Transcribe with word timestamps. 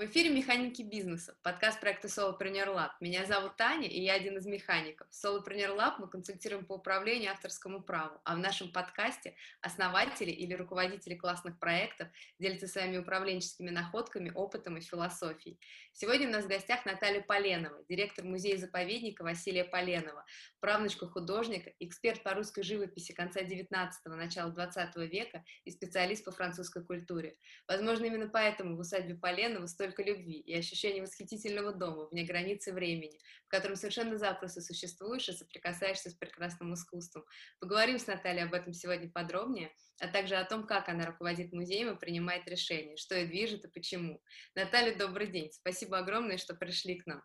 В 0.00 0.04
эфире 0.06 0.30
«Механики 0.30 0.80
бизнеса», 0.80 1.36
подкаст 1.42 1.78
проекта 1.78 2.08
Solopreneur 2.08 2.74
Lab. 2.74 2.92
Меня 3.00 3.26
зовут 3.26 3.58
Таня, 3.58 3.86
и 3.86 4.00
я 4.00 4.14
один 4.14 4.38
из 4.38 4.46
механиков. 4.46 5.06
В 5.10 5.22
Solopreneur 5.22 5.76
Lab 5.76 5.96
мы 5.98 6.08
консультируем 6.08 6.64
по 6.64 6.76
управлению 6.76 7.32
авторскому 7.32 7.82
праву, 7.82 8.18
а 8.24 8.34
в 8.34 8.38
нашем 8.38 8.72
подкасте 8.72 9.34
основатели 9.60 10.30
или 10.30 10.54
руководители 10.54 11.16
классных 11.16 11.58
проектов 11.58 12.08
делятся 12.38 12.66
своими 12.66 12.96
управленческими 12.96 13.68
находками, 13.68 14.32
опытом 14.34 14.78
и 14.78 14.80
философией. 14.80 15.60
Сегодня 15.92 16.28
у 16.28 16.30
нас 16.30 16.46
в 16.46 16.48
гостях 16.48 16.86
Наталья 16.86 17.20
Поленова, 17.20 17.84
директор 17.86 18.24
музея-заповедника 18.24 19.22
Василия 19.22 19.64
Поленова, 19.64 20.24
правнучка 20.60 21.08
художника, 21.08 21.74
эксперт 21.78 22.22
по 22.22 22.32
русской 22.32 22.62
живописи 22.62 23.12
конца 23.12 23.40
19-го, 23.42 24.14
начала 24.14 24.50
20 24.50 24.96
века 25.12 25.44
и 25.66 25.70
специалист 25.70 26.24
по 26.24 26.30
французской 26.30 26.82
культуре. 26.82 27.36
Возможно, 27.68 28.06
именно 28.06 28.30
поэтому 28.30 28.76
в 28.76 28.80
усадьбе 28.80 29.14
Поленова 29.14 29.66
столь 29.66 29.89
столько 29.90 30.02
любви 30.02 30.38
и 30.38 30.54
ощущение 30.56 31.02
восхитительного 31.02 31.72
дома 31.72 32.08
вне 32.10 32.24
границы 32.24 32.72
времени, 32.72 33.18
в 33.46 33.48
котором 33.48 33.76
совершенно 33.76 34.16
запросто 34.18 34.60
существуешь 34.60 35.28
и 35.28 35.32
соприкасаешься 35.32 36.10
с 36.10 36.14
прекрасным 36.14 36.74
искусством. 36.74 37.24
Поговорим 37.58 37.98
с 37.98 38.06
Натальей 38.06 38.44
об 38.44 38.54
этом 38.54 38.72
сегодня 38.72 39.10
подробнее, 39.10 39.72
а 40.00 40.08
также 40.08 40.36
о 40.36 40.44
том, 40.44 40.66
как 40.66 40.88
она 40.88 41.06
руководит 41.06 41.52
музеем 41.52 41.94
и 41.94 41.98
принимает 41.98 42.46
решения, 42.46 42.96
что 42.96 43.16
и 43.16 43.26
движет 43.26 43.64
и 43.64 43.68
почему. 43.68 44.22
Наталья, 44.54 44.94
добрый 44.94 45.26
день. 45.26 45.50
Спасибо 45.52 45.98
огромное, 45.98 46.38
что 46.38 46.54
пришли 46.54 46.98
к 46.98 47.06
нам. 47.06 47.22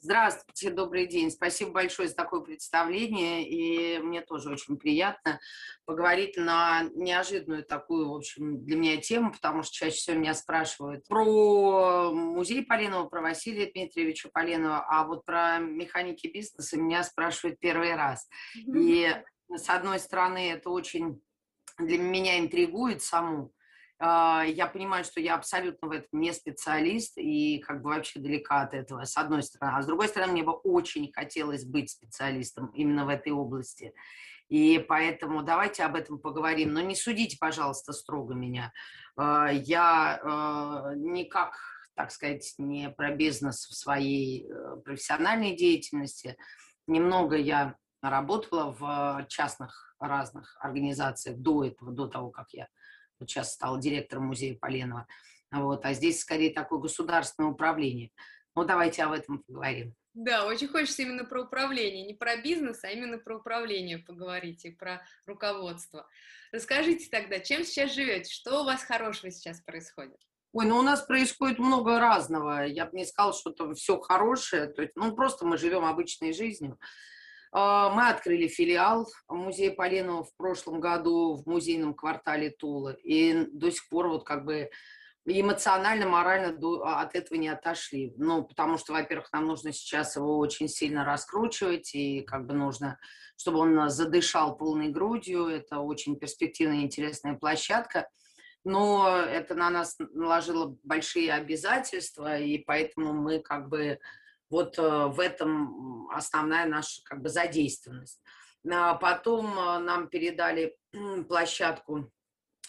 Здравствуйте, 0.00 0.70
добрый 0.70 1.08
день. 1.08 1.28
Спасибо 1.28 1.72
большое 1.72 2.08
за 2.08 2.14
такое 2.14 2.40
представление. 2.40 3.48
И 3.48 3.98
мне 3.98 4.20
тоже 4.20 4.48
очень 4.48 4.76
приятно 4.76 5.40
поговорить 5.86 6.36
на 6.36 6.84
неожиданную 6.94 7.64
такую, 7.64 8.08
в 8.08 8.14
общем, 8.14 8.64
для 8.64 8.76
меня 8.76 8.98
тему, 8.98 9.32
потому 9.32 9.64
что 9.64 9.74
чаще 9.74 9.96
всего 9.96 10.16
меня 10.16 10.34
спрашивают 10.34 11.04
про 11.08 12.12
музей 12.12 12.64
Поленова, 12.64 13.08
про 13.08 13.22
Василия 13.22 13.72
Дмитриевича 13.72 14.28
Поленова, 14.32 14.86
а 14.88 15.04
вот 15.04 15.24
про 15.24 15.58
механики 15.58 16.28
бизнеса 16.28 16.76
меня 16.76 17.02
спрашивают 17.02 17.58
первый 17.58 17.96
раз. 17.96 18.28
И 18.54 19.12
с 19.52 19.68
одной 19.68 19.98
стороны, 19.98 20.52
это 20.52 20.70
очень 20.70 21.20
для 21.76 21.98
меня 21.98 22.38
интригует 22.38 23.02
саму, 23.02 23.52
я 24.00 24.70
понимаю, 24.72 25.04
что 25.04 25.20
я 25.20 25.34
абсолютно 25.34 25.88
в 25.88 25.90
этом 25.90 26.20
не 26.20 26.32
специалист 26.32 27.18
и 27.18 27.58
как 27.58 27.82
бы 27.82 27.90
вообще 27.90 28.20
далека 28.20 28.60
от 28.60 28.72
этого, 28.72 29.04
с 29.04 29.16
одной 29.16 29.42
стороны. 29.42 29.76
А 29.76 29.82
с 29.82 29.86
другой 29.86 30.08
стороны, 30.08 30.32
мне 30.32 30.44
бы 30.44 30.52
очень 30.52 31.12
хотелось 31.12 31.64
быть 31.64 31.90
специалистом 31.90 32.66
именно 32.68 33.04
в 33.04 33.08
этой 33.08 33.32
области. 33.32 33.92
И 34.48 34.78
поэтому 34.78 35.42
давайте 35.42 35.84
об 35.84 35.94
этом 35.94 36.18
поговорим. 36.18 36.72
Но 36.72 36.80
не 36.80 36.94
судите, 36.94 37.36
пожалуйста, 37.38 37.92
строго 37.92 38.34
меня. 38.34 38.72
А, 39.16 39.50
я 39.50 40.20
а, 40.22 40.94
никак, 40.94 41.54
так 41.94 42.10
сказать, 42.10 42.54
не 42.56 42.88
про 42.90 43.14
бизнес 43.14 43.66
в 43.66 43.74
своей 43.74 44.48
э, 44.48 44.76
профессиональной 44.84 45.54
деятельности. 45.56 46.36
Немного 46.86 47.36
я 47.36 47.76
работала 48.00 48.72
в 48.78 49.26
частных 49.28 49.96
разных 49.98 50.56
организациях 50.60 51.36
до 51.38 51.64
этого, 51.64 51.92
до 51.92 52.06
того, 52.06 52.30
как 52.30 52.46
я 52.52 52.68
сейчас 53.26 53.52
стал 53.52 53.78
директором 53.78 54.26
музея 54.26 54.56
Поленова, 54.56 55.06
вот, 55.50 55.84
а 55.84 55.92
здесь 55.94 56.20
скорее 56.20 56.52
такое 56.52 56.78
государственное 56.78 57.50
управление. 57.50 58.10
Ну, 58.54 58.64
давайте 58.64 59.02
об 59.04 59.12
этом 59.12 59.42
поговорим. 59.44 59.94
Да, 60.14 60.46
очень 60.46 60.66
хочется 60.66 61.02
именно 61.02 61.24
про 61.24 61.42
управление, 61.42 62.04
не 62.04 62.14
про 62.14 62.36
бизнес, 62.36 62.82
а 62.82 62.90
именно 62.90 63.18
про 63.18 63.36
управление 63.36 63.98
поговорить 63.98 64.64
и 64.64 64.70
про 64.70 65.00
руководство. 65.26 66.08
Расскажите 66.50 67.08
тогда, 67.08 67.38
чем 67.38 67.64
сейчас 67.64 67.94
живете, 67.94 68.32
что 68.32 68.62
у 68.62 68.64
вас 68.64 68.82
хорошего 68.82 69.30
сейчас 69.30 69.60
происходит? 69.60 70.18
Ой, 70.52 70.66
ну 70.66 70.78
у 70.78 70.82
нас 70.82 71.02
происходит 71.02 71.58
много 71.58 72.00
разного. 72.00 72.64
Я 72.66 72.86
бы 72.86 72.96
не 72.96 73.04
сказала, 73.04 73.32
что 73.32 73.50
там 73.50 73.74
все 73.74 74.00
хорошее. 74.00 74.66
То 74.66 74.82
есть, 74.82 74.96
ну, 74.96 75.14
просто 75.14 75.46
мы 75.46 75.56
живем 75.56 75.84
обычной 75.84 76.32
жизнью. 76.32 76.78
А, 77.52 77.90
мы 77.90 78.08
открыли 78.08 78.48
филиал 78.48 79.08
музея 79.28 79.72
Поленова 79.72 80.24
в 80.24 80.36
прошлом 80.36 80.80
году 80.80 81.34
в 81.34 81.46
музейном 81.46 81.94
квартале 81.94 82.50
Тула. 82.50 82.94
И 83.02 83.46
до 83.52 83.70
сих 83.70 83.88
пор 83.88 84.08
вот 84.08 84.24
как 84.24 84.44
бы 84.44 84.70
эмоционально, 85.24 86.06
морально 86.06 86.58
а, 86.84 87.02
от 87.02 87.14
этого 87.14 87.38
не 87.38 87.48
отошли. 87.48 88.14
Ну, 88.16 88.44
потому 88.44 88.78
что, 88.78 88.92
во-первых, 88.92 89.32
нам 89.32 89.46
нужно 89.46 89.72
сейчас 89.72 90.16
его 90.16 90.38
очень 90.38 90.68
сильно 90.68 91.04
раскручивать, 91.04 91.94
и 91.94 92.22
как 92.22 92.46
бы 92.46 92.54
нужно, 92.54 92.98
чтобы 93.36 93.58
он 93.58 93.90
задышал 93.90 94.56
полной 94.56 94.88
грудью. 94.88 95.46
Это 95.46 95.80
очень 95.80 96.18
перспективная 96.18 96.82
интересная 96.82 97.34
площадка. 97.34 98.08
Но 98.64 99.08
это 99.08 99.54
на 99.54 99.70
нас 99.70 99.96
наложило 99.98 100.76
большие 100.82 101.32
обязательства, 101.32 102.38
и 102.38 102.58
поэтому 102.58 103.12
мы 103.12 103.38
как 103.38 103.68
бы 103.68 103.98
вот 104.50 104.78
э, 104.78 105.06
в 105.06 105.20
этом 105.20 106.08
основная 106.10 106.66
наша 106.66 107.02
как 107.04 107.22
бы 107.22 107.28
задействованность. 107.28 108.20
А 108.70 108.94
потом 108.94 109.46
э, 109.58 109.78
нам 109.78 110.08
передали 110.08 110.76
площадку, 111.28 112.10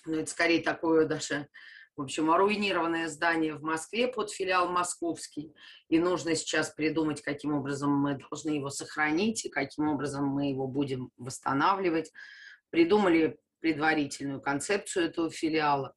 ну 0.05 0.15
это 0.15 0.29
скорее 0.29 0.61
такое 0.61 1.05
даже, 1.05 1.47
в 1.95 2.01
общем, 2.03 2.31
руинированное 2.33 3.07
здание 3.07 3.55
в 3.55 3.63
Москве 3.63 4.07
под 4.07 4.31
филиал 4.31 4.69
московский. 4.69 5.53
И 5.89 5.99
нужно 5.99 6.35
сейчас 6.35 6.69
придумать, 6.69 7.21
каким 7.21 7.53
образом 7.53 7.91
мы 7.91 8.15
должны 8.15 8.51
его 8.51 8.69
сохранить 8.69 9.45
и 9.45 9.49
каким 9.49 9.89
образом 9.89 10.25
мы 10.25 10.49
его 10.49 10.67
будем 10.67 11.11
восстанавливать. 11.17 12.11
Придумали 12.69 13.37
предварительную 13.59 14.41
концепцию 14.41 15.05
этого 15.05 15.29
филиала. 15.29 15.93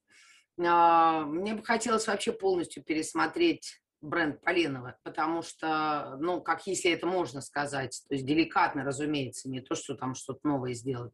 А, 0.60 1.24
мне 1.24 1.54
бы 1.54 1.64
хотелось 1.64 2.06
вообще 2.06 2.32
полностью 2.32 2.82
пересмотреть 2.82 3.81
бренд 4.02 4.40
Поленова, 4.42 4.98
потому 5.04 5.42
что, 5.42 6.16
ну, 6.20 6.42
как 6.42 6.66
если 6.66 6.90
это 6.90 7.06
можно 7.06 7.40
сказать, 7.40 8.02
то 8.08 8.14
есть 8.14 8.26
деликатно, 8.26 8.84
разумеется, 8.84 9.48
не 9.48 9.60
то, 9.60 9.74
что 9.74 9.94
там 9.94 10.14
что-то 10.14 10.40
новое 10.42 10.74
сделать, 10.74 11.12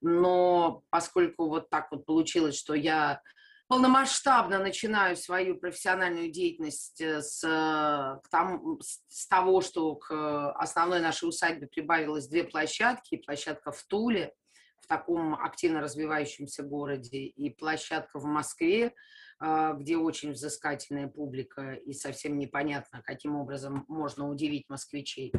но 0.00 0.82
поскольку 0.90 1.48
вот 1.48 1.70
так 1.70 1.90
вот 1.90 2.04
получилось, 2.04 2.58
что 2.58 2.74
я 2.74 3.22
полномасштабно 3.68 4.58
начинаю 4.58 5.16
свою 5.16 5.56
профессиональную 5.56 6.30
деятельность 6.30 7.00
э, 7.00 7.22
с, 7.22 7.40
к 7.40 8.28
тому, 8.30 8.80
с 8.80 9.26
того, 9.26 9.62
что 9.62 9.94
к 9.94 10.52
основной 10.52 11.00
нашей 11.00 11.28
усадьбе 11.28 11.66
прибавилось 11.66 12.28
две 12.28 12.44
площадки, 12.44 13.16
площадка 13.16 13.72
в 13.72 13.82
Туле, 13.84 14.34
в 14.80 14.86
таком 14.86 15.34
активно 15.34 15.80
развивающемся 15.80 16.62
городе, 16.62 17.18
и 17.18 17.48
площадка 17.50 18.18
в 18.18 18.24
Москве, 18.24 18.92
где 19.74 19.96
очень 19.96 20.32
взыскательная 20.32 21.08
публика 21.08 21.74
и 21.74 21.92
совсем 21.92 22.38
непонятно, 22.38 23.02
каким 23.02 23.36
образом 23.36 23.84
можно 23.88 24.28
удивить 24.28 24.68
москвичей. 24.68 25.32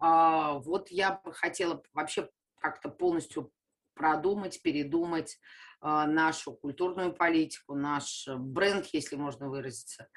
А, 0.00 0.54
вот 0.54 0.90
я 0.90 1.20
бы 1.24 1.32
хотела 1.32 1.82
вообще 1.92 2.28
как-то 2.60 2.88
полностью 2.88 3.52
продумать, 3.94 4.62
передумать 4.62 5.38
а, 5.80 6.06
нашу 6.06 6.52
культурную 6.52 7.12
политику, 7.12 7.74
наш 7.74 8.26
бренд, 8.28 8.86
если 8.92 9.16
можно 9.16 9.48
выразиться, 9.48 10.08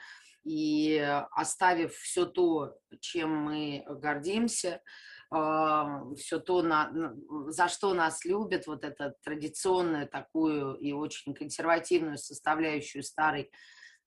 и 0.44 0.98
оставив 1.32 1.94
все 1.94 2.26
то, 2.26 2.78
чем 3.00 3.36
мы 3.36 3.84
гордимся, 3.88 4.82
все 5.32 6.40
то, 6.40 6.62
на, 6.62 6.92
за 7.48 7.70
что 7.70 7.94
нас 7.94 8.26
любят, 8.26 8.68
вот 8.68 8.84
это 8.84 9.16
традиционную 9.24 10.08
такую 10.08 10.76
и 10.76 10.92
очень 10.92 11.34
консервативную 11.34 12.18
составляющую 12.18 13.02
старой 13.02 13.50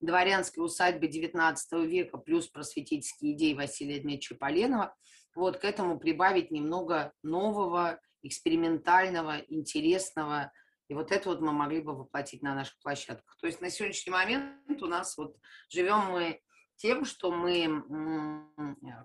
дворянской 0.00 0.62
усадьбы 0.62 1.06
XIX 1.06 1.56
века 1.86 2.18
плюс 2.18 2.48
просветительские 2.48 3.32
идеи 3.32 3.54
Василия 3.54 4.00
Дмитриевича 4.00 4.34
Поленова, 4.34 4.94
вот 5.34 5.56
к 5.56 5.64
этому 5.64 5.98
прибавить 5.98 6.50
немного 6.50 7.12
нового, 7.22 7.98
экспериментального, 8.22 9.38
интересного, 9.48 10.53
и 10.88 10.94
вот 10.94 11.10
это 11.10 11.30
вот 11.30 11.41
мы 11.41 11.53
могли 11.53 11.80
бы 11.80 11.97
воплотить 11.97 12.42
на 12.42 12.54
наших 12.54 12.78
площадках. 12.80 13.36
То 13.41 13.47
есть 13.47 13.62
на 13.62 13.70
сегодняшний 13.70 14.12
момент 14.12 14.82
у 14.82 14.86
нас 14.86 15.16
вот 15.16 15.36
живем 15.70 16.10
мы 16.10 16.41
тем, 16.76 17.04
что 17.04 17.30
мы, 17.30 17.84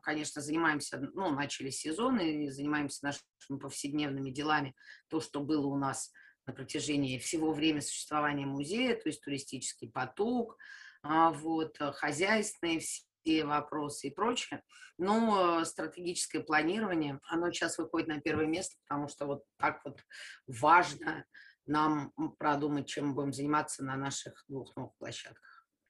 конечно, 0.02 0.42
занимаемся, 0.42 1.00
ну, 1.14 1.32
начали 1.32 1.70
сезон 1.70 2.20
и 2.20 2.50
занимаемся 2.50 3.06
нашими 3.06 3.60
повседневными 3.60 4.32
делами, 4.32 4.76
то, 5.10 5.22
что 5.22 5.40
было 5.42 5.68
у 5.68 5.78
нас 5.78 6.12
на 6.46 6.54
протяжении 6.54 7.20
всего 7.20 7.54
времени 7.54 7.82
существования 7.82 8.46
музея, 8.46 8.96
то 8.96 9.08
есть 9.08 9.24
туристический 9.24 9.90
поток, 9.90 10.58
а, 11.04 11.32
вот, 11.32 11.78
хозяйственные 11.78 12.80
все 12.80 13.46
вопросы 13.46 14.08
и 14.08 14.14
прочее. 14.14 14.64
Но 14.98 15.64
стратегическое 15.64 16.42
планирование, 16.42 17.20
оно 17.30 17.52
сейчас 17.52 17.78
выходит 17.78 18.08
на 18.08 18.20
первое 18.20 18.48
место, 18.48 18.76
потому 18.88 19.08
что 19.08 19.26
вот 19.28 19.44
так 19.58 19.82
вот 19.86 20.00
важно 20.48 21.26
нам 21.66 22.12
продумать, 22.38 22.88
чем 22.88 23.10
мы 23.10 23.14
будем 23.14 23.34
заниматься 23.34 23.84
на 23.84 23.96
наших 23.96 24.44
двух 24.48 24.76
новых 24.76 24.94
площадках. 24.98 25.49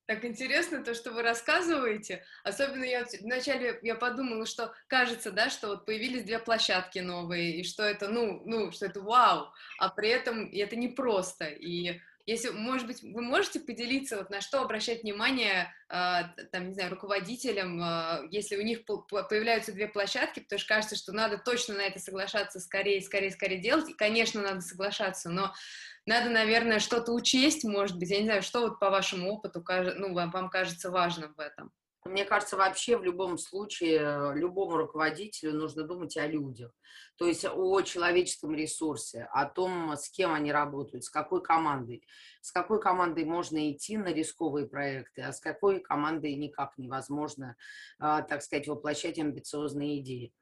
Так 0.09 0.25
интересно 0.25 0.83
то, 0.83 0.95
что 0.95 1.11
вы 1.11 1.21
рассказываете. 1.21 2.25
Особенно 2.43 2.83
я 2.83 3.05
вначале 3.21 3.77
я 3.83 3.93
подумала, 3.93 4.47
что 4.47 4.73
кажется, 4.87 5.29
да, 5.29 5.51
что 5.51 5.67
вот 5.67 5.85
появились 5.85 6.23
две 6.23 6.39
площадки 6.39 6.97
новые, 6.97 7.57
и 7.57 7.63
что 7.63 7.83
это, 7.83 8.07
ну, 8.07 8.41
ну, 8.43 8.71
что 8.71 8.87
это 8.87 9.01
вау, 9.01 9.53
а 9.77 9.89
при 9.89 10.09
этом 10.09 10.49
это 10.51 10.75
непросто. 10.75 11.45
И 11.45 12.01
Если, 12.25 12.49
может 12.49 12.85
быть, 12.85 13.01
вы 13.01 13.21
можете 13.21 13.59
поделиться, 13.59 14.17
вот 14.17 14.29
на 14.29 14.41
что 14.41 14.61
обращать 14.61 15.03
внимание, 15.03 15.73
э, 15.89 16.21
там, 16.51 16.67
не 16.67 16.73
знаю, 16.73 16.91
руководителям, 16.91 17.81
э, 17.81 18.27
если 18.31 18.55
у 18.57 18.61
них 18.61 18.85
появляются 18.85 19.71
две 19.71 19.87
площадки, 19.87 20.39
потому 20.39 20.59
что 20.59 20.67
кажется, 20.67 20.95
что 20.95 21.11
надо 21.11 21.37
точно 21.37 21.75
на 21.75 21.81
это 21.81 21.99
соглашаться 21.99 22.59
скорее, 22.59 23.01
скорее, 23.01 23.31
скорее 23.31 23.59
делать, 23.59 23.89
и, 23.89 23.93
конечно, 23.93 24.41
надо 24.41 24.61
соглашаться, 24.61 25.29
но 25.29 25.53
надо, 26.05 26.29
наверное, 26.29 26.79
что-то 26.79 27.13
учесть, 27.13 27.63
может 27.63 27.97
быть, 27.97 28.09
я 28.09 28.19
не 28.19 28.25
знаю, 28.25 28.41
что 28.41 28.61
вот 28.61 28.79
по 28.79 28.89
вашему 28.89 29.31
опыту, 29.31 29.63
ну, 29.95 30.13
вам 30.13 30.49
кажется 30.49 30.91
важным 30.91 31.33
в 31.33 31.39
этом? 31.39 31.71
Мне 32.05 32.23
кажется, 32.23 32.55
вообще 32.55 32.97
в 32.97 33.03
любом 33.03 33.37
случае 33.37 33.99
э, 33.99 34.33
любому 34.35 34.77
руководителю 34.77 35.53
нужно 35.53 35.83
думать 35.83 36.15
о 36.15 36.27
людях, 36.27 36.71
то 37.17 37.27
есть 37.27 37.45
о 37.45 37.81
человеческом 37.81 38.55
ресурсе, 38.55 39.27
о 39.33 39.45
том, 39.45 39.91
с 39.91 40.09
кем 40.09 40.33
они 40.33 40.51
работают, 40.51 41.03
с 41.03 41.09
какой 41.09 41.43
командой. 41.43 42.03
С 42.41 42.51
какой 42.51 42.79
командой 42.79 43.25
можно 43.25 43.69
идти 43.71 43.97
на 43.97 44.13
рисковые 44.13 44.65
проекты, 44.65 45.23
а 45.23 45.33
с 45.33 45.41
какой 45.41 45.81
командой 45.81 46.35
никак 46.35 46.77
невозможно, 46.77 47.57
а, 47.99 48.21
так 48.21 48.41
сказать, 48.43 48.67
воплощать 48.67 49.19
амбициозные 49.19 49.99
идеи. 49.99 50.33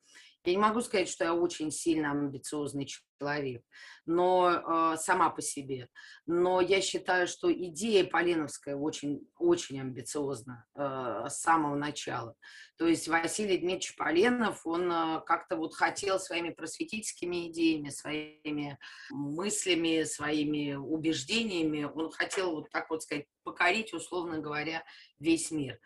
Я 0.47 0.53
не 0.53 0.59
могу 0.59 0.79
сказать, 0.79 1.09
что 1.09 1.25
я 1.25 1.33
очень 1.33 1.71
сильно 1.71 2.11
амбициозный 2.11 2.87
человек, 3.19 3.63
но 4.05 4.93
э, 4.93 4.97
сама 4.97 5.29
по 5.29 5.41
себе. 5.41 5.89
Но 6.25 6.61
я 6.61 6.79
считаю, 6.79 7.27
что 7.27 7.51
идея 7.51 8.05
Поленовская 8.05 8.77
очень, 8.77 9.27
очень 9.37 9.81
амбициозна 9.81 10.65
э, 10.73 11.25
с 11.27 11.41
самого 11.41 11.75
начала. 11.75 12.33
То 12.77 12.87
есть 12.87 13.09
Василий 13.09 13.57
Дмитриевич 13.57 13.97
Поленов, 13.97 14.65
он 14.65 14.89
э, 14.89 15.21
как-то 15.25 15.57
вот 15.57 15.75
хотел 15.75 16.17
своими 16.17 16.51
просветительскими 16.51 17.49
идеями, 17.49 17.89
своими 17.89 18.79
мыслями, 19.09 20.05
своими 20.05 20.75
убеждениями, 20.75 21.91
он 21.93 22.09
хотел 22.09 22.51
вот 22.51 22.69
так 22.69 22.89
вот 22.89 23.03
сказать, 23.03 23.25
покорить, 23.43 23.93
условно 23.93 24.39
говоря, 24.39 24.85
весь 25.19 25.51
мир 25.51 25.77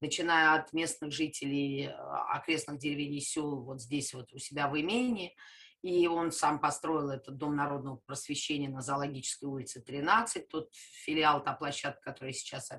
начиная 0.00 0.54
от 0.54 0.72
местных 0.72 1.12
жителей 1.12 1.88
а, 1.88 2.36
окрестных 2.36 2.78
деревень 2.78 3.16
и 3.16 3.20
сел 3.20 3.60
вот 3.62 3.80
здесь 3.80 4.14
вот 4.14 4.32
у 4.32 4.38
себя 4.38 4.68
в 4.68 4.78
имении. 4.78 5.36
И 5.82 6.06
он 6.06 6.30
сам 6.30 6.60
построил 6.60 7.08
этот 7.08 7.38
Дом 7.38 7.56
народного 7.56 7.96
просвещения 7.96 8.68
на 8.68 8.82
Зоологической 8.82 9.48
улице 9.48 9.80
13, 9.80 10.46
тот 10.48 10.68
филиал, 10.74 11.42
та 11.42 11.54
площадка, 11.54 12.02
которая 12.02 12.34
сейчас 12.34 12.70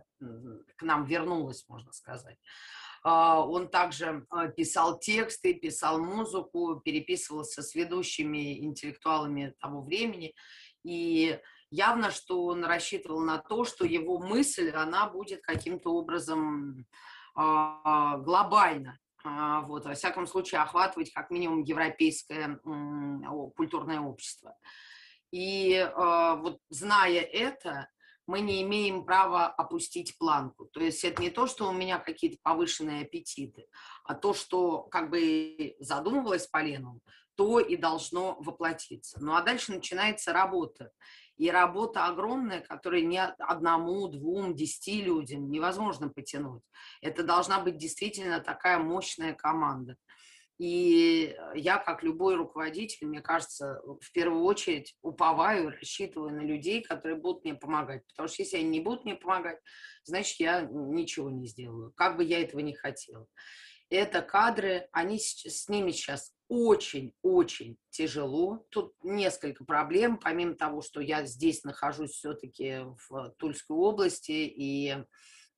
к 0.75 0.83
нам 0.83 1.05
вернулась, 1.05 1.67
можно 1.67 1.91
сказать. 1.93 2.37
А, 3.03 3.43
он 3.43 3.69
также 3.69 4.25
а, 4.29 4.47
писал 4.47 4.99
тексты, 4.99 5.53
писал 5.53 5.99
музыку, 5.99 6.79
переписывался 6.83 7.63
с 7.63 7.73
ведущими 7.73 8.63
интеллектуалами 8.63 9.55
того 9.59 9.81
времени. 9.81 10.35
И 10.83 11.39
явно, 11.71 12.11
что 12.11 12.45
он 12.45 12.63
рассчитывал 12.63 13.21
на 13.21 13.39
то, 13.39 13.65
что 13.65 13.85
его 13.85 14.19
мысль, 14.19 14.69
она 14.69 15.09
будет 15.09 15.41
каким-то 15.41 15.93
образом 15.93 16.85
а, 17.33 18.17
глобально, 18.17 18.99
а, 19.23 19.61
вот, 19.61 19.85
во 19.85 19.93
всяком 19.93 20.27
случае, 20.27 20.61
охватывать 20.61 21.11
как 21.11 21.31
минимум 21.31 21.63
европейское 21.63 22.59
культурное 23.55 24.01
общество. 24.01 24.55
И 25.31 25.75
а, 25.75 26.35
вот 26.35 26.59
зная 26.69 27.21
это, 27.21 27.87
мы 28.27 28.41
не 28.41 28.61
имеем 28.61 29.05
права 29.05 29.47
опустить 29.47 30.17
планку. 30.17 30.65
То 30.65 30.81
есть 30.81 31.03
это 31.03 31.21
не 31.21 31.29
то, 31.29 31.47
что 31.47 31.69
у 31.69 31.73
меня 31.73 31.99
какие-то 31.99 32.37
повышенные 32.43 33.03
аппетиты, 33.03 33.67
а 34.03 34.13
то, 34.13 34.33
что 34.33 34.83
как 34.83 35.09
бы 35.09 35.75
задумывалось 35.79 36.47
Поленовым, 36.47 37.01
то 37.35 37.59
и 37.59 37.75
должно 37.75 38.37
воплотиться. 38.39 39.19
Ну 39.21 39.35
а 39.35 39.41
дальше 39.41 39.71
начинается 39.71 40.33
работа. 40.33 40.91
И 41.41 41.49
работа 41.49 42.05
огромная, 42.05 42.61
которую 42.61 43.07
ни 43.07 43.17
одному, 43.17 44.07
двум, 44.07 44.55
десяти 44.55 45.01
людям 45.01 45.49
невозможно 45.49 46.07
потянуть. 46.07 46.61
Это 47.01 47.23
должна 47.23 47.59
быть 47.59 47.77
действительно 47.77 48.41
такая 48.41 48.77
мощная 48.77 49.33
команда. 49.33 49.95
И 50.59 51.35
я, 51.55 51.79
как 51.79 52.03
любой 52.03 52.35
руководитель, 52.35 53.07
мне 53.07 53.21
кажется, 53.21 53.81
в 53.83 54.11
первую 54.13 54.43
очередь 54.43 54.95
уповаю, 55.01 55.71
рассчитываю 55.71 56.31
на 56.31 56.41
людей, 56.41 56.83
которые 56.83 57.17
будут 57.17 57.43
мне 57.43 57.55
помогать. 57.55 58.03
Потому 58.09 58.27
что 58.27 58.43
если 58.43 58.57
они 58.57 58.69
не 58.69 58.79
будут 58.79 59.05
мне 59.05 59.15
помогать, 59.15 59.57
значит, 60.03 60.39
я 60.39 60.61
ничего 60.61 61.31
не 61.31 61.47
сделаю, 61.47 61.91
как 61.95 62.17
бы 62.17 62.23
я 62.23 62.39
этого 62.39 62.59
не 62.59 62.75
хотела. 62.75 63.25
Это 63.91 64.21
кадры, 64.21 64.87
они 64.93 65.19
с 65.19 65.67
ними 65.67 65.91
сейчас 65.91 66.33
очень-очень 66.47 67.77
тяжело. 67.89 68.65
Тут 68.69 68.93
несколько 69.03 69.65
проблем, 69.65 70.17
помимо 70.17 70.55
того, 70.55 70.81
что 70.81 71.01
я 71.01 71.25
здесь 71.25 71.65
нахожусь 71.65 72.11
все-таки 72.11 72.85
в 73.09 73.33
Тульской 73.37 73.75
области, 73.75 74.31
и 74.31 74.95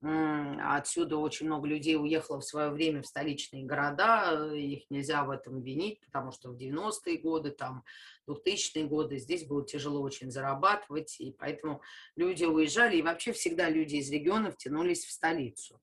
отсюда 0.01 1.17
очень 1.17 1.45
много 1.45 1.67
людей 1.67 1.95
уехало 1.95 2.39
в 2.39 2.45
свое 2.45 2.71
время 2.71 3.03
в 3.03 3.07
столичные 3.07 3.65
города, 3.65 4.51
их 4.53 4.89
нельзя 4.89 5.23
в 5.23 5.29
этом 5.29 5.61
винить, 5.61 6.01
потому 6.01 6.31
что 6.31 6.49
в 6.49 6.57
90-е 6.57 7.19
годы, 7.19 7.51
там, 7.51 7.83
2000-е 8.27 8.85
годы 8.85 9.19
здесь 9.19 9.45
было 9.45 9.63
тяжело 9.63 10.01
очень 10.01 10.31
зарабатывать, 10.31 11.19
и 11.19 11.31
поэтому 11.31 11.83
люди 12.15 12.45
уезжали, 12.45 12.97
и 12.97 13.03
вообще 13.03 13.31
всегда 13.31 13.69
люди 13.69 13.97
из 13.97 14.09
регионов 14.11 14.57
тянулись 14.57 15.05
в 15.05 15.11
столицу. 15.11 15.79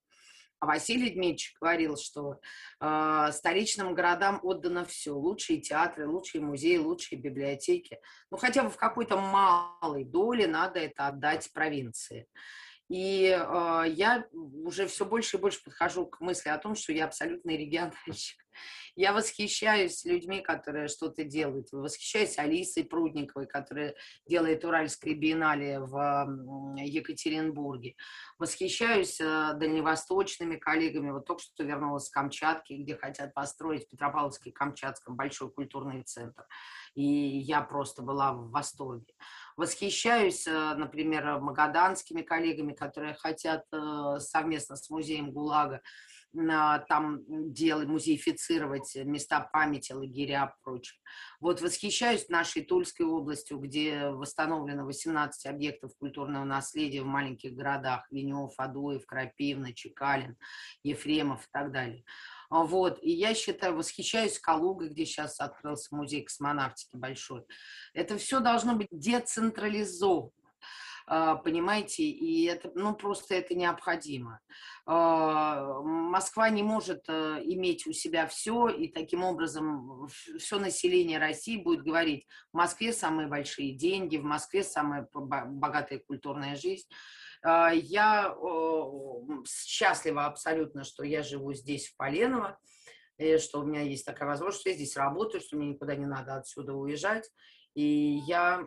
А 0.60 0.66
Василий 0.66 1.08
Дмитриевич 1.08 1.54
говорил, 1.58 1.96
что 1.96 2.38
э, 2.80 3.28
столичным 3.32 3.94
городам 3.94 4.40
отдано 4.42 4.84
все. 4.84 5.12
Лучшие 5.12 5.58
театры, 5.58 6.06
лучшие 6.06 6.42
музеи, 6.42 6.76
лучшие 6.76 7.18
библиотеки. 7.18 7.98
Ну, 8.30 8.36
хотя 8.36 8.62
бы 8.62 8.68
в 8.68 8.76
какой-то 8.76 9.16
малой 9.16 10.04
доле 10.04 10.46
надо 10.46 10.78
это 10.78 11.06
отдать 11.06 11.50
провинции. 11.54 12.26
И 12.90 13.26
э, 13.26 13.84
я 13.88 14.26
уже 14.32 14.88
все 14.88 15.06
больше 15.06 15.36
и 15.36 15.40
больше 15.40 15.62
подхожу 15.62 16.06
к 16.06 16.20
мысли 16.20 16.48
о 16.48 16.58
том, 16.58 16.74
что 16.74 16.92
я 16.92 17.04
абсолютный 17.04 17.56
региональщик. 17.56 18.36
Я 18.96 19.12
восхищаюсь 19.12 20.04
людьми, 20.04 20.40
которые 20.42 20.88
что-то 20.88 21.22
делают. 21.22 21.68
Восхищаюсь 21.70 22.36
Алисой 22.36 22.84
Прудниковой, 22.84 23.46
которая 23.46 23.94
делает 24.26 24.64
Уральское 24.64 25.14
биеннале 25.14 25.78
в 25.78 26.74
Екатеринбурге. 26.76 27.94
Восхищаюсь 28.38 29.20
э, 29.20 29.52
дальневосточными 29.54 30.56
коллегами. 30.56 31.12
Вот 31.12 31.26
только 31.26 31.42
что 31.42 31.62
вернулась 31.62 32.06
с 32.06 32.10
Камчатки, 32.10 32.72
где 32.72 32.96
хотят 32.96 33.32
построить 33.32 33.86
в 33.86 33.94
Петропавловске-Камчатском 33.94 35.14
большой 35.14 35.52
культурный 35.52 36.02
центр. 36.02 36.44
И 36.94 37.04
я 37.04 37.62
просто 37.62 38.02
была 38.02 38.32
в 38.32 38.50
восторге. 38.50 39.14
Восхищаюсь, 39.60 40.46
э, 40.46 40.74
например, 40.74 41.38
магаданскими 41.38 42.22
коллегами, 42.22 42.72
которые 42.72 43.12
хотят 43.12 43.66
э, 43.74 44.16
совместно 44.18 44.74
с 44.74 44.88
музеем 44.88 45.32
ГУЛАГа 45.32 45.82
там 46.88 47.52
делать, 47.52 47.88
музеифицировать 47.88 48.94
места 49.04 49.40
памяти, 49.52 49.92
лагеря 49.92 50.44
и 50.44 50.62
прочее. 50.64 50.98
Вот 51.40 51.60
восхищаюсь 51.60 52.28
нашей 52.30 52.62
Тульской 52.62 53.04
областью, 53.04 53.58
где 53.58 54.08
восстановлено 54.08 54.86
18 54.86 55.44
объектов 55.46 55.92
культурного 55.98 56.44
наследия 56.44 57.02
в 57.02 57.06
маленьких 57.06 57.52
городах 57.52 58.06
Венев, 58.10 58.52
Адуев, 58.56 59.04
Крапивна, 59.04 59.74
Чекалин, 59.74 60.36
Ефремов 60.84 61.44
и 61.44 61.48
так 61.52 61.72
далее. 61.72 62.04
Вот, 62.50 62.98
и 63.00 63.12
я 63.12 63.32
считаю, 63.34 63.76
восхищаюсь 63.76 64.40
Калугой, 64.40 64.88
где 64.88 65.06
сейчас 65.06 65.38
открылся 65.38 65.94
музей 65.94 66.24
космонавтики 66.24 66.96
большой. 66.96 67.44
Это 67.94 68.18
все 68.18 68.40
должно 68.40 68.74
быть 68.74 68.88
децентрализовано. 68.90 70.32
А, 71.06 71.34
понимаете, 71.34 72.04
и 72.04 72.44
это, 72.44 72.70
ну, 72.74 72.94
просто 72.94 73.34
это 73.34 73.56
необходимо. 73.56 74.40
А, 74.86 75.80
Москва 75.82 76.50
не 76.50 76.62
может 76.62 77.04
э, 77.08 77.40
иметь 77.44 77.84
у 77.86 77.92
себя 77.92 78.28
все, 78.28 78.68
и 78.68 78.86
таким 78.86 79.24
образом 79.24 80.06
все 80.38 80.58
население 80.60 81.18
России 81.18 81.56
будет 81.56 81.82
говорить, 81.82 82.26
в 82.52 82.56
Москве 82.56 82.92
самые 82.92 83.26
большие 83.26 83.72
деньги, 83.72 84.18
в 84.18 84.24
Москве 84.24 84.62
самая 84.62 85.08
богатая 85.12 85.98
культурная 85.98 86.54
жизнь. 86.54 86.86
А, 87.42 87.72
я 87.72 88.36
счастлива 89.46 90.26
абсолютно, 90.26 90.84
что 90.84 91.04
я 91.04 91.22
живу 91.22 91.52
здесь, 91.54 91.88
в 91.88 91.96
Поленово, 91.96 92.58
что 93.38 93.60
у 93.60 93.64
меня 93.64 93.82
есть 93.82 94.04
такая 94.04 94.28
возможность, 94.28 94.60
что 94.60 94.70
я 94.70 94.76
здесь 94.76 94.96
работаю, 94.96 95.40
что 95.40 95.56
мне 95.56 95.68
никуда 95.68 95.94
не 95.94 96.06
надо 96.06 96.36
отсюда 96.36 96.74
уезжать. 96.74 97.30
И 97.74 98.20
я 98.26 98.66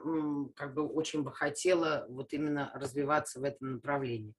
как 0.56 0.74
бы 0.74 0.88
очень 0.88 1.24
бы 1.24 1.32
хотела 1.32 2.06
вот 2.10 2.34
именно 2.34 2.72
развиваться 2.74 3.40
в 3.40 3.44
этом 3.44 3.74
направлении. 3.74 4.34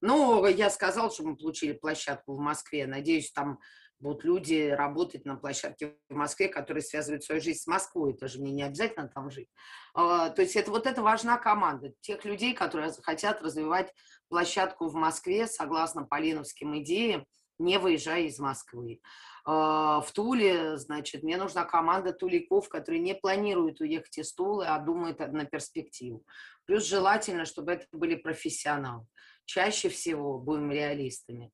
Но 0.00 0.46
я 0.46 0.70
сказал, 0.70 1.10
что 1.10 1.24
мы 1.24 1.36
получили 1.36 1.72
площадку 1.72 2.36
в 2.36 2.38
Москве. 2.38 2.86
Надеюсь, 2.86 3.32
там 3.32 3.58
будут 4.00 4.24
люди 4.24 4.70
работать 4.70 5.24
на 5.24 5.36
площадке 5.36 5.96
в 6.08 6.14
Москве, 6.14 6.48
которые 6.48 6.82
связывают 6.82 7.24
свою 7.24 7.40
жизнь 7.40 7.60
с 7.60 7.66
Москвой. 7.66 8.12
Это 8.12 8.28
же 8.28 8.40
мне 8.40 8.52
не 8.52 8.62
обязательно 8.62 9.08
там 9.08 9.30
жить. 9.30 9.48
А, 9.94 10.30
то 10.30 10.42
есть 10.42 10.56
это 10.56 10.70
вот 10.70 10.86
это 10.86 11.02
важна 11.02 11.36
команда 11.36 11.92
тех 12.00 12.24
людей, 12.24 12.54
которые 12.54 12.92
хотят 13.02 13.42
развивать 13.42 13.92
площадку 14.28 14.88
в 14.88 14.94
Москве 14.94 15.46
согласно 15.46 16.04
полиновским 16.04 16.78
идеям, 16.78 17.26
не 17.58 17.78
выезжая 17.78 18.22
из 18.22 18.38
Москвы. 18.38 19.00
А, 19.44 20.00
в 20.00 20.12
Туле, 20.12 20.76
значит, 20.76 21.22
мне 21.22 21.36
нужна 21.36 21.64
команда 21.64 22.12
туликов, 22.12 22.68
которые 22.68 23.00
не 23.00 23.14
планируют 23.14 23.80
уехать 23.80 24.18
из 24.18 24.32
Тулы, 24.32 24.66
а 24.66 24.78
думают 24.78 25.18
на 25.18 25.44
перспективу. 25.44 26.24
Плюс 26.66 26.84
желательно, 26.84 27.44
чтобы 27.46 27.72
это 27.72 27.86
были 27.92 28.14
профессионалы. 28.14 29.06
Чаще 29.46 29.88
всего, 29.88 30.38
будем 30.38 30.70
реалистами, 30.70 31.50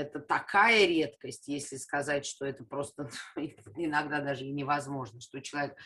это 0.00 0.20
такая 0.20 0.86
редкость, 0.86 1.48
если 1.48 1.76
сказать, 1.76 2.26
что 2.26 2.44
это 2.44 2.64
просто 2.64 3.10
иногда 3.76 4.20
даже 4.20 4.44
и 4.44 4.52
невозможно, 4.52 5.20
что 5.20 5.40
человек 5.40 5.76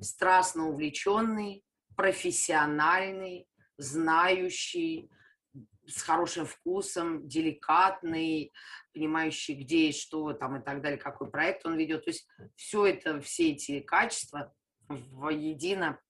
страстно 0.00 0.68
увлеченный, 0.68 1.64
профессиональный, 1.96 3.48
знающий, 3.78 5.10
с 5.86 6.02
хорошим 6.02 6.46
вкусом, 6.46 7.28
деликатный, 7.28 8.52
понимающий, 8.92 9.54
где 9.54 9.88
и 9.88 9.92
что 9.92 10.32
там 10.32 10.56
и 10.56 10.64
так 10.64 10.80
далее, 10.80 10.98
какой 10.98 11.30
проект 11.30 11.66
он 11.66 11.76
ведет. 11.76 12.04
То 12.04 12.10
есть 12.10 12.26
все 12.56 12.86
это, 12.86 13.20
все 13.20 13.52
эти 13.52 13.80
качества 13.80 14.54
воедино, 14.88 16.00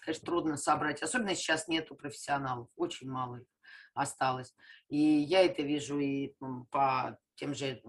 конечно, 0.00 0.24
трудно 0.24 0.56
собрать. 0.56 1.02
Особенно 1.02 1.34
сейчас 1.34 1.68
нету 1.68 1.94
профессионалов, 1.94 2.68
очень 2.76 3.10
мало 3.10 3.36
их 3.36 3.49
осталось. 3.94 4.54
И 4.88 4.98
я 4.98 5.44
это 5.44 5.62
вижу 5.62 5.98
и 5.98 6.34
по 6.70 7.18
тем 7.34 7.54
же 7.54 7.82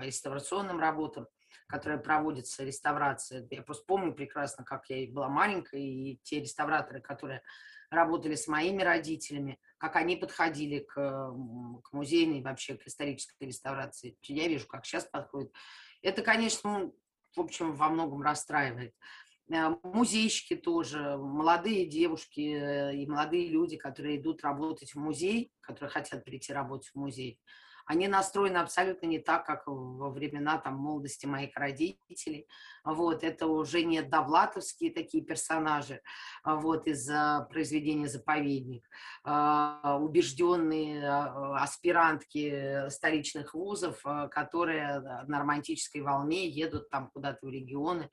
реставрационным 0.00 0.80
работам, 0.80 1.26
которые 1.68 1.98
проводятся, 1.98 2.64
реставрация. 2.64 3.46
Я 3.50 3.62
просто 3.62 3.84
помню 3.86 4.14
прекрасно, 4.14 4.64
как 4.64 4.88
я 4.88 5.10
была 5.12 5.28
маленькая, 5.28 5.80
и 5.80 6.18
те 6.22 6.40
реставраторы, 6.40 7.00
которые 7.00 7.42
работали 7.90 8.34
с 8.34 8.48
моими 8.48 8.82
родителями, 8.82 9.58
как 9.78 9.96
они 9.96 10.16
подходили 10.16 10.80
к, 10.80 10.94
к 10.94 11.92
музейной, 11.92 12.42
вообще 12.42 12.76
к 12.76 12.86
исторической 12.86 13.44
реставрации. 13.44 14.16
Я 14.22 14.48
вижу, 14.48 14.66
как 14.66 14.84
сейчас 14.84 15.04
подходит. 15.04 15.52
Это, 16.02 16.22
конечно, 16.22 16.90
в 17.34 17.40
общем, 17.40 17.74
во 17.74 17.88
многом 17.88 18.22
расстраивает. 18.22 18.94
Э, 19.50 19.74
музейщики 19.82 20.56
тоже, 20.56 21.16
молодые 21.16 21.86
девушки 21.86 22.40
э, 22.40 22.96
и 22.96 23.06
молодые 23.06 23.48
люди, 23.48 23.76
которые 23.76 24.18
идут 24.18 24.42
работать 24.42 24.92
в 24.94 24.98
музей, 24.98 25.52
которые 25.60 25.90
хотят 25.90 26.24
прийти 26.24 26.52
работать 26.52 26.90
в 26.90 26.96
музей, 26.96 27.38
они 27.86 28.08
настроены 28.08 28.58
абсолютно 28.58 29.06
не 29.06 29.20
так, 29.20 29.46
как 29.46 29.62
во 29.68 30.10
времена 30.10 30.58
там, 30.58 30.74
молодости 30.74 31.24
моих 31.24 31.56
родителей. 31.56 32.48
Вот, 32.84 33.22
это 33.22 33.46
уже 33.46 33.84
не 33.84 34.02
довлатовские 34.02 34.92
такие 34.92 35.24
персонажи 35.24 36.02
вот, 36.44 36.88
из 36.88 37.08
произведения 37.48 38.08
«Заповедник», 38.08 38.84
а, 39.22 39.98
убежденные 40.00 41.08
а, 41.08 41.62
аспирантки 41.62 42.88
столичных 42.90 43.54
вузов, 43.54 44.00
а, 44.04 44.26
которые 44.26 44.98
на 45.28 45.38
романтической 45.38 46.00
волне 46.00 46.48
едут 46.48 46.90
там 46.90 47.08
куда-то 47.10 47.46
в 47.46 47.50
регионы, 47.50 48.10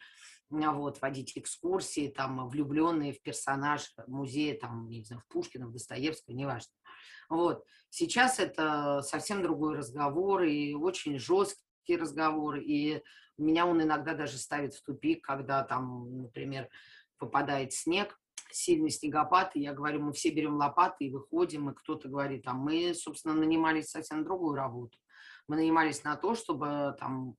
вот, 0.71 1.01
водить 1.01 1.33
экскурсии, 1.35 2.09
там, 2.09 2.47
влюбленные 2.47 3.13
в 3.13 3.21
персонаж 3.21 3.93
музея, 4.07 4.57
там, 4.59 4.89
не 4.89 5.03
знаю, 5.03 5.21
в 5.21 5.27
Пушкина, 5.31 5.67
в 5.67 5.71
Достоевского, 5.71 6.35
неважно. 6.35 6.71
Вот. 7.29 7.65
Сейчас 7.89 8.39
это 8.39 9.01
совсем 9.01 9.41
другой 9.41 9.77
разговор 9.77 10.43
и 10.43 10.73
очень 10.73 11.19
жесткий 11.19 11.97
разговор, 11.97 12.57
и 12.57 13.01
меня 13.37 13.65
он 13.65 13.81
иногда 13.81 14.13
даже 14.13 14.37
ставит 14.37 14.73
в 14.73 14.83
тупик, 14.83 15.23
когда 15.23 15.63
там, 15.63 16.21
например, 16.21 16.69
попадает 17.17 17.73
снег, 17.73 18.19
сильный 18.51 18.89
снегопад, 18.89 19.55
и 19.55 19.61
я 19.61 19.73
говорю, 19.73 20.01
мы 20.01 20.13
все 20.13 20.29
берем 20.29 20.55
лопаты 20.57 21.05
и 21.05 21.11
выходим, 21.11 21.69
и 21.69 21.73
кто-то 21.73 22.07
говорит, 22.07 22.43
а 22.47 22.53
мы, 22.53 22.93
собственно, 22.93 23.33
нанимались 23.33 23.89
совсем 23.89 24.23
другую 24.23 24.55
работу. 24.55 24.97
Мы 25.47 25.55
нанимались 25.55 26.03
на 26.03 26.15
то, 26.15 26.35
чтобы 26.35 26.95
там 26.99 27.35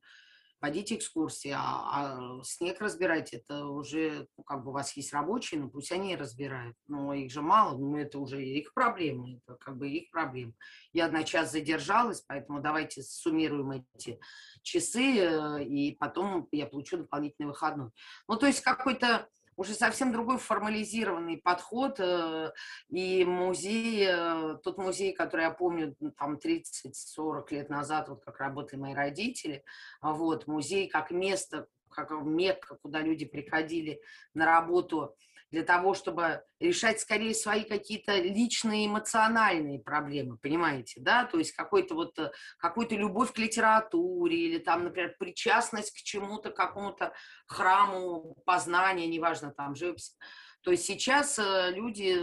водить 0.64 0.94
экскурсии, 0.94 1.50
а, 1.54 1.60
а 1.92 2.42
снег 2.42 2.80
разбирать, 2.80 3.34
это 3.34 3.66
уже, 3.66 4.26
ну, 4.38 4.44
как 4.44 4.64
бы 4.64 4.70
у 4.70 4.72
вас 4.72 4.96
есть 4.96 5.12
рабочие, 5.12 5.60
ну 5.60 5.68
пусть 5.68 5.92
они 5.92 6.16
разбирают, 6.16 6.74
но 6.88 7.12
их 7.12 7.30
же 7.30 7.42
мало, 7.42 7.76
ну 7.76 7.98
это 7.98 8.18
уже 8.18 8.42
их 8.42 8.72
проблемы, 8.72 9.42
это 9.46 9.58
как 9.58 9.76
бы 9.76 9.90
их 9.90 10.10
проблемы. 10.10 10.54
Я 10.94 11.08
на 11.08 11.22
час 11.22 11.52
задержалась, 11.52 12.22
поэтому 12.26 12.62
давайте 12.62 13.02
суммируем 13.02 13.84
эти 13.94 14.18
часы, 14.62 15.18
э, 15.18 15.64
и 15.64 15.94
потом 15.96 16.48
я 16.50 16.64
получу 16.64 16.96
дополнительный 16.96 17.48
выходной. 17.48 17.90
Ну 18.26 18.36
то 18.36 18.46
есть 18.46 18.62
какой-то 18.62 19.28
уже 19.56 19.74
совсем 19.74 20.12
другой 20.12 20.38
формализированный 20.38 21.38
подход. 21.38 21.98
Э, 21.98 22.52
и 22.90 23.24
музей, 23.24 24.06
э, 24.08 24.58
тот 24.62 24.78
музей, 24.78 25.12
который 25.12 25.42
я 25.42 25.50
помню 25.50 25.96
там 26.16 26.36
30-40 26.36 27.50
лет 27.50 27.70
назад, 27.70 28.08
вот 28.08 28.24
как 28.24 28.38
работали 28.38 28.80
мои 28.80 28.94
родители, 28.94 29.64
а 30.00 30.12
вот, 30.12 30.46
музей 30.46 30.88
как 30.88 31.10
место, 31.10 31.66
как 31.90 32.10
Мекка, 32.10 32.76
куда 32.76 33.00
люди 33.00 33.24
приходили 33.24 34.00
на 34.34 34.46
работу 34.46 35.16
для 35.54 35.62
того, 35.62 35.94
чтобы 35.94 36.42
решать 36.58 37.00
скорее 37.00 37.34
свои 37.34 37.62
какие-то 37.62 38.18
личные 38.18 38.88
эмоциональные 38.88 39.78
проблемы, 39.78 40.36
понимаете, 40.36 41.00
да, 41.00 41.24
то 41.24 41.38
есть 41.38 41.52
какой-то 41.52 41.94
вот, 41.94 42.18
э, 42.18 42.32
какую-то 42.58 42.96
любовь 42.96 43.32
к 43.32 43.38
литературе 43.38 44.36
или 44.36 44.58
там, 44.58 44.84
например, 44.84 45.14
причастность 45.18 45.92
к 45.92 46.02
чему-то, 46.02 46.50
какому-то 46.50 47.12
храму 47.46 48.36
познания, 48.44 49.06
неважно, 49.06 49.52
там, 49.52 49.76
живопись. 49.76 50.16
То 50.62 50.72
есть 50.72 50.84
сейчас 50.84 51.38
э, 51.38 51.70
люди 51.70 52.18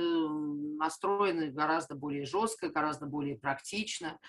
настроены 0.78 1.52
гораздо 1.52 1.96
более 1.96 2.26
жестко, 2.26 2.70
гораздо 2.70 3.06
более 3.06 3.38
практично. 3.38 4.20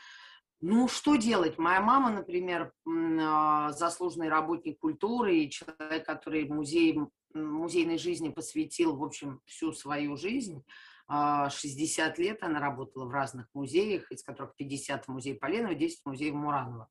Ну, 0.61 0.87
что 0.87 1.17
делать? 1.17 1.59
Моя 1.59 1.81
мама, 1.81 2.11
например, 2.11 2.73
а, 2.87 3.73
заслуженный 3.73 4.29
работник 4.29 4.79
культуры 4.79 5.39
и 5.39 5.51
человек, 5.51 6.07
который 6.07 6.49
музеем 6.49 7.11
музейной 7.35 7.99
жизни 7.99 8.31
посвятил, 8.31 8.97
в 8.97 9.05
общем, 9.05 9.41
всю 9.47 9.73
свою 9.73 10.17
жизнь. 10.17 10.65
60 11.09 12.19
а, 12.19 12.23
лет 12.23 12.43
она 12.43 12.61
работала 12.61 13.05
в 13.05 13.11
разных 13.11 13.47
музеях, 13.55 14.11
из 14.11 14.23
которых 14.23 14.55
50 14.57 15.05
в 15.05 15.09
музее 15.09 15.35
Поленова, 15.35 15.75
10 15.75 16.01
в 16.01 16.09
музее 16.09 16.33
Муранова. 16.33 16.89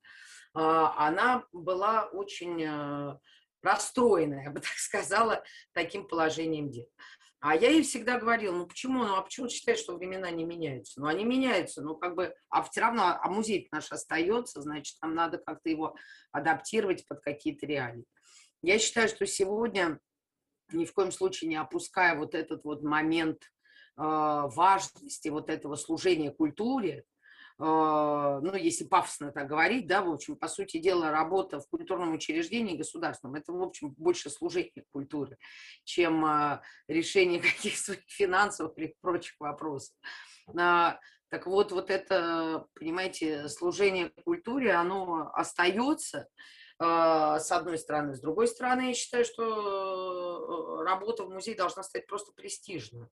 А, 0.53 1.07
она 1.07 1.43
была 1.51 2.05
очень 2.05 2.61
э, 2.61 3.17
расстроена, 3.63 4.43
я 4.43 4.51
бы 4.51 4.59
так 4.59 4.73
сказала, 4.73 5.43
таким 5.73 6.07
положением 6.07 6.69
дел. 6.69 6.87
А 7.39 7.55
я 7.55 7.71
ей 7.71 7.81
всегда 7.81 8.19
говорила, 8.19 8.55
ну 8.55 8.67
почему, 8.67 9.03
ну 9.03 9.15
а 9.15 9.21
почему 9.23 9.47
ты 9.47 9.55
считаешь, 9.55 9.79
что 9.79 9.97
времена 9.97 10.29
не 10.29 10.45
меняются? 10.45 11.01
Ну 11.01 11.07
они 11.07 11.25
меняются, 11.25 11.81
ну 11.81 11.95
как 11.95 12.15
бы, 12.15 12.35
а 12.49 12.61
все 12.61 12.81
равно, 12.81 13.17
а 13.19 13.27
музей 13.29 13.67
наш 13.71 13.91
остается, 13.91 14.61
значит, 14.61 14.97
нам 15.01 15.15
надо 15.15 15.39
как-то 15.39 15.67
его 15.67 15.95
адаптировать 16.31 17.07
под 17.07 17.21
какие-то 17.21 17.65
реалии. 17.65 18.05
Я 18.61 18.77
считаю, 18.77 19.09
что 19.09 19.25
сегодня 19.25 19.99
ни 20.73 20.85
в 20.85 20.93
коем 20.93 21.11
случае 21.11 21.49
не 21.49 21.55
опуская 21.55 22.15
вот 22.15 22.35
этот 22.35 22.63
вот 22.63 22.83
момент 22.83 23.43
э, 23.43 24.01
важности 24.01 25.29
вот 25.29 25.49
этого 25.49 25.75
служения 25.75 26.31
культуре, 26.31 27.03
э, 27.59 27.63
ну, 27.63 28.55
если 28.55 28.85
пафосно 28.85 29.31
так 29.31 29.47
говорить, 29.47 29.87
да, 29.87 30.01
в 30.01 30.11
общем, 30.11 30.35
по 30.35 30.47
сути 30.47 30.77
дела, 30.77 31.11
работа 31.11 31.59
в 31.59 31.67
культурном 31.69 32.13
учреждении 32.13 32.77
государственном, 32.77 33.35
это, 33.35 33.51
в 33.53 33.61
общем, 33.61 33.91
больше 33.97 34.29
служение 34.29 34.85
культуры, 34.91 35.37
чем 35.83 36.25
э, 36.25 36.61
решение 36.87 37.41
каких-то 37.41 37.83
своих 37.83 38.03
финансовых 38.07 38.77
или 38.77 38.95
прочих 39.01 39.35
вопросов. 39.39 39.95
Так 41.31 41.47
вот, 41.47 41.71
вот 41.71 41.89
это, 41.89 42.67
понимаете, 42.73 43.47
служение 43.47 44.11
культуре, 44.25 44.73
оно 44.73 45.31
остается, 45.33 46.19
а, 46.19 46.25
с 46.81 47.51
одной 47.51 47.77
стороны. 47.77 48.15
С 48.15 48.19
другой 48.19 48.47
стороны, 48.47 48.87
я 48.87 48.93
считаю, 48.93 49.23
что 49.23 50.79
э, 50.79 50.83
работа 50.83 51.23
в 51.23 51.29
музее 51.29 51.55
должна 51.55 51.83
стать 51.83 52.07
просто 52.07 52.31
престижной. 52.31 53.07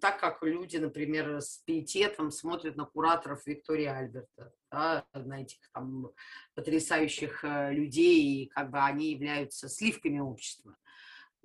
Так 0.00 0.20
как 0.20 0.42
люди, 0.42 0.76
например, 0.76 1.40
с 1.40 1.62
пиететом 1.64 2.30
смотрят 2.30 2.76
на 2.76 2.84
кураторов 2.84 3.46
Виктории 3.46 3.86
Альберта, 3.86 4.52
да, 4.70 5.06
на 5.14 5.40
этих 5.40 5.58
там 5.72 6.10
потрясающих 6.54 7.42
э, 7.44 7.72
людей, 7.72 8.42
и 8.42 8.46
как 8.48 8.70
бы 8.70 8.80
они 8.80 9.12
являются 9.12 9.68
сливками 9.68 10.18
общества 10.18 10.76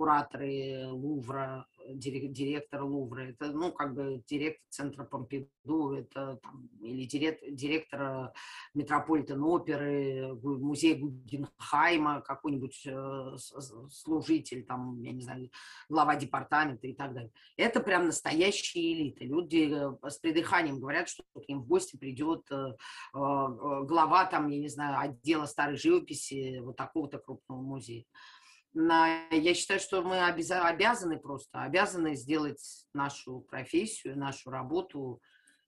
кураторы 0.02 0.88
Лувра, 0.88 1.68
директор 1.88 2.82
Лувра, 2.82 3.22
это, 3.22 3.52
ну, 3.52 3.72
как 3.72 3.94
бы 3.94 4.24
директор 4.28 4.66
центра 4.70 5.04
Помпиду, 5.04 5.94
это 5.94 6.40
там, 6.42 6.70
или 6.82 7.06
директор, 7.06 7.52
директор 7.52 8.34
Метрополитен 8.74 9.44
оперы, 9.44 10.34
музей 10.42 10.96
Гугенхайма, 10.96 12.22
какой-нибудь 12.22 12.82
э, 12.88 13.38
служитель, 13.92 14.66
там, 14.66 15.00
я 15.04 15.12
не 15.12 15.22
знаю, 15.22 15.52
глава 15.88 16.16
департамента 16.16 16.88
и 16.88 16.94
так 16.94 17.14
далее. 17.14 17.32
Это 17.56 17.80
прям 17.80 18.08
настоящие 18.08 18.94
элиты. 18.94 19.26
Люди 19.26 19.72
э, 19.72 20.10
с 20.10 20.18
придыханием 20.18 20.80
говорят, 20.80 21.10
что 21.10 21.22
к 21.36 21.48
ним 21.48 21.62
в 21.62 21.68
гости 21.68 21.96
придет 21.96 22.50
э, 22.50 22.74
глава, 23.14 24.26
там, 24.26 24.48
я 24.48 24.58
не 24.58 24.70
знаю, 24.70 24.98
отдела 25.00 25.46
старой 25.46 25.78
живописи 25.78 26.58
вот 26.58 26.76
такого-то 26.76 27.20
крупного 27.20 27.62
музея 27.62 28.04
я 28.74 29.54
считаю, 29.54 29.80
что 29.80 30.02
мы 30.02 30.26
обязаны 30.26 31.20
просто, 31.20 31.64
обязаны 31.64 32.16
сделать 32.16 32.88
нашу 32.94 33.42
профессию, 33.42 34.18
нашу 34.18 34.50
работу 34.50 35.22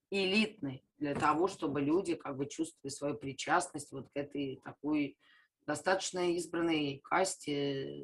элитный 0.10 0.86
для 1.00 1.16
того, 1.16 1.48
чтобы 1.48 1.82
люди 1.82 2.16
как 2.16 2.38
бы 2.38 2.46
чувствовали 2.46 2.94
свою 2.94 3.16
причастность 3.16 3.92
вот 3.92 4.10
к 4.10 4.16
этой 4.16 4.62
такой 4.64 5.18
достаточно 5.66 6.36
избранной 6.36 7.02
касте 7.04 8.04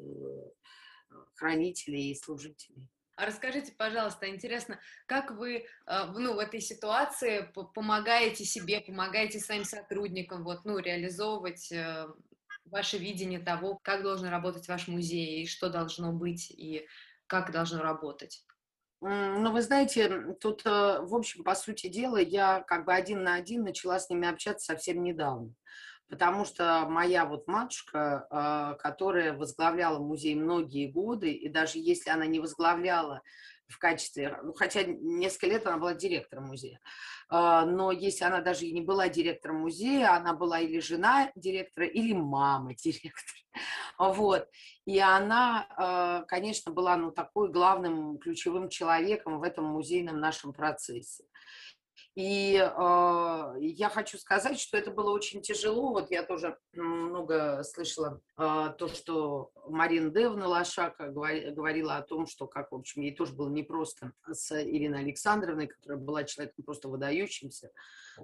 хранителей 1.34 2.10
и 2.10 2.14
служителей. 2.14 2.88
А 3.16 3.26
расскажите, 3.26 3.72
пожалуйста, 3.76 4.28
интересно, 4.30 4.80
как 5.06 5.32
вы 5.32 5.56
э, 5.56 5.64
ну, 6.14 6.34
в 6.34 6.38
этой 6.38 6.60
ситуации 6.60 7.52
помогаете 7.74 8.44
себе, 8.44 8.80
помогаете 8.80 9.38
своим 9.38 9.64
сотрудникам 9.64 10.42
вот, 10.42 10.64
ну, 10.64 10.78
реализовывать 10.78 11.70
э, 11.70 12.06
ваше 12.70 12.98
видение 12.98 13.40
того, 13.40 13.78
как 13.82 14.02
должен 14.02 14.28
работать 14.28 14.68
ваш 14.68 14.88
музей, 14.88 15.42
и 15.42 15.46
что 15.46 15.68
должно 15.68 16.12
быть, 16.12 16.50
и 16.50 16.86
как 17.26 17.52
должно 17.52 17.82
работать? 17.82 18.44
Ну, 19.00 19.50
вы 19.52 19.62
знаете, 19.62 20.34
тут, 20.40 20.64
в 20.64 21.14
общем, 21.14 21.42
по 21.42 21.54
сути 21.54 21.88
дела, 21.88 22.18
я 22.18 22.60
как 22.60 22.84
бы 22.84 22.92
один 22.92 23.22
на 23.22 23.34
один 23.34 23.62
начала 23.64 23.98
с 23.98 24.10
ними 24.10 24.28
общаться 24.28 24.66
совсем 24.66 25.02
недавно 25.02 25.54
потому 26.10 26.44
что 26.44 26.86
моя 26.88 27.24
вот 27.24 27.46
матушка, 27.46 28.26
а, 28.30 28.74
которая 28.74 29.32
возглавляла 29.32 30.00
музей 30.00 30.34
многие 30.34 30.90
годы, 30.90 31.32
и 31.32 31.48
даже 31.48 31.78
если 31.78 32.10
она 32.10 32.26
не 32.26 32.40
возглавляла 32.40 33.22
в 33.70 33.78
качестве, 33.78 34.38
ну, 34.42 34.52
хотя 34.52 34.82
несколько 34.84 35.46
лет 35.46 35.66
она 35.66 35.78
была 35.78 35.94
директором 35.94 36.48
музея, 36.48 36.80
а, 37.28 37.64
но 37.64 37.92
если 37.92 38.24
она 38.24 38.40
даже 38.40 38.66
и 38.66 38.72
не 38.72 38.80
была 38.80 39.08
директором 39.08 39.60
музея, 39.60 40.14
она 40.14 40.34
была 40.34 40.60
или 40.60 40.80
жена 40.80 41.30
директора, 41.36 41.86
или 41.86 42.12
мама 42.12 42.74
директора. 42.74 43.40
Вот. 43.98 44.48
И 44.84 44.98
она, 44.98 45.66
а, 45.76 46.22
конечно, 46.22 46.72
была 46.72 46.96
ну, 46.96 47.12
такой 47.12 47.50
главным 47.50 48.18
ключевым 48.18 48.68
человеком 48.68 49.38
в 49.38 49.42
этом 49.42 49.66
музейном 49.66 50.18
нашем 50.18 50.52
процессе. 50.52 51.24
И 52.16 52.56
э, 52.56 53.54
я 53.60 53.88
хочу 53.88 54.18
сказать, 54.18 54.58
что 54.58 54.76
это 54.76 54.90
было 54.90 55.10
очень 55.10 55.42
тяжело. 55.42 55.92
Вот 55.92 56.10
я 56.10 56.24
тоже 56.24 56.58
много 56.72 57.62
слышала 57.62 58.20
э, 58.36 58.74
то, 58.76 58.88
что 58.88 59.52
Марина 59.68 60.10
Девна 60.10 60.48
Лошака 60.48 61.08
говорила 61.08 61.96
о 61.96 62.02
том, 62.02 62.26
что, 62.26 62.48
как, 62.48 62.72
в 62.72 62.74
общем, 62.74 63.02
ей 63.02 63.14
тоже 63.14 63.32
было 63.32 63.48
непросто 63.48 64.12
с 64.28 64.60
Ириной 64.60 65.00
Александровной, 65.00 65.68
которая 65.68 65.98
была 65.98 66.24
человеком 66.24 66.64
просто 66.64 66.88
выдающимся, 66.88 67.70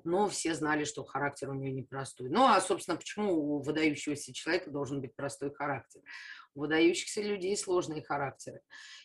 но 0.03 0.29
все 0.29 0.55
знали, 0.55 0.85
что 0.85 1.05
характер 1.05 1.51
у 1.51 1.55
нее 1.55 1.71
непростой. 1.71 2.29
Ну, 2.29 2.45
а, 2.45 2.61
собственно, 2.61 2.97
почему 2.97 3.35
у 3.35 3.63
выдающегося 3.63 4.35
человека 4.35 4.71
должен 4.71 5.01
быть 5.01 5.15
простой 5.15 5.55
характер? 5.55 6.03
Выдающихся 6.57 7.23
людей 7.23 7.57
сложные 7.57 8.03
характеры. 8.03 8.61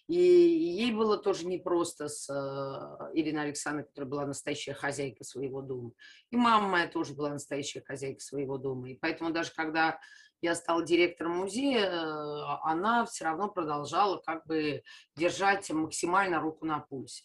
И 0.08 0.16
ей 0.16 0.92
было 0.92 1.18
тоже 1.18 1.46
непросто 1.46 2.08
с 2.08 2.30
э, 2.30 3.14
Ириной 3.14 3.44
Александровной, 3.44 3.88
которая 3.88 4.10
была 4.10 4.26
настоящая 4.26 4.74
хозяйка 4.74 5.24
своего 5.24 5.62
дома. 5.62 5.92
И 6.32 6.38
мама 6.38 6.68
моя 6.68 6.88
тоже 6.88 7.14
была 7.14 7.30
настоящая 7.30 7.82
хозяйка 7.82 8.22
своего 8.22 8.58
дома. 8.58 8.90
И 8.90 8.96
поэтому 8.96 9.32
даже 9.32 9.52
когда 9.54 10.00
я 10.42 10.56
стала 10.56 10.84
директором 10.84 11.38
музея, 11.38 11.86
э, 11.86 12.42
она 12.64 13.06
все 13.06 13.26
равно 13.26 13.50
продолжала 13.50 14.18
как 14.18 14.46
бы 14.48 14.82
держать 15.16 15.70
максимально 15.70 16.40
руку 16.40 16.66
на 16.66 16.80
пульсе. 16.80 17.24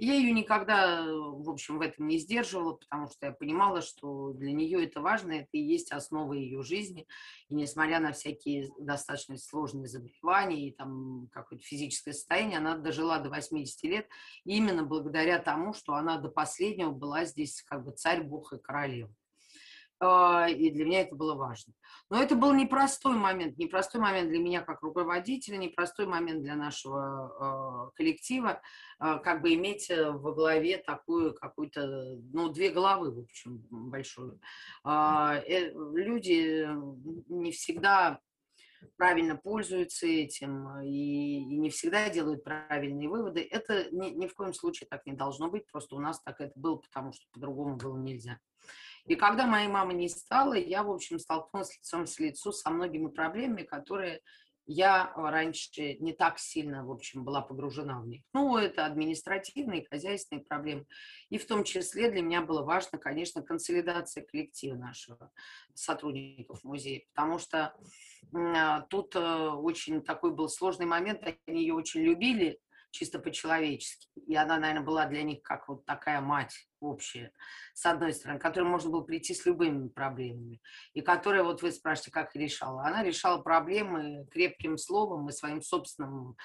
Я 0.00 0.14
ее 0.14 0.30
никогда, 0.30 1.04
в 1.04 1.50
общем, 1.50 1.78
в 1.78 1.80
этом 1.80 2.06
не 2.06 2.18
сдерживала, 2.18 2.74
потому 2.74 3.10
что 3.10 3.26
я 3.26 3.32
понимала, 3.32 3.82
что 3.82 4.32
для 4.32 4.52
нее 4.52 4.84
это 4.84 5.00
важно, 5.00 5.32
это 5.32 5.48
и 5.50 5.58
есть 5.58 5.90
основа 5.90 6.34
ее 6.34 6.62
жизни. 6.62 7.08
И 7.48 7.54
несмотря 7.56 7.98
на 7.98 8.12
всякие 8.12 8.68
достаточно 8.78 9.36
сложные 9.36 9.88
заболевания 9.88 10.68
и 10.68 10.72
там 10.72 11.28
какое-то 11.32 11.64
физическое 11.64 12.12
состояние, 12.12 12.58
она 12.58 12.76
дожила 12.76 13.18
до 13.18 13.28
80 13.28 13.82
лет 13.84 14.08
именно 14.44 14.84
благодаря 14.84 15.40
тому, 15.40 15.74
что 15.74 15.94
она 15.94 16.16
до 16.18 16.28
последнего 16.28 16.92
была 16.92 17.24
здесь 17.24 17.60
как 17.62 17.84
бы 17.84 17.90
царь, 17.90 18.22
бог 18.22 18.52
и 18.52 18.58
королева. 18.58 19.12
А, 20.00 20.48
и 20.48 20.70
для 20.70 20.84
меня 20.84 21.00
это 21.00 21.16
было 21.16 21.34
важно. 21.34 21.72
Но 22.08 22.22
это 22.22 22.36
был 22.36 22.54
непростой 22.54 23.16
момент, 23.16 23.58
непростой 23.58 24.00
момент 24.00 24.28
для 24.28 24.38
меня 24.38 24.60
как 24.60 24.82
руководителя, 24.82 25.56
непростой 25.56 26.06
момент 26.06 26.42
для 26.42 26.54
нашего 26.54 27.90
э, 27.90 27.96
коллектива, 27.96 28.60
э, 29.00 29.18
как 29.18 29.42
бы 29.42 29.54
иметь 29.54 29.90
э, 29.90 30.10
во 30.10 30.32
главе 30.32 30.78
такую 30.78 31.34
какую-то, 31.34 32.16
ну, 32.32 32.48
две 32.48 32.70
головы, 32.70 33.10
в 33.10 33.18
общем, 33.20 33.66
большую. 33.70 34.40
Э, 34.84 35.42
люди 35.74 36.68
не 37.28 37.50
всегда 37.50 38.20
правильно 38.96 39.34
пользуются 39.34 40.06
этим 40.06 40.80
и, 40.80 41.40
и 41.40 41.56
не 41.58 41.70
всегда 41.70 42.08
делают 42.08 42.44
правильные 42.44 43.08
выводы. 43.08 43.40
Это 43.40 43.90
ни, 43.90 44.10
ни 44.10 44.28
в 44.28 44.34
коем 44.34 44.54
случае 44.54 44.86
так 44.88 45.04
не 45.06 45.14
должно 45.14 45.50
быть, 45.50 45.66
просто 45.66 45.96
у 45.96 45.98
нас 45.98 46.20
так 46.22 46.40
это 46.40 46.52
было, 46.54 46.76
потому 46.76 47.12
что 47.12 47.26
по-другому 47.32 47.76
было 47.76 47.96
нельзя. 47.96 48.38
И 49.08 49.16
когда 49.16 49.46
моей 49.46 49.68
мамы 49.68 49.94
не 49.94 50.08
стало, 50.08 50.54
я, 50.54 50.82
в 50.82 50.90
общем, 50.90 51.18
столкнулась 51.18 51.76
лицом 51.76 52.06
с 52.06 52.18
лицу 52.18 52.52
со 52.52 52.70
многими 52.70 53.08
проблемами, 53.08 53.62
которые 53.62 54.20
я 54.70 55.10
раньше 55.16 55.94
не 55.94 56.12
так 56.12 56.38
сильно, 56.38 56.84
в 56.84 56.90
общем, 56.90 57.24
была 57.24 57.40
погружена 57.40 58.00
в 58.00 58.06
них. 58.06 58.22
Ну, 58.34 58.58
это 58.58 58.84
административные, 58.84 59.86
хозяйственные 59.88 60.44
проблемы. 60.44 60.84
И 61.30 61.38
в 61.38 61.46
том 61.46 61.64
числе 61.64 62.10
для 62.10 62.20
меня 62.20 62.42
было 62.42 62.62
важно, 62.62 62.98
конечно, 62.98 63.42
консолидация 63.42 64.26
коллектива 64.26 64.76
нашего, 64.76 65.32
сотрудников 65.72 66.64
музея, 66.64 67.02
потому 67.14 67.38
что 67.38 67.74
э, 68.36 68.82
тут 68.90 69.16
э, 69.16 69.20
очень 69.20 70.02
такой 70.02 70.34
был 70.34 70.50
сложный 70.50 70.86
момент, 70.86 71.22
они 71.46 71.62
ее 71.62 71.72
очень 71.72 72.02
любили, 72.02 72.60
чисто 72.90 73.18
по-человечески. 73.18 74.08
И 74.26 74.34
она, 74.34 74.58
наверное, 74.58 74.84
была 74.84 75.06
для 75.06 75.22
них 75.22 75.42
как 75.42 75.68
вот 75.68 75.84
такая 75.84 76.20
мать 76.20 76.68
общая, 76.80 77.32
с 77.74 77.84
одной 77.86 78.12
стороны, 78.12 78.38
к 78.38 78.42
которой 78.42 78.64
можно 78.64 78.90
было 78.90 79.02
прийти 79.02 79.34
с 79.34 79.44
любыми 79.46 79.88
проблемами, 79.88 80.60
и 80.94 81.00
которая, 81.00 81.42
вот 81.42 81.62
вы 81.62 81.72
спрашиваете, 81.72 82.10
как 82.12 82.34
решала. 82.36 82.84
Она 82.84 83.02
решала 83.02 83.42
проблемы 83.42 84.26
крепким 84.30 84.76
словом 84.78 85.28
и 85.28 85.32
своим 85.32 85.60
собственным 85.60 86.36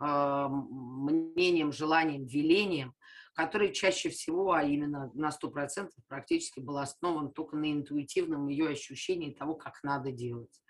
э, 0.00 0.48
мнением, 0.48 1.72
желанием, 1.72 2.26
велением, 2.26 2.94
который 3.34 3.72
чаще 3.72 4.10
всего, 4.10 4.52
а 4.52 4.62
именно 4.62 5.10
на 5.14 5.30
100% 5.30 5.88
практически 6.08 6.60
был 6.60 6.78
основан 6.78 7.32
только 7.32 7.56
на 7.56 7.70
интуитивном 7.72 8.48
ее 8.48 8.70
ощущении 8.70 9.32
того, 9.32 9.54
как 9.54 9.82
надо 9.82 10.12
делать. 10.12 10.60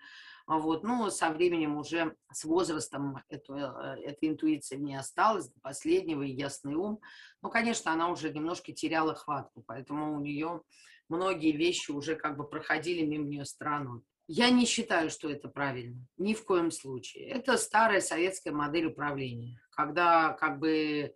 А 0.45 0.57
вот. 0.57 0.83
Но 0.83 1.09
со 1.09 1.29
временем 1.29 1.77
уже, 1.77 2.15
с 2.31 2.43
возрастом 2.43 3.17
эту, 3.29 3.55
э, 3.55 4.01
эта 4.03 4.27
интуиция 4.27 4.77
не 4.77 4.95
осталась, 4.95 5.49
до 5.49 5.59
последнего 5.61 6.21
и 6.21 6.31
ясный 6.31 6.75
ум. 6.75 6.99
Ну, 7.41 7.49
конечно, 7.49 7.91
она 7.91 8.09
уже 8.09 8.31
немножко 8.31 8.73
теряла 8.73 9.15
хватку, 9.15 9.63
поэтому 9.65 10.15
у 10.15 10.19
нее 10.19 10.61
многие 11.09 11.51
вещи 11.51 11.91
уже 11.91 12.15
как 12.15 12.37
бы 12.37 12.47
проходили 12.47 13.05
мимо 13.05 13.25
нее 13.25 13.45
стороной. 13.45 14.01
Я 14.27 14.49
не 14.49 14.65
считаю, 14.65 15.09
что 15.09 15.29
это 15.29 15.49
правильно, 15.49 15.99
ни 16.17 16.33
в 16.33 16.45
коем 16.45 16.71
случае. 16.71 17.27
Это 17.27 17.57
старая 17.57 17.99
советская 17.99 18.53
модель 18.53 18.85
управления, 18.85 19.59
когда 19.69 20.31
как 20.39 20.59
бы 20.59 20.71
э, 20.71 21.11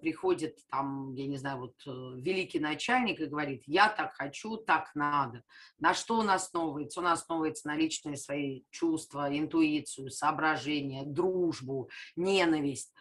приходит 0.00 0.56
там, 0.70 1.12
я 1.12 1.26
не 1.26 1.36
знаю, 1.36 1.58
вот 1.58 1.74
э, 1.86 1.90
великий 1.90 2.58
начальник 2.58 3.20
и 3.20 3.26
говорит, 3.26 3.64
я 3.66 3.90
так 3.90 4.14
хочу, 4.14 4.56
так 4.56 4.94
надо. 4.94 5.42
На 5.78 5.92
что 5.92 6.16
он 6.16 6.30
основывается? 6.30 7.00
Он 7.00 7.08
основывается 7.08 7.68
на 7.68 7.76
личные 7.76 8.16
свои 8.16 8.62
чувства, 8.70 9.28
интуицию, 9.36 10.10
соображения, 10.10 11.04
дружбу, 11.04 11.90
ненависть. 12.16 12.94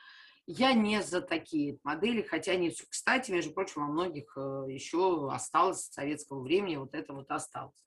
Я 0.47 0.73
не 0.73 1.01
за 1.01 1.21
такие 1.21 1.79
модели, 1.84 2.21
хотя 2.21 2.51
они, 2.51 2.71
кстати, 2.89 3.31
между 3.31 3.51
прочим, 3.51 3.81
во 3.81 3.88
многих 3.88 4.31
э, 4.38 4.65
еще 4.69 5.31
осталось 5.31 5.86
с 5.86 5.93
советского 5.93 6.43
времени, 6.43 6.75
вот 6.75 6.93
это 6.93 7.13
вот 7.13 7.31
осталось. 7.31 7.84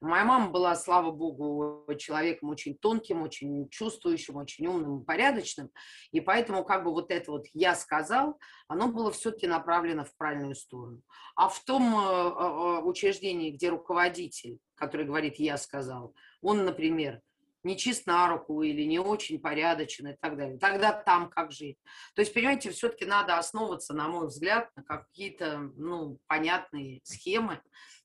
Моя 0.00 0.24
мама 0.24 0.50
была, 0.50 0.74
слава 0.74 1.10
богу, 1.10 1.84
человеком 1.98 2.48
очень 2.48 2.78
тонким, 2.78 3.20
очень 3.20 3.68
чувствующим, 3.68 4.36
очень 4.36 4.66
умным, 4.66 5.04
порядочным, 5.04 5.70
и 6.10 6.20
поэтому 6.20 6.64
как 6.64 6.84
бы 6.84 6.92
вот 6.92 7.10
это 7.10 7.30
вот 7.30 7.46
«я 7.52 7.74
сказал», 7.74 8.38
оно 8.68 8.88
было 8.88 9.12
все-таки 9.12 9.46
направлено 9.46 10.04
в 10.04 10.16
правильную 10.16 10.54
сторону. 10.54 11.02
А 11.36 11.50
в 11.50 11.62
том 11.64 11.94
э, 11.94 11.98
э, 11.98 12.82
учреждении, 12.84 13.50
где 13.50 13.68
руководитель, 13.68 14.58
который 14.76 15.04
говорит 15.04 15.36
«я 15.36 15.58
сказал», 15.58 16.14
он, 16.40 16.64
например, 16.64 17.20
не 17.62 17.76
чист 17.76 18.06
на 18.06 18.28
руку 18.28 18.62
или 18.62 18.82
не 18.82 18.98
очень 18.98 19.40
порядочен 19.40 20.08
и 20.08 20.16
так 20.16 20.36
далее. 20.36 20.58
Тогда 20.58 20.92
там 20.92 21.28
как 21.28 21.52
жить? 21.52 21.78
То 22.14 22.22
есть, 22.22 22.32
понимаете, 22.32 22.70
все-таки 22.70 23.04
надо 23.04 23.38
основываться, 23.38 23.94
на 23.94 24.08
мой 24.08 24.28
взгляд, 24.28 24.70
на 24.76 24.82
какие-то 24.82 25.58
ну, 25.76 26.18
понятные 26.26 27.00
схемы, 27.04 27.60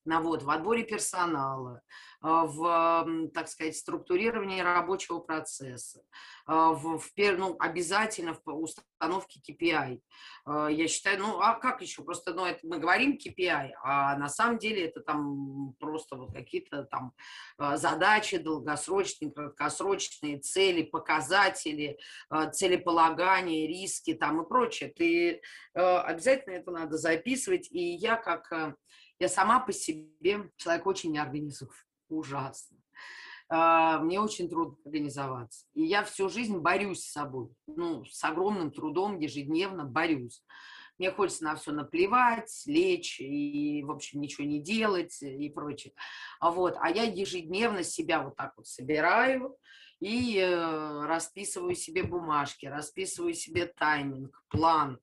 вот, 0.05 0.43
в 0.43 0.49
отборе 0.49 0.83
персонала, 0.83 1.81
а, 2.23 2.45
в, 2.45 3.29
так 3.33 3.49
сказать, 3.49 3.75
структурировании 3.75 4.61
рабочего 4.61 5.19
процесса, 5.19 6.01
а, 6.45 6.71
в, 6.71 6.97
в, 6.97 7.11
ну, 7.17 7.57
обязательно 7.59 8.33
в 8.33 8.49
установке 8.49 9.41
KPI. 9.41 9.99
А, 10.45 10.67
я 10.69 10.87
считаю, 10.87 11.19
ну, 11.19 11.41
а 11.41 11.55
как 11.55 11.81
еще? 11.81 12.01
Просто, 12.01 12.33
ну, 12.33 12.45
это 12.45 12.59
мы 12.63 12.79
говорим 12.79 13.17
KPI, 13.17 13.71
а 13.83 14.15
на 14.15 14.29
самом 14.29 14.57
деле 14.57 14.85
это 14.85 15.01
там 15.01 15.73
просто 15.81 16.15
вот 16.15 16.31
какие-то 16.33 16.83
там 16.85 17.13
задачи 17.57 18.37
долгосрочные, 18.37 19.31
краткосрочные, 19.31 20.39
цели, 20.39 20.83
показатели, 20.83 21.97
целеполагания, 22.53 23.67
риски 23.67 24.13
там 24.13 24.41
и 24.41 24.47
прочее. 24.47 24.93
Ты 24.95 25.41
обязательно 25.73 26.53
это 26.53 26.71
надо 26.71 26.97
записывать, 26.97 27.69
и 27.69 27.95
я 27.95 28.15
как 28.15 28.77
я 29.19 29.29
сама 29.29 29.59
по 29.59 29.71
себе 29.71 30.49
человек 30.57 30.85
очень 30.85 31.11
неорганизованный, 31.11 31.77
ужасно. 32.09 32.77
А, 33.49 33.99
мне 33.99 34.19
очень 34.19 34.49
трудно 34.49 34.77
организоваться. 34.85 35.65
И 35.73 35.83
я 35.83 36.03
всю 36.03 36.29
жизнь 36.29 36.57
борюсь 36.57 37.03
с 37.03 37.11
собой. 37.11 37.49
Ну, 37.67 38.03
с 38.05 38.23
огромным 38.23 38.71
трудом 38.71 39.19
ежедневно 39.19 39.85
борюсь. 39.85 40.43
Мне 40.97 41.11
хочется 41.11 41.43
на 41.43 41.55
все 41.55 41.71
наплевать, 41.71 42.63
лечь 42.65 43.19
и, 43.19 43.83
в 43.83 43.91
общем, 43.91 44.21
ничего 44.21 44.45
не 44.45 44.61
делать 44.61 45.21
и 45.21 45.49
прочее. 45.49 45.93
А 46.39 46.51
Вот. 46.51 46.75
А 46.79 46.89
я 46.89 47.03
ежедневно 47.03 47.83
себя 47.83 48.21
вот 48.21 48.35
так 48.35 48.53
вот 48.57 48.67
собираю 48.67 49.57
и 49.99 50.37
э, 50.37 51.05
расписываю 51.05 51.75
себе 51.75 52.03
бумажки, 52.03 52.65
расписываю 52.65 53.33
себе 53.33 53.67
тайминг, 53.67 54.43
план. 54.49 54.99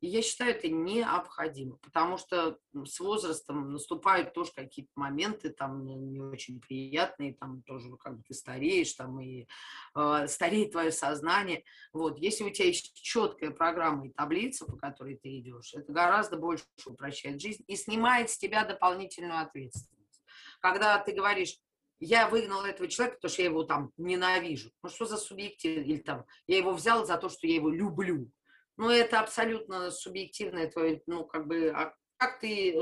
И 0.00 0.08
я 0.08 0.20
считаю, 0.20 0.50
это 0.54 0.68
необходимо, 0.68 1.76
потому 1.76 2.18
что 2.18 2.58
с 2.74 3.00
возрастом 3.00 3.72
наступают 3.72 4.34
тоже 4.34 4.52
какие-то 4.54 4.92
моменты 4.94 5.50
там 5.50 5.84
не 5.86 6.20
очень 6.20 6.60
приятные, 6.60 7.34
там 7.34 7.62
тоже 7.62 7.96
как 7.96 8.18
бы 8.18 8.22
ты 8.28 8.34
стареешь, 8.34 8.92
там 8.92 9.18
и 9.20 9.46
э, 9.94 10.26
стареет 10.28 10.72
твое 10.72 10.92
сознание. 10.92 11.64
Вот, 11.94 12.18
если 12.18 12.44
у 12.44 12.50
тебя 12.50 12.66
есть 12.66 12.94
четкая 12.94 13.50
программа 13.50 14.06
и 14.06 14.10
таблица, 14.10 14.66
по 14.66 14.76
которой 14.76 15.16
ты 15.16 15.38
идешь, 15.38 15.72
это 15.72 15.90
гораздо 15.92 16.36
больше 16.36 16.64
упрощает 16.84 17.40
жизнь 17.40 17.64
и 17.66 17.74
снимает 17.74 18.28
с 18.28 18.36
тебя 18.36 18.64
дополнительную 18.64 19.40
ответственность. 19.40 20.22
Когда 20.60 20.98
ты 20.98 21.12
говоришь, 21.12 21.58
я 22.00 22.28
выгнал 22.28 22.64
этого 22.64 22.88
человека, 22.88 23.16
потому 23.16 23.32
что 23.32 23.42
я 23.42 23.48
его 23.48 23.62
там 23.64 23.92
ненавижу. 23.96 24.70
Ну 24.82 24.90
что 24.90 25.06
за 25.06 25.16
субъектив? 25.16 25.86
Или 25.86 25.98
там, 25.98 26.26
я 26.46 26.58
его 26.58 26.72
взял 26.72 27.06
за 27.06 27.16
то, 27.16 27.28
что 27.28 27.46
я 27.46 27.54
его 27.54 27.70
люблю. 27.70 28.30
Ну, 28.76 28.90
это 28.90 29.20
абсолютно 29.20 29.90
субъективное 29.90 30.70
твое, 30.70 31.02
ну, 31.06 31.24
как 31.24 31.46
бы, 31.46 31.70
а 31.70 31.94
как 32.18 32.40
ты 32.40 32.74
э, 32.74 32.78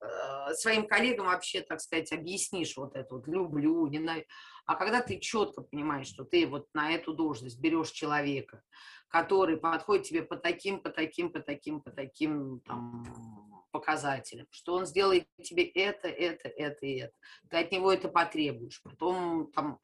э, 0.00 0.54
своим 0.54 0.86
коллегам 0.86 1.26
вообще, 1.26 1.62
так 1.62 1.80
сказать, 1.80 2.12
объяснишь 2.12 2.76
вот 2.76 2.96
это 2.96 3.14
вот 3.14 3.26
люблю, 3.26 3.86
ненавижу. 3.86 4.26
А 4.66 4.76
когда 4.76 5.00
ты 5.00 5.18
четко 5.18 5.62
понимаешь, 5.62 6.06
что 6.06 6.24
ты 6.24 6.46
вот 6.46 6.66
на 6.74 6.92
эту 6.92 7.12
должность 7.12 7.60
берешь 7.60 7.90
человека, 7.90 8.62
который 9.08 9.56
подходит 9.56 10.06
тебе 10.06 10.22
по 10.22 10.36
таким, 10.36 10.80
по 10.80 10.90
таким, 10.90 11.32
по 11.32 11.40
таким, 11.40 11.80
по 11.80 11.90
таким 11.90 12.60
там, 12.60 13.04
показателям, 13.72 14.46
что 14.50 14.74
он 14.74 14.86
сделает 14.86 15.26
тебе 15.42 15.64
это, 15.64 16.08
это, 16.08 16.48
это 16.48 16.86
и 16.86 16.98
это. 17.00 17.12
Ты 17.48 17.56
от 17.58 17.72
него 17.72 17.92
это 17.92 18.08
потребуешь. 18.08 18.80
Потом 18.82 19.50
там 19.52 19.80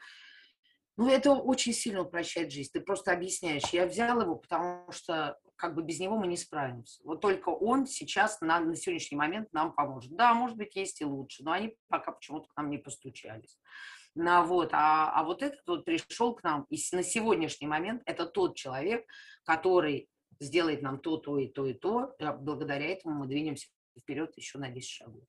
ну, 0.96 1.10
это 1.10 1.32
очень 1.32 1.74
сильно 1.74 2.02
упрощает 2.02 2.50
жизнь. 2.50 2.70
Ты 2.72 2.80
просто 2.80 3.12
объясняешь. 3.12 3.68
Я 3.70 3.86
взял 3.86 4.20
его, 4.20 4.36
потому 4.36 4.90
что 4.92 5.38
как 5.56 5.74
бы 5.74 5.82
без 5.82 6.00
него 6.00 6.16
мы 6.16 6.26
не 6.26 6.36
справимся. 6.36 7.00
Вот 7.04 7.20
только 7.20 7.50
он 7.50 7.86
сейчас 7.86 8.40
на, 8.40 8.60
на 8.60 8.76
сегодняшний 8.76 9.18
момент 9.18 9.52
нам 9.52 9.74
поможет. 9.74 10.14
Да, 10.16 10.32
может 10.34 10.56
быть, 10.56 10.74
есть 10.74 11.00
и 11.00 11.04
лучше, 11.04 11.42
но 11.44 11.52
они 11.52 11.76
пока 11.88 12.12
почему-то 12.12 12.48
к 12.48 12.56
нам 12.56 12.70
не 12.70 12.78
постучались. 12.78 13.58
Ну, 14.14 14.44
вот, 14.46 14.70
а, 14.72 15.12
а 15.12 15.24
вот 15.24 15.42
этот 15.42 15.66
вот 15.66 15.84
пришел 15.84 16.34
к 16.34 16.42
нам, 16.42 16.66
и 16.70 16.78
на 16.92 17.02
сегодняшний 17.02 17.66
момент 17.66 18.02
это 18.06 18.24
тот 18.24 18.56
человек, 18.56 19.04
который 19.44 20.08
сделает 20.40 20.80
нам 20.80 20.98
то, 20.98 21.18
то 21.18 21.38
и 21.38 21.48
то, 21.48 21.66
и 21.66 21.74
то. 21.74 22.14
Благодаря 22.40 22.86
этому 22.86 23.14
мы 23.14 23.26
двинемся 23.26 23.68
вперед 23.98 24.32
еще 24.36 24.58
на 24.58 24.70
10 24.70 24.88
шагов. 24.88 25.24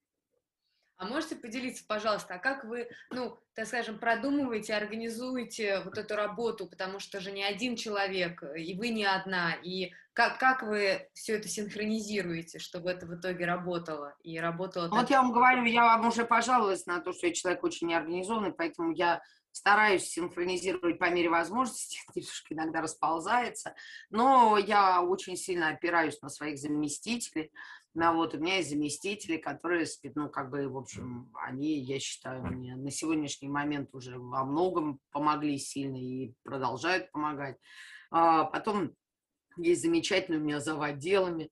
А 0.97 1.05
можете 1.05 1.35
поделиться, 1.35 1.83
пожалуйста, 1.87 2.35
а 2.35 2.39
как 2.39 2.65
вы, 2.65 2.89
ну, 3.11 3.37
так 3.53 3.67
скажем, 3.67 3.99
продумываете, 3.99 4.73
организуете 4.73 5.81
вот 5.85 5.97
эту 5.97 6.15
работу, 6.15 6.67
потому 6.67 6.99
что 6.99 7.19
же 7.19 7.31
не 7.31 7.43
один 7.43 7.75
человек, 7.75 8.43
и 8.55 8.75
вы 8.75 8.89
не 8.89 9.05
одна, 9.05 9.53
и 9.53 9.91
как, 10.13 10.39
как 10.39 10.63
вы 10.63 11.07
все 11.13 11.35
это 11.35 11.47
синхронизируете, 11.47 12.57
чтобы 12.57 12.89
это 12.89 13.05
в 13.05 13.13
итоге 13.13 13.45
работало 13.45 14.15
и 14.23 14.39
работало? 14.39 14.89
Вот 14.89 15.11
я 15.11 15.21
вам 15.21 15.31
говорю, 15.31 15.65
я 15.65 15.83
вам 15.83 16.07
уже 16.07 16.25
пожаловалась 16.25 16.87
на 16.87 16.99
то, 16.99 17.13
что 17.13 17.27
я 17.27 17.33
человек 17.33 17.63
очень 17.63 17.87
неорганизованный, 17.89 18.51
поэтому 18.51 18.91
я 18.91 19.21
стараюсь 19.51 20.05
синхронизировать 20.05 20.97
по 20.97 21.09
мере 21.11 21.29
возможности, 21.29 21.99
немножко 22.15 22.53
иногда 22.53 22.81
расползается, 22.81 23.75
но 24.09 24.57
я 24.57 25.03
очень 25.03 25.35
сильно 25.35 25.69
опираюсь 25.69 26.19
на 26.21 26.29
своих 26.29 26.57
заместителей, 26.57 27.51
ну, 27.99 28.13
вот 28.13 28.35
у 28.35 28.37
меня 28.37 28.57
есть 28.57 28.69
заместители, 28.69 29.37
которые, 29.37 29.87
ну, 30.13 30.29
как 30.29 30.51
бы, 30.51 30.69
в 30.69 30.77
общем, 30.77 31.31
они, 31.33 31.79
я 31.79 31.99
считаю, 31.99 32.43
мне 32.45 32.75
на 32.75 32.91
сегодняшний 32.91 33.49
момент 33.49 33.89
уже 33.95 34.19
во 34.19 34.45
многом 34.45 34.99
помогли 35.11 35.57
сильно 35.57 35.95
и 35.95 36.35
продолжают 36.43 37.11
помогать. 37.11 37.57
А 38.11 38.43
потом 38.43 38.91
есть 39.57 39.81
замечательные 39.81 40.39
у 40.39 40.43
меня 40.43 40.59
зав. 40.59 40.79
отделами, 40.79 41.45
а, 41.45 41.49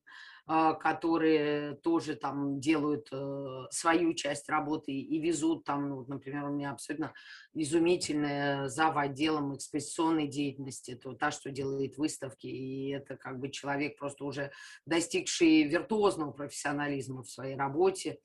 которые 0.76 1.76
тоже 1.78 2.16
там 2.16 2.60
делают 2.60 3.10
э, 3.12 3.66
свою 3.72 4.14
часть 4.14 4.48
работы 4.48 4.92
и 4.92 5.20
везут 5.20 5.64
там, 5.64 5.90
ну, 5.90 6.06
например, 6.08 6.46
у 6.46 6.52
меня 6.52 6.72
абсолютно 6.72 7.14
изумительная 7.54 8.68
зав. 8.68 8.96
отделом 8.96 9.56
экспозиционной 9.56 10.28
деятельности, 10.28 11.00
вот 11.04 11.18
та, 11.18 11.32
что 11.32 11.50
делает 11.50 11.98
выставки, 11.98 12.46
и 12.46 12.90
это 12.90 13.18
как 13.18 13.40
бы 13.40 13.50
человек 13.50 13.98
просто 13.98 14.24
уже 14.24 14.52
достигший 14.86 15.64
виртуозного 15.64 16.32
профессионализма 16.32 17.24
в 17.24 17.30
своей 17.30 17.56
работе, 17.56 18.20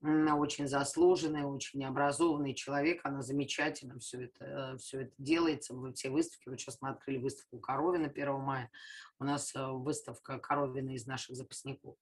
она 0.00 0.36
очень 0.36 0.68
заслуженный, 0.68 1.44
очень 1.44 1.84
образованный 1.84 2.54
человек, 2.54 3.00
она 3.04 3.22
замечательно 3.22 3.98
все 3.98 4.24
это, 4.24 4.44
э, 4.44 4.76
все 4.78 5.02
это 5.02 5.12
делается, 5.18 5.74
все 5.94 6.10
выставки. 6.10 6.48
Вот 6.48 6.60
сейчас 6.60 6.78
мы 6.80 6.90
открыли 6.90 7.18
выставку 7.18 7.58
Коровина 7.58 8.06
1 8.06 8.40
мая, 8.40 8.70
у 9.18 9.24
нас 9.24 9.54
э, 9.54 9.66
выставка 9.66 10.38
Коровина 10.38 10.90
из 10.90 11.06
наших 11.06 11.36
запасников. 11.36 11.96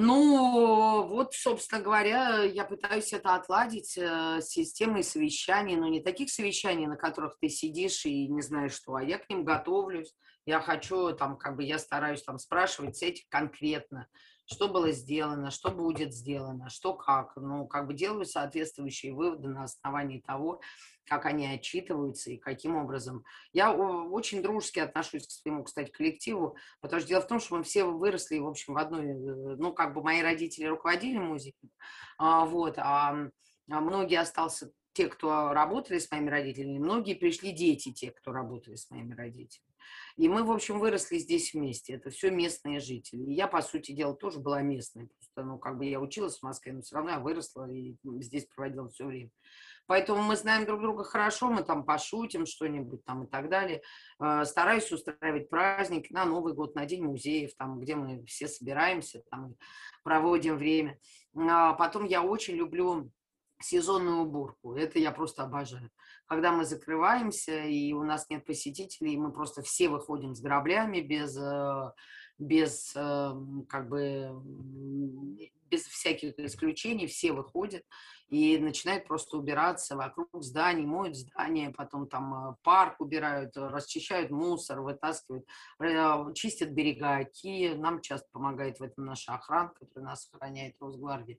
Ну, 0.00 1.08
вот, 1.08 1.34
собственно 1.34 1.82
говоря, 1.82 2.44
я 2.44 2.64
пытаюсь 2.64 3.12
это 3.12 3.34
отладить 3.34 3.98
э, 3.98 4.38
системой 4.42 5.02
совещаний, 5.02 5.74
но 5.74 5.88
не 5.88 6.00
таких 6.00 6.30
совещаний, 6.30 6.86
на 6.86 6.94
которых 6.94 7.36
ты 7.40 7.48
сидишь 7.48 8.06
и 8.06 8.28
не 8.28 8.42
знаешь 8.42 8.74
что, 8.74 8.94
а 8.94 9.02
я 9.02 9.18
к 9.18 9.28
ним 9.28 9.44
готовлюсь, 9.44 10.14
я 10.46 10.60
хочу, 10.60 11.12
там, 11.16 11.36
как 11.36 11.56
бы, 11.56 11.64
я 11.64 11.80
стараюсь 11.80 12.22
там 12.22 12.38
спрашивать 12.38 12.96
с 12.96 13.02
этих 13.02 13.28
конкретно, 13.28 14.06
что 14.50 14.68
было 14.68 14.90
сделано, 14.92 15.50
что 15.50 15.70
будет 15.70 16.14
сделано, 16.14 16.70
что 16.70 16.94
как. 16.94 17.36
Ну, 17.36 17.66
как 17.66 17.86
бы 17.86 17.94
делаю 17.94 18.24
соответствующие 18.24 19.12
выводы 19.12 19.48
на 19.48 19.64
основании 19.64 20.20
того, 20.20 20.60
как 21.04 21.26
они 21.26 21.46
отчитываются 21.46 22.30
и 22.30 22.38
каким 22.38 22.76
образом. 22.76 23.24
Я 23.52 23.72
очень 23.72 24.42
дружески 24.42 24.78
отношусь 24.78 25.26
к 25.26 25.30
своему, 25.30 25.64
кстати, 25.64 25.90
коллективу, 25.90 26.56
потому 26.80 27.00
что 27.00 27.08
дело 27.08 27.20
в 27.20 27.26
том, 27.26 27.40
что 27.40 27.56
мы 27.56 27.62
все 27.62 27.84
выросли, 27.84 28.38
в 28.38 28.46
общем, 28.46 28.74
в 28.74 28.78
одной, 28.78 29.06
э, 29.06 29.56
ну, 29.56 29.72
как 29.72 29.92
бы 29.94 30.02
мои 30.02 30.22
родители 30.22 30.64
руководили 30.64 31.18
музеей, 31.18 31.54
а, 32.18 32.46
вот, 32.46 32.78
а, 32.78 33.28
а 33.70 33.80
многие 33.80 34.18
остался 34.18 34.72
те, 34.94 35.08
кто 35.08 35.52
работали 35.52 35.98
с 35.98 36.10
моими 36.10 36.30
родителями, 36.30 36.78
многие 36.78 37.14
пришли 37.14 37.52
дети, 37.52 37.92
те, 37.92 38.10
кто 38.10 38.32
работали 38.32 38.76
с 38.76 38.90
моими 38.90 39.14
родителями. 39.14 39.67
И 40.16 40.28
мы, 40.28 40.42
в 40.44 40.50
общем, 40.50 40.78
выросли 40.78 41.18
здесь 41.18 41.54
вместе. 41.54 41.94
Это 41.94 42.10
все 42.10 42.30
местные 42.30 42.80
жители. 42.80 43.22
И 43.22 43.34
я, 43.34 43.46
по 43.46 43.62
сути 43.62 43.92
дела, 43.92 44.14
тоже 44.14 44.40
была 44.40 44.62
местной. 44.62 45.06
Просто, 45.06 45.48
ну, 45.48 45.58
как 45.58 45.78
бы 45.78 45.86
я 45.86 46.00
училась 46.00 46.38
в 46.38 46.42
Москве, 46.42 46.72
но 46.72 46.82
все 46.82 46.96
равно 46.96 47.12
я 47.12 47.20
выросла 47.20 47.70
и 47.70 47.96
здесь 48.20 48.46
проводила 48.46 48.88
все 48.88 49.06
время. 49.06 49.30
Поэтому 49.86 50.22
мы 50.22 50.36
знаем 50.36 50.66
друг 50.66 50.82
друга 50.82 51.02
хорошо, 51.02 51.50
мы 51.50 51.62
там 51.62 51.82
пошутим 51.82 52.44
что-нибудь 52.44 53.04
там 53.06 53.24
и 53.24 53.26
так 53.26 53.48
далее. 53.48 53.80
Э, 54.20 54.44
стараюсь 54.44 54.92
устраивать 54.92 55.48
праздники 55.48 56.12
на 56.12 56.26
Новый 56.26 56.52
год, 56.52 56.74
на 56.74 56.84
День 56.84 57.04
музеев, 57.04 57.54
там, 57.56 57.80
где 57.80 57.96
мы 57.96 58.22
все 58.26 58.48
собираемся, 58.48 59.22
там 59.30 59.56
проводим 60.04 60.58
время. 60.58 60.98
А 61.34 61.72
потом 61.72 62.04
я 62.04 62.22
очень 62.22 62.54
люблю 62.54 63.10
сезонную 63.60 64.22
уборку. 64.22 64.74
Это 64.74 64.98
я 64.98 65.10
просто 65.12 65.44
обожаю. 65.44 65.90
Когда 66.26 66.52
мы 66.52 66.64
закрываемся, 66.64 67.64
и 67.64 67.92
у 67.92 68.02
нас 68.02 68.28
нет 68.30 68.44
посетителей, 68.44 69.16
мы 69.16 69.32
просто 69.32 69.62
все 69.62 69.88
выходим 69.88 70.34
с 70.34 70.40
граблями 70.40 71.00
без, 71.00 71.36
э, 71.36 71.92
без 72.38 72.94
эм, 72.94 73.66
как 73.68 73.88
бы 73.88 74.30
без 75.70 75.82
всяких 75.86 76.38
исключений, 76.38 77.06
все 77.06 77.32
выходят 77.32 77.84
и 78.28 78.58
начинают 78.58 79.06
просто 79.06 79.38
убираться 79.38 79.96
вокруг 79.96 80.28
зданий, 80.42 80.84
моют 80.84 81.16
здания, 81.16 81.70
потом 81.70 82.06
там 82.08 82.34
э, 82.50 82.54
парк 82.62 83.00
убирают, 83.00 83.56
расчищают 83.56 84.30
мусор, 84.30 84.80
вытаскивают, 84.80 85.46
э, 85.80 86.32
чистят 86.34 86.70
берега 86.70 87.16
оки. 87.16 87.74
Нам 87.74 88.00
часто 88.02 88.28
помогает 88.32 88.80
в 88.80 88.82
этом 88.82 89.06
наша 89.06 89.34
охрана, 89.34 89.70
которая 89.70 90.10
нас 90.10 90.28
охраняет, 90.32 90.76
Росгвардия. 90.80 91.38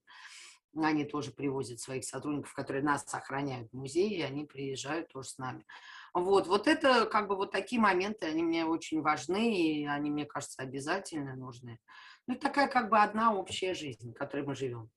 Они 0.76 1.04
тоже 1.04 1.32
привозят 1.32 1.80
своих 1.80 2.06
сотрудников, 2.06 2.54
которые 2.54 2.84
нас 2.84 3.06
охраняют 3.14 3.72
в 3.72 3.78
музее, 3.78 4.20
и 4.20 4.22
они 4.22 4.46
приезжают 4.46 5.10
тоже 5.10 5.30
с 5.30 5.38
нами. 5.38 5.66
Вот, 6.14 6.48
вот 6.48 6.68
это 6.68 7.06
как 7.06 7.28
бы 7.28 7.36
вот 7.36 7.52
такие 7.52 7.82
моменты, 7.82 8.28
они 8.28 8.44
мне 8.44 8.66
очень 8.66 9.02
важны, 9.02 9.56
и 9.56 9.86
они, 9.86 10.12
мне 10.12 10.26
кажется, 10.26 10.62
обязательно 10.62 11.36
нужны. 11.36 11.80
Ну, 12.28 12.36
такая 12.36 12.68
как 12.68 12.90
бы 12.90 13.00
одна 13.00 13.34
общая 13.34 13.74
жизнь, 13.74 14.12
в 14.12 14.14
которой 14.14 14.46
мы 14.46 14.56
живем. 14.56 14.92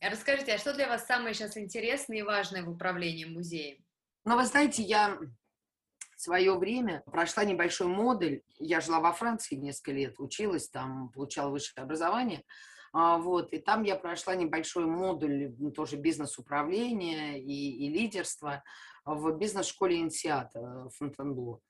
Расскажите, 0.00 0.54
а 0.54 0.58
что 0.58 0.74
для 0.74 0.88
вас 0.88 1.06
самое 1.06 1.34
сейчас 1.34 1.56
интересное 1.56 2.18
и 2.18 2.22
важное 2.22 2.62
в 2.62 2.70
управлении 2.70 3.24
музеем? 3.24 3.82
Ну, 4.24 4.36
вы 4.36 4.44
знаете, 4.44 4.82
я 4.82 5.18
в 6.16 6.20
свое 6.20 6.58
время 6.58 7.02
прошла 7.06 7.44
небольшой 7.44 7.86
модуль. 7.86 8.42
Я 8.58 8.80
жила 8.80 9.00
во 9.00 9.12
Франции 9.12 9.54
несколько 9.54 9.92
лет, 9.92 10.18
училась 10.18 10.68
там, 10.68 11.10
получала 11.10 11.50
высшее 11.50 11.84
образование. 11.84 12.44
А, 12.98 13.18
вот, 13.18 13.52
и 13.52 13.58
там 13.58 13.82
я 13.82 13.94
прошла 13.94 14.34
небольшой 14.34 14.86
модуль 14.86 15.54
тоже 15.74 15.96
бизнес-управления 15.96 17.38
и, 17.38 17.84
и 17.84 17.90
лидерства 17.90 18.64
в 19.04 19.36
бизнес-школе 19.36 20.00
Инсиата 20.00 20.88
Фонтенбло. 20.94 21.60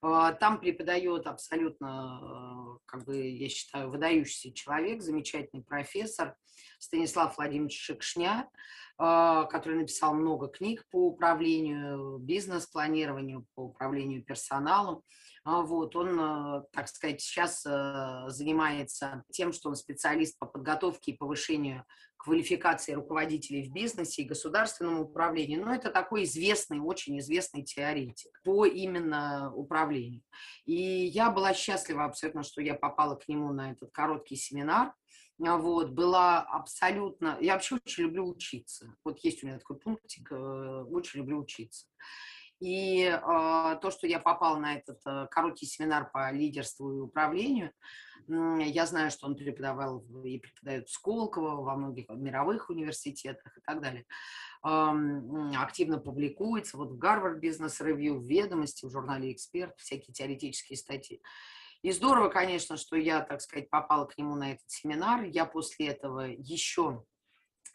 А, 0.00 0.32
там 0.32 0.58
преподает 0.58 1.28
абсолютно, 1.28 2.18
э, 2.20 2.78
как 2.86 3.04
бы, 3.04 3.16
я 3.16 3.48
считаю, 3.48 3.90
выдающийся 3.90 4.52
человек, 4.52 5.02
замечательный 5.02 5.62
профессор 5.62 6.34
Станислав 6.80 7.36
Владимирович 7.36 7.80
Шекшня, 7.80 8.50
а, 8.98 9.44
который 9.44 9.78
написал 9.78 10.14
много 10.14 10.48
книг 10.48 10.84
по 10.90 11.06
управлению, 11.06 12.18
бизнес-планированию, 12.18 13.46
по 13.54 13.66
управлению 13.66 14.24
персоналом. 14.24 15.04
А, 15.44 15.62
вот, 15.62 15.96
он, 15.96 16.18
э, 16.20 16.62
так 16.72 16.88
сказать, 16.88 17.20
сейчас 17.20 17.66
э, 17.66 18.24
занимается 18.28 19.24
тем, 19.32 19.52
что 19.52 19.70
он 19.70 19.76
специалист 19.76 20.38
по 20.38 20.46
подготовке 20.46 21.12
и 21.12 21.16
повышению 21.16 21.84
квалификации 22.16 22.92
руководителей 22.92 23.68
в 23.68 23.72
бизнесе 23.72 24.22
и 24.22 24.26
государственном 24.26 25.00
управлении. 25.00 25.56
Но 25.56 25.74
это 25.74 25.90
такой 25.90 26.22
известный, 26.24 26.78
очень 26.78 27.18
известный 27.18 27.64
теоретик 27.64 28.40
по 28.44 28.64
именно 28.64 29.52
управлению. 29.52 30.22
И 30.64 30.74
я 30.74 31.30
была 31.30 31.54
счастлива 31.54 32.04
абсолютно, 32.04 32.44
что 32.44 32.62
я 32.62 32.74
попала 32.74 33.16
к 33.16 33.26
нему 33.26 33.52
на 33.52 33.72
этот 33.72 33.90
короткий 33.90 34.36
семинар. 34.36 34.94
Вот, 35.38 35.90
была 35.90 36.42
абсолютно... 36.42 37.36
Я 37.40 37.54
вообще 37.54 37.80
очень 37.84 38.04
люблю 38.04 38.28
учиться. 38.28 38.94
Вот 39.04 39.18
есть 39.24 39.42
у 39.42 39.48
меня 39.48 39.58
такой 39.58 39.76
пунктик, 39.80 40.30
э, 40.30 40.84
очень 40.88 41.18
люблю 41.18 41.40
учиться. 41.40 41.86
И 42.62 43.02
э, 43.02 43.18
то, 43.20 43.90
что 43.90 44.06
я 44.06 44.20
попала 44.20 44.56
на 44.56 44.76
этот 44.76 45.00
э, 45.04 45.26
короткий 45.32 45.66
семинар 45.66 46.08
по 46.12 46.30
лидерству 46.30 46.96
и 46.96 47.00
управлению, 47.00 47.72
э, 48.28 48.62
я 48.66 48.86
знаю, 48.86 49.10
что 49.10 49.26
он 49.26 49.34
преподавал 49.34 50.04
и 50.24 50.38
преподает 50.38 50.88
Сколково, 50.88 51.60
во 51.60 51.74
многих 51.74 52.08
мировых 52.10 52.70
университетах 52.70 53.58
и 53.58 53.60
так 53.62 53.80
далее. 53.80 54.06
Э, 54.64 54.92
активно 55.56 55.98
публикуется 55.98 56.76
вот 56.76 56.92
в 56.92 56.98
Гарвард 56.98 57.40
Бизнес 57.40 57.80
Ревью, 57.80 58.20
в 58.20 58.28
Ведомости, 58.28 58.86
в 58.86 58.90
журнале 58.90 59.32
Эксперт, 59.32 59.76
всякие 59.80 60.14
теоретические 60.14 60.76
статьи. 60.76 61.20
И 61.82 61.90
здорово, 61.90 62.28
конечно, 62.28 62.76
что 62.76 62.94
я, 62.94 63.22
так 63.22 63.40
сказать, 63.40 63.70
попала 63.70 64.06
к 64.06 64.16
нему 64.16 64.36
на 64.36 64.52
этот 64.52 64.70
семинар. 64.70 65.24
Я 65.24 65.46
после 65.46 65.88
этого 65.88 66.20
еще 66.20 67.04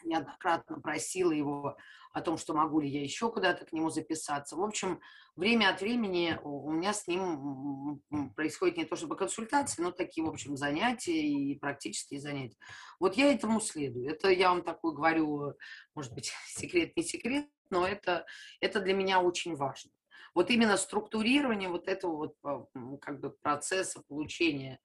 неоднократно 0.06 0.80
просила 0.80 1.34
его 1.34 1.76
о 2.17 2.21
том, 2.21 2.38
что 2.38 2.56
могу 2.56 2.80
ли 2.80 2.89
я 2.89 3.01
еще 3.01 3.32
куда-то 3.32 3.65
к 3.65 3.71
нему 3.71 3.91
записаться. 3.91 4.56
В 4.56 4.63
общем, 4.63 4.99
время 5.36 5.69
от 5.69 5.82
времени 5.82 6.39
у 6.43 6.71
меня 6.71 6.91
с 6.91 7.08
ним 7.08 8.01
происходит 8.36 8.77
не 8.77 8.86
то 8.86 8.95
чтобы 8.95 9.15
консультации, 9.15 9.84
но 9.84 9.91
такие, 9.91 10.25
в 10.25 10.30
общем, 10.30 10.58
занятия 10.58 11.21
и 11.21 11.58
практические 11.60 12.19
занятия. 12.19 12.58
Вот 12.99 13.15
я 13.17 13.32
этому 13.32 13.62
следую. 13.62 14.10
Это 14.10 14.30
я 14.30 14.49
вам 14.49 14.63
такой 14.63 14.95
говорю, 14.95 15.53
может 15.93 16.13
быть, 16.13 16.32
секрет 16.47 16.97
не 16.97 17.03
секрет, 17.03 17.45
но 17.69 17.88
это, 17.88 18.25
это 18.62 18.80
для 18.80 18.95
меня 18.95 19.21
очень 19.21 19.56
важно. 19.56 19.91
Вот 20.34 20.49
именно 20.49 20.77
структурирование 20.77 21.69
вот 21.69 21.88
этого 21.88 22.34
вот 22.43 22.99
как 22.99 23.19
бы 23.19 23.30
процесса 23.41 24.01
получения 24.08 24.80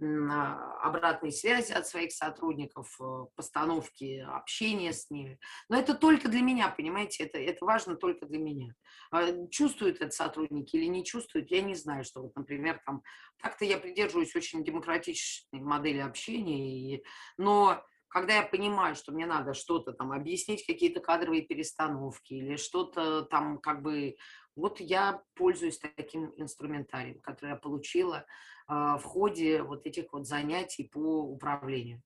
обратной 0.00 1.32
связи 1.32 1.72
от 1.72 1.86
своих 1.86 2.12
сотрудников, 2.12 2.94
э, 3.00 3.26
постановки 3.36 4.20
общения 4.20 4.92
с 4.92 5.10
ними. 5.10 5.38
Но 5.68 5.78
это 5.78 5.94
только 5.94 6.28
для 6.28 6.40
меня, 6.40 6.68
понимаете, 6.68 7.24
это, 7.24 7.38
это 7.38 7.64
важно 7.64 7.96
только 7.96 8.26
для 8.26 8.38
меня. 8.38 8.74
А, 9.10 9.46
чувствуют 9.48 10.00
это 10.00 10.10
сотрудники 10.10 10.76
или 10.76 10.86
не 10.86 11.04
чувствуют, 11.04 11.50
я 11.50 11.62
не 11.62 11.74
знаю, 11.74 12.04
что 12.04 12.22
вот, 12.22 12.34
например, 12.36 12.80
там, 12.86 13.02
так-то 13.42 13.64
я 13.64 13.78
придерживаюсь 13.78 14.34
очень 14.34 14.64
демократичной 14.64 15.60
модели 15.60 15.98
общения, 15.98 16.96
и, 16.96 17.04
но 17.36 17.84
когда 18.10 18.34
я 18.34 18.42
понимаю, 18.42 18.96
что 18.96 19.12
мне 19.12 19.24
надо 19.24 19.54
что-то 19.54 19.92
там 19.92 20.10
объяснить, 20.10 20.66
какие-то 20.66 21.00
кадровые 21.00 21.42
перестановки 21.42 22.34
или 22.34 22.56
что-то 22.56 23.22
там 23.22 23.58
как 23.58 23.82
бы 23.82 24.16
вот 24.56 24.80
я 24.80 25.22
пользуюсь 25.34 25.78
таким 25.78 26.32
инструментарием, 26.36 27.20
который 27.20 27.50
я 27.50 27.56
получила 27.56 28.26
а, 28.66 28.98
в 28.98 29.04
ходе 29.04 29.62
вот 29.62 29.86
этих 29.86 30.12
вот 30.12 30.26
занятий 30.26 30.84
по 30.84 31.22
управлению. 31.22 32.02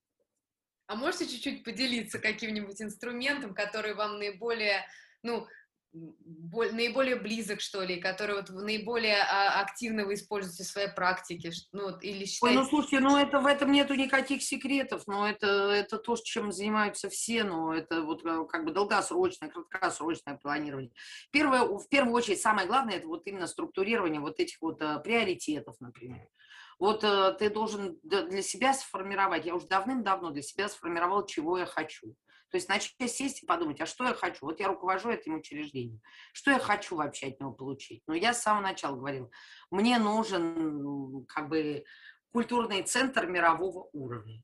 А 0.86 0.96
можете 0.96 1.26
чуть-чуть 1.26 1.64
поделиться 1.64 2.18
каким-нибудь 2.18 2.80
инструментом, 2.82 3.54
который 3.54 3.94
вам 3.94 4.18
наиболее, 4.18 4.86
ну, 5.22 5.46
наиболее 5.94 7.16
близок, 7.16 7.60
что 7.60 7.82
ли, 7.82 8.00
который 8.00 8.36
вот 8.36 8.50
наиболее 8.50 9.22
а, 9.22 9.60
активно 9.60 10.04
вы 10.04 10.14
используете 10.14 10.64
в 10.64 10.66
своей 10.66 10.88
практике, 10.88 11.52
ну, 11.72 11.96
или 11.98 12.24
считаете... 12.24 12.58
Ой, 12.58 12.64
ну, 12.64 12.68
слушайте, 12.68 13.00
ну, 13.00 13.16
это, 13.16 13.40
в 13.40 13.46
этом 13.46 13.70
нету 13.70 13.94
никаких 13.94 14.42
секретов, 14.42 15.06
но 15.06 15.28
это, 15.28 15.46
это 15.46 15.98
то, 15.98 16.16
чем 16.16 16.52
занимаются 16.52 17.08
все, 17.08 17.44
но 17.44 17.74
это 17.74 18.02
вот 18.02 18.24
э, 18.24 18.44
как 18.48 18.64
бы 18.64 18.72
долгосрочное, 18.72 19.50
краткосрочное 19.50 20.36
планирование. 20.36 20.90
Первое, 21.30 21.62
в 21.62 21.88
первую 21.88 22.14
очередь, 22.14 22.40
самое 22.40 22.66
главное, 22.66 22.96
это 22.96 23.06
вот 23.06 23.26
именно 23.26 23.46
структурирование 23.46 24.20
вот 24.20 24.40
этих 24.40 24.60
вот 24.60 24.82
а, 24.82 24.98
приоритетов, 24.98 25.76
например. 25.80 26.26
Вот 26.78 27.04
э, 27.04 27.36
ты 27.38 27.50
должен 27.50 27.98
для 28.02 28.42
себя 28.42 28.74
сформировать, 28.74 29.46
я 29.46 29.54
уже 29.54 29.66
давным-давно 29.66 30.30
для 30.30 30.42
себя 30.42 30.68
сформировал, 30.68 31.24
чего 31.24 31.58
я 31.58 31.66
хочу. 31.66 32.16
То 32.54 32.58
есть 32.58 32.68
начать 32.68 33.10
сесть 33.10 33.42
и 33.42 33.46
подумать, 33.46 33.80
а 33.80 33.86
что 33.86 34.04
я 34.04 34.14
хочу? 34.14 34.46
Вот 34.46 34.60
я 34.60 34.68
руковожу 34.68 35.10
этим 35.10 35.34
учреждением. 35.34 36.00
Что 36.32 36.52
я 36.52 36.60
хочу 36.60 36.94
вообще 36.94 37.26
от 37.26 37.40
него 37.40 37.50
получить? 37.50 38.04
Но 38.06 38.14
я 38.14 38.32
с 38.32 38.42
самого 38.42 38.62
начала 38.62 38.94
говорила, 38.94 39.28
мне 39.72 39.98
нужен 39.98 41.26
как 41.26 41.48
бы 41.48 41.84
культурный 42.30 42.84
центр 42.84 43.26
мирового 43.26 43.88
уровня. 43.92 44.40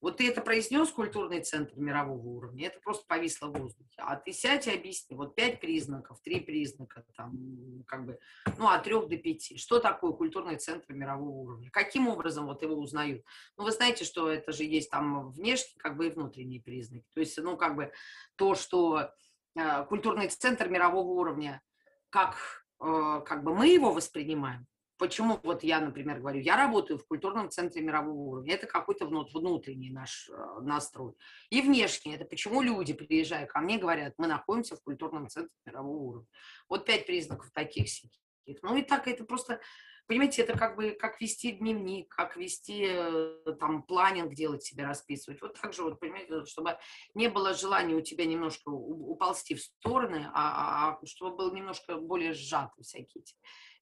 Вот 0.00 0.16
ты 0.16 0.28
это 0.28 0.40
произнес, 0.40 0.90
культурный 0.90 1.42
центр 1.42 1.78
мирового 1.78 2.26
уровня, 2.26 2.68
это 2.68 2.80
просто 2.80 3.04
повисло 3.06 3.48
в 3.48 3.58
воздухе. 3.58 3.90
А 3.98 4.16
ты 4.16 4.32
сядь 4.32 4.66
и 4.66 4.70
объясни, 4.70 5.14
вот 5.14 5.34
пять 5.34 5.60
признаков, 5.60 6.20
три 6.22 6.40
признака, 6.40 7.04
там, 7.14 7.84
как 7.86 8.06
бы, 8.06 8.18
ну, 8.56 8.68
от 8.68 8.84
трех 8.84 9.08
до 9.08 9.18
пяти. 9.18 9.58
Что 9.58 9.78
такое 9.78 10.12
культурный 10.12 10.56
центр 10.56 10.94
мирового 10.94 11.30
уровня? 11.30 11.70
Каким 11.70 12.08
образом 12.08 12.46
вот 12.46 12.62
его 12.62 12.76
узнают? 12.76 13.24
Ну, 13.58 13.64
вы 13.64 13.72
знаете, 13.72 14.04
что 14.04 14.30
это 14.30 14.52
же 14.52 14.64
есть 14.64 14.90
там 14.90 15.30
внешние, 15.30 15.78
как 15.78 15.98
бы 15.98 16.06
и 16.06 16.10
внутренние 16.10 16.62
признаки. 16.62 17.06
То 17.12 17.20
есть, 17.20 17.36
ну, 17.36 17.58
как 17.58 17.76
бы 17.76 17.92
то, 18.36 18.54
что 18.54 19.10
э, 19.54 19.84
культурный 19.84 20.28
центр 20.28 20.68
мирового 20.68 21.08
уровня, 21.08 21.60
как, 22.08 22.64
э, 22.80 23.22
как 23.26 23.44
бы 23.44 23.54
мы 23.54 23.68
его 23.68 23.92
воспринимаем, 23.92 24.66
Почему 25.00 25.40
вот 25.42 25.64
я, 25.64 25.80
например, 25.80 26.20
говорю, 26.20 26.40
я 26.40 26.58
работаю 26.58 26.98
в 26.98 27.06
культурном 27.06 27.48
центре 27.48 27.80
мирового 27.80 28.18
уровня, 28.18 28.52
это 28.52 28.66
какой-то 28.66 29.06
внутренний 29.06 29.88
наш 29.88 30.28
э, 30.28 30.60
настрой. 30.60 31.14
И 31.48 31.62
внешний, 31.62 32.12
это 32.12 32.26
почему 32.26 32.60
люди, 32.60 32.92
приезжая 32.92 33.46
ко 33.46 33.60
мне, 33.60 33.78
говорят, 33.78 34.12
мы 34.18 34.26
находимся 34.26 34.76
в 34.76 34.82
культурном 34.82 35.28
центре 35.28 35.56
мирового 35.64 35.96
уровня. 35.96 36.28
Вот 36.68 36.84
пять 36.84 37.06
признаков 37.06 37.50
таких 37.50 37.88
сяких. 37.88 38.20
Ну 38.60 38.76
и 38.76 38.82
так 38.82 39.08
это 39.08 39.24
просто, 39.24 39.62
понимаете, 40.06 40.42
это 40.42 40.58
как 40.58 40.76
бы 40.76 40.90
как 40.90 41.18
вести 41.18 41.52
дневник, 41.52 42.14
как 42.14 42.36
вести 42.36 42.84
э, 42.86 43.54
там 43.58 43.82
планинг 43.82 44.34
делать 44.34 44.62
себе 44.62 44.84
расписывать. 44.84 45.40
Вот 45.40 45.58
так 45.58 45.72
же, 45.72 45.82
вот, 45.82 45.98
понимаете, 45.98 46.44
чтобы 46.44 46.76
не 47.14 47.28
было 47.28 47.54
желания 47.54 47.94
у 47.94 48.02
тебя 48.02 48.26
немножко 48.26 48.68
уползти 48.68 49.54
в 49.54 49.62
стороны, 49.62 50.30
а, 50.34 50.90
а, 50.90 50.98
а 51.00 51.06
чтобы 51.06 51.36
было 51.36 51.54
немножко 51.54 51.96
более 51.96 52.34
сжаты 52.34 52.82
всякие 52.82 53.22
эти 53.22 53.34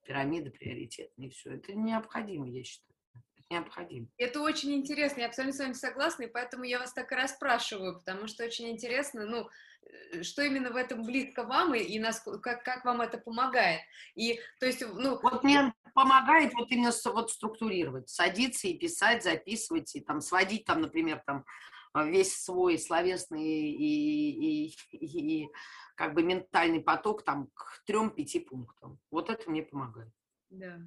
пирамиды 0.04 0.50
приоритетные, 0.50 1.30
все. 1.30 1.54
Это 1.54 1.74
необходимо, 1.74 2.48
я 2.48 2.64
считаю. 2.64 2.94
необходимо. 3.50 4.06
Это 4.18 4.40
очень 4.40 4.74
интересно, 4.74 5.20
я 5.20 5.26
абсолютно 5.26 5.56
с 5.56 5.60
вами 5.60 5.72
согласна, 5.72 6.24
и 6.24 6.30
поэтому 6.30 6.64
я 6.64 6.78
вас 6.78 6.92
так 6.92 7.10
и 7.12 7.14
расспрашиваю, 7.14 7.98
потому 7.98 8.26
что 8.26 8.44
очень 8.44 8.68
интересно, 8.70 9.26
ну, 9.26 9.48
э, 10.12 10.22
что 10.22 10.42
именно 10.42 10.70
в 10.70 10.76
этом 10.76 11.02
близко 11.04 11.44
вам 11.44 11.74
и, 11.74 11.80
и 11.80 11.98
нас, 11.98 12.20
как, 12.42 12.62
как 12.64 12.84
вам 12.84 13.00
это 13.00 13.18
помогает. 13.18 13.80
И, 14.14 14.40
то 14.60 14.66
есть, 14.66 14.82
ну... 14.82 15.18
Вот 15.22 15.44
мне 15.44 15.72
помогает 15.94 16.54
вот 16.54 16.70
именно 16.70 16.92
вот 17.06 17.30
структурировать, 17.30 18.08
садиться 18.08 18.68
и 18.68 18.78
писать, 18.78 19.24
записывать, 19.24 19.94
и 19.96 20.00
там 20.00 20.20
сводить 20.20 20.64
там, 20.64 20.80
например, 20.80 21.22
там 21.26 21.44
весь 21.94 22.36
свой 22.36 22.78
словесный 22.78 23.70
и, 23.70 24.66
и, 24.66 24.74
и, 24.92 25.44
и 25.44 25.48
как 25.94 26.14
бы 26.14 26.22
ментальный 26.22 26.80
поток 26.80 27.24
там 27.24 27.48
к 27.54 27.82
трем-пяти 27.86 28.40
пунктам. 28.40 28.98
Вот 29.10 29.30
это 29.30 29.50
мне 29.50 29.62
помогает. 29.62 30.12
Да. 30.50 30.80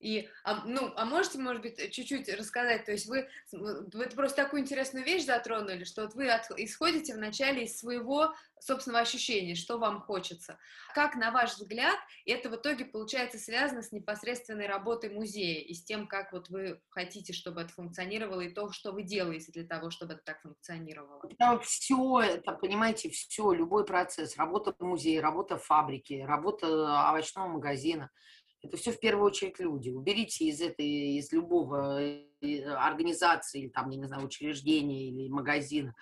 И, 0.00 0.28
а, 0.44 0.64
ну, 0.64 0.92
а 0.96 1.04
можете, 1.04 1.38
может 1.38 1.60
быть, 1.60 1.92
чуть-чуть 1.92 2.28
рассказать, 2.34 2.86
то 2.86 2.92
есть 2.92 3.06
вы, 3.06 3.28
вы 3.52 4.06
просто 4.08 4.44
такую 4.44 4.62
интересную 4.62 5.04
вещь 5.04 5.26
затронули, 5.26 5.84
что 5.84 6.02
вот 6.02 6.14
вы 6.14 6.30
от, 6.30 6.50
исходите 6.56 7.14
вначале 7.14 7.64
из 7.64 7.78
своего 7.78 8.34
собственного 8.58 9.02
ощущения, 9.02 9.54
что 9.54 9.78
вам 9.78 10.00
хочется. 10.00 10.58
Как, 10.94 11.16
на 11.16 11.30
ваш 11.30 11.54
взгляд, 11.56 11.98
это 12.24 12.48
в 12.48 12.56
итоге, 12.56 12.86
получается, 12.86 13.38
связано 13.38 13.82
с 13.82 13.92
непосредственной 13.92 14.66
работой 14.66 15.10
музея 15.10 15.60
и 15.60 15.74
с 15.74 15.84
тем, 15.84 16.06
как 16.06 16.32
вот 16.32 16.48
вы 16.48 16.80
хотите, 16.88 17.34
чтобы 17.34 17.60
это 17.60 17.72
функционировало, 17.72 18.40
и 18.40 18.52
то, 18.52 18.72
что 18.72 18.92
вы 18.92 19.02
делаете 19.02 19.52
для 19.52 19.66
того, 19.66 19.90
чтобы 19.90 20.14
это 20.14 20.22
так 20.24 20.40
функционировало? 20.40 21.22
Там 21.38 21.60
все 21.60 22.20
это, 22.20 22.52
понимаете, 22.52 23.10
все, 23.10 23.52
любой 23.52 23.84
процесс, 23.84 24.36
работа 24.38 24.74
музея, 24.78 25.20
работа 25.20 25.58
фабрики, 25.58 26.24
работа 26.26 26.66
овощного 27.10 27.48
магазина– 27.48 28.10
это 28.62 28.76
все 28.76 28.92
в 28.92 29.00
первую 29.00 29.26
очередь 29.26 29.58
люди. 29.58 29.90
Уберите 29.90 30.44
из 30.46 30.60
этой, 30.60 31.18
из 31.18 31.32
любого 31.32 32.00
э, 32.02 32.62
организации, 32.64 33.62
или 33.62 33.68
там, 33.68 33.90
я 33.90 33.98
не 33.98 34.06
знаю, 34.06 34.26
учреждения, 34.26 35.08
или 35.08 35.28
магазина, 35.28 35.94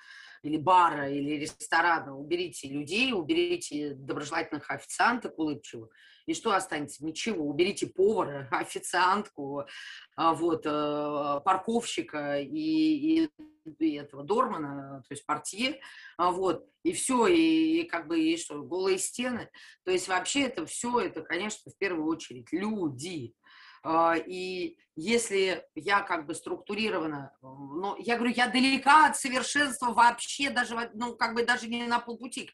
или 0.42 0.56
бара, 0.56 1.10
или 1.10 1.36
ресторана, 1.36 2.16
уберите 2.16 2.68
людей, 2.68 3.12
уберите 3.12 3.94
доброжелательных 3.94 4.70
официанток 4.70 5.38
улыбчивых, 5.38 5.90
и 6.26 6.34
что 6.34 6.54
останется? 6.54 7.04
Ничего. 7.04 7.44
Уберите 7.44 7.86
повара, 7.86 8.48
официантку, 8.52 9.64
а, 10.14 10.34
вот, 10.34 10.66
э, 10.66 11.40
парковщика 11.44 12.38
и, 12.38 13.24
и, 13.24 13.30
этого 13.96 14.24
Дормана, 14.24 15.02
то 15.08 15.12
есть 15.12 15.24
портье, 15.26 15.80
а, 16.16 16.30
вот, 16.30 16.66
и 16.82 16.92
все, 16.92 17.26
и, 17.26 17.80
и 17.80 17.84
как 17.84 18.08
бы, 18.08 18.20
и 18.20 18.36
что, 18.36 18.62
голые 18.62 18.98
стены. 18.98 19.50
То 19.84 19.90
есть 19.90 20.08
вообще 20.08 20.42
это 20.42 20.66
все, 20.66 21.00
это, 21.00 21.22
конечно, 21.22 21.70
в 21.70 21.76
первую 21.76 22.06
очередь 22.06 22.52
люди. 22.52 23.34
А, 23.82 24.16
и 24.16 24.76
если 24.96 25.64
я 25.74 26.00
как 26.00 26.26
бы 26.26 26.34
структурирована, 26.34 27.32
ну, 27.42 27.96
я 27.98 28.16
говорю, 28.16 28.32
я 28.34 28.48
далека 28.48 29.06
от 29.08 29.16
совершенства 29.16 29.92
вообще, 29.92 30.50
даже, 30.50 30.90
ну, 30.94 31.14
как 31.16 31.34
бы 31.34 31.44
даже 31.44 31.68
не 31.68 31.86
на 31.86 32.00
полпути 32.00 32.44
к 32.44 32.52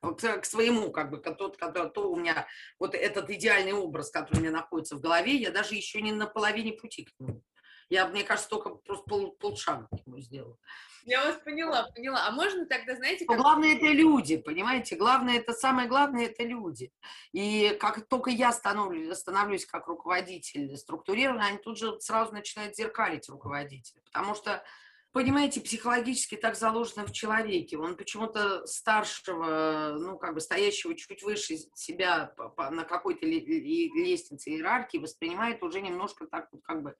к, 0.00 0.40
к 0.40 0.44
своему, 0.44 0.90
как 0.90 1.10
бы, 1.10 1.18
тот, 1.18 1.56
который, 1.56 1.90
то 1.90 2.10
у 2.10 2.16
меня, 2.16 2.46
вот 2.78 2.94
этот 2.94 3.28
идеальный 3.30 3.72
образ, 3.72 4.10
который 4.10 4.38
у 4.38 4.40
меня 4.40 4.50
находится 4.50 4.96
в 4.96 5.00
голове, 5.00 5.34
я 5.34 5.50
даже 5.50 5.74
еще 5.74 6.00
не 6.00 6.12
на 6.12 6.26
половине 6.26 6.72
пути 6.72 7.04
к 7.04 7.10
нему. 7.18 7.42
Я, 7.90 8.06
мне 8.06 8.22
кажется, 8.24 8.48
только 8.48 8.70
просто 8.70 9.04
пол, 9.08 9.32
полшага 9.32 9.88
к 9.88 10.06
нему 10.06 10.20
сделала. 10.20 10.56
Я 11.04 11.24
вас 11.24 11.36
поняла, 11.44 11.90
поняла. 11.94 12.26
А 12.26 12.30
можно 12.30 12.64
тогда, 12.66 12.94
знаете... 12.94 13.24
Как... 13.24 13.36
Главное 13.36 13.74
это 13.74 13.86
люди, 13.86 14.36
понимаете? 14.36 14.96
Главное 14.96 15.38
это, 15.38 15.52
самое 15.52 15.88
главное 15.88 16.26
это 16.26 16.44
люди. 16.44 16.92
И 17.32 17.76
как 17.80 18.06
только 18.06 18.30
я 18.30 18.52
становлюсь, 18.52 19.16
становлюсь 19.18 19.66
как 19.66 19.88
руководитель 19.88 20.76
структурированный, 20.76 21.48
они 21.48 21.58
тут 21.58 21.78
же 21.78 21.98
сразу 22.00 22.32
начинают 22.32 22.76
зеркалить 22.76 23.28
руководителя. 23.28 24.00
Потому 24.04 24.34
что 24.34 24.62
понимаете, 25.12 25.60
психологически 25.60 26.36
так 26.36 26.54
заложено 26.54 27.06
в 27.06 27.12
человеке. 27.12 27.76
Он 27.76 27.96
почему-то 27.96 28.64
старшего, 28.66 29.96
ну, 29.98 30.18
как 30.18 30.34
бы 30.34 30.40
стоящего 30.40 30.94
чуть 30.94 31.22
выше 31.24 31.56
себя 31.74 32.32
на 32.56 32.84
какой-то 32.84 33.26
лестнице 33.26 34.50
иерархии 34.50 34.98
воспринимает 34.98 35.62
уже 35.62 35.80
немножко 35.80 36.26
так 36.26 36.48
вот 36.52 36.62
как 36.62 36.82
бы 36.82 36.94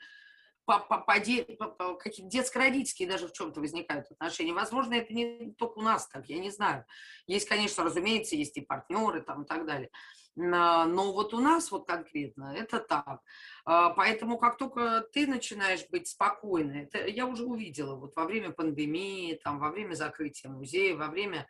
по, 0.65 0.79
по, 0.79 0.99
по, 0.99 1.95
какие 1.95 2.29
детско-родительские 2.29 3.09
даже 3.09 3.29
в 3.29 3.33
чем-то 3.33 3.61
возникают 3.61 4.11
отношения. 4.11 4.53
Возможно, 4.53 4.95
это 4.95 5.13
не 5.13 5.53
только 5.59 5.79
у 5.79 5.83
нас 5.83 6.07
так, 6.09 6.29
я 6.29 6.39
не 6.39 6.51
знаю. 6.51 6.85
Есть, 7.27 7.49
конечно, 7.49 7.85
разумеется, 7.85 8.37
есть 8.37 8.57
и 8.57 8.61
партнеры 8.61 9.23
там 9.23 9.43
и 9.43 9.47
так 9.47 9.67
далее. 9.67 9.91
Но 10.37 11.13
вот 11.13 11.35
у 11.35 11.41
нас 11.41 11.71
вот 11.71 11.87
конкретно 11.87 12.55
это 12.57 12.79
так. 12.79 13.21
А, 13.65 13.91
поэтому 13.91 14.39
как 14.39 14.57
только 14.59 15.03
ты 15.13 15.27
начинаешь 15.27 15.87
быть 15.91 16.09
спокойной, 16.09 16.85
это 16.85 17.05
я 17.07 17.27
уже 17.27 17.45
увидела 17.45 17.97
вот 17.97 18.15
во 18.15 18.25
время 18.25 18.53
пандемии, 18.53 19.41
там, 19.43 19.59
во 19.59 19.71
время 19.71 19.95
закрытия 19.95 20.49
музея, 20.49 20.97
во 20.97 21.09
время 21.09 21.47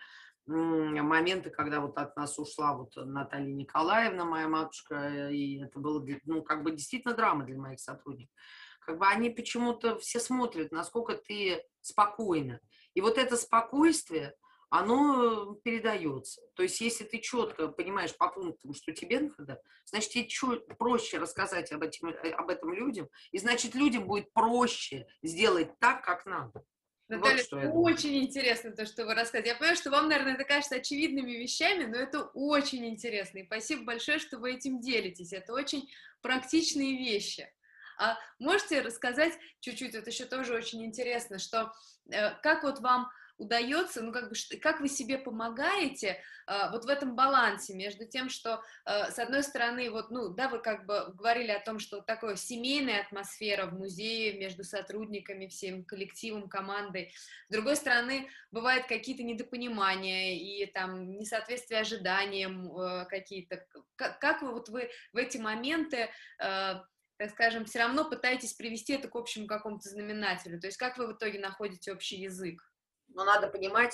моменты, 0.46 1.50
когда 1.50 1.80
вот 1.80 1.96
от 1.98 2.16
нас 2.16 2.38
ушла 2.38 2.74
вот 2.74 2.96
Наталья 2.96 3.52
Николаевна, 3.52 4.24
моя 4.24 4.48
матушка, 4.48 5.28
и 5.30 5.62
это 5.62 5.78
было, 5.78 6.04
ну, 6.24 6.42
как 6.42 6.64
бы 6.64 6.72
действительно 6.72 7.14
драма 7.14 7.44
для 7.44 7.58
моих 7.58 7.78
сотрудников. 7.78 8.34
Как 8.80 8.98
бы 8.98 9.06
они 9.06 9.30
почему-то 9.30 9.98
все 9.98 10.18
смотрят, 10.18 10.72
насколько 10.72 11.14
ты 11.14 11.62
спокойна. 11.80 12.60
И 12.94 13.00
вот 13.00 13.18
это 13.18 13.36
спокойствие– 13.36 14.34
оно 14.70 15.54
передается. 15.64 16.40
То 16.54 16.62
есть, 16.62 16.80
если 16.80 17.04
ты 17.04 17.18
четко 17.18 17.68
понимаешь 17.68 18.16
по 18.16 18.28
пунктам, 18.28 18.72
что 18.72 18.92
тебе 18.92 19.20
надо, 19.20 19.60
значит, 19.84 20.10
тебе 20.10 20.28
чуть 20.28 20.66
проще 20.78 21.18
рассказать 21.18 21.72
об, 21.72 21.82
этим, 21.82 22.08
э, 22.08 22.30
об 22.30 22.48
этом 22.48 22.72
людям, 22.72 23.08
и 23.32 23.38
значит, 23.38 23.74
людям 23.74 24.06
будет 24.06 24.32
проще 24.32 25.06
сделать 25.22 25.76
так, 25.80 26.04
как 26.04 26.24
надо. 26.24 26.64
Наталья, 27.08 27.44
вот 27.50 27.90
очень 27.90 28.22
интересно 28.22 28.70
то, 28.70 28.86
что 28.86 29.04
вы 29.04 29.14
рассказываете. 29.14 29.50
Я 29.50 29.56
понимаю, 29.56 29.76
что 29.76 29.90
вам, 29.90 30.08
наверное, 30.08 30.34
это 30.34 30.44
кажется 30.44 30.76
очевидными 30.76 31.32
вещами, 31.32 31.86
но 31.86 31.96
это 31.96 32.30
очень 32.34 32.86
интересно. 32.86 33.38
И 33.38 33.46
спасибо 33.46 33.82
большое, 33.82 34.20
что 34.20 34.38
вы 34.38 34.52
этим 34.52 34.80
делитесь. 34.80 35.32
Это 35.32 35.52
очень 35.52 35.90
практичные 36.22 36.96
вещи. 36.96 37.52
А 38.00 38.18
можете 38.38 38.80
рассказать 38.80 39.34
чуть-чуть, 39.60 39.94
вот 39.94 40.06
еще 40.06 40.24
тоже 40.24 40.54
очень 40.54 40.82
интересно, 40.84 41.38
что 41.38 41.70
э, 42.10 42.30
как 42.42 42.62
вот 42.62 42.80
вам 42.80 43.10
удается, 43.40 44.02
ну, 44.02 44.12
как 44.12 44.28
бы, 44.28 44.34
как 44.60 44.80
вы 44.80 44.88
себе 44.88 45.18
помогаете 45.18 46.22
э, 46.46 46.70
вот 46.70 46.84
в 46.84 46.88
этом 46.88 47.16
балансе 47.16 47.74
между 47.74 48.06
тем, 48.06 48.28
что, 48.28 48.62
э, 48.84 49.10
с 49.10 49.18
одной 49.18 49.42
стороны, 49.42 49.90
вот, 49.90 50.10
ну, 50.10 50.28
да, 50.28 50.48
вы 50.48 50.60
как 50.60 50.86
бы 50.86 51.12
говорили 51.14 51.50
о 51.50 51.64
том, 51.64 51.78
что 51.78 52.00
такое 52.02 52.36
семейная 52.36 53.02
атмосфера 53.02 53.66
в 53.66 53.72
музее 53.72 54.38
между 54.38 54.62
сотрудниками, 54.62 55.46
всем 55.46 55.84
коллективом, 55.84 56.48
командой, 56.48 57.12
с 57.48 57.52
другой 57.52 57.76
стороны, 57.76 58.28
бывают 58.50 58.86
какие-то 58.86 59.22
недопонимания 59.22 60.36
и 60.36 60.66
там 60.66 61.16
несоответствие 61.16 61.80
ожиданиям 61.80 62.70
э, 62.78 63.06
какие-то, 63.06 63.64
как, 63.96 64.18
как 64.20 64.42
вы 64.42 64.52
вот 64.52 64.68
вы 64.68 64.90
в 65.12 65.16
эти 65.16 65.38
моменты 65.38 66.10
э, 66.42 66.74
так 67.20 67.32
скажем, 67.32 67.66
все 67.66 67.80
равно 67.80 68.08
пытаетесь 68.08 68.54
привести 68.54 68.94
это 68.94 69.06
к 69.06 69.14
общему 69.14 69.46
какому-то 69.46 69.90
знаменателю. 69.90 70.58
То 70.58 70.68
есть 70.68 70.78
как 70.78 70.96
вы 70.96 71.06
в 71.06 71.12
итоге 71.12 71.38
находите 71.38 71.92
общий 71.92 72.16
язык? 72.16 72.62
Но 73.08 73.24
надо 73.24 73.48
понимать, 73.48 73.92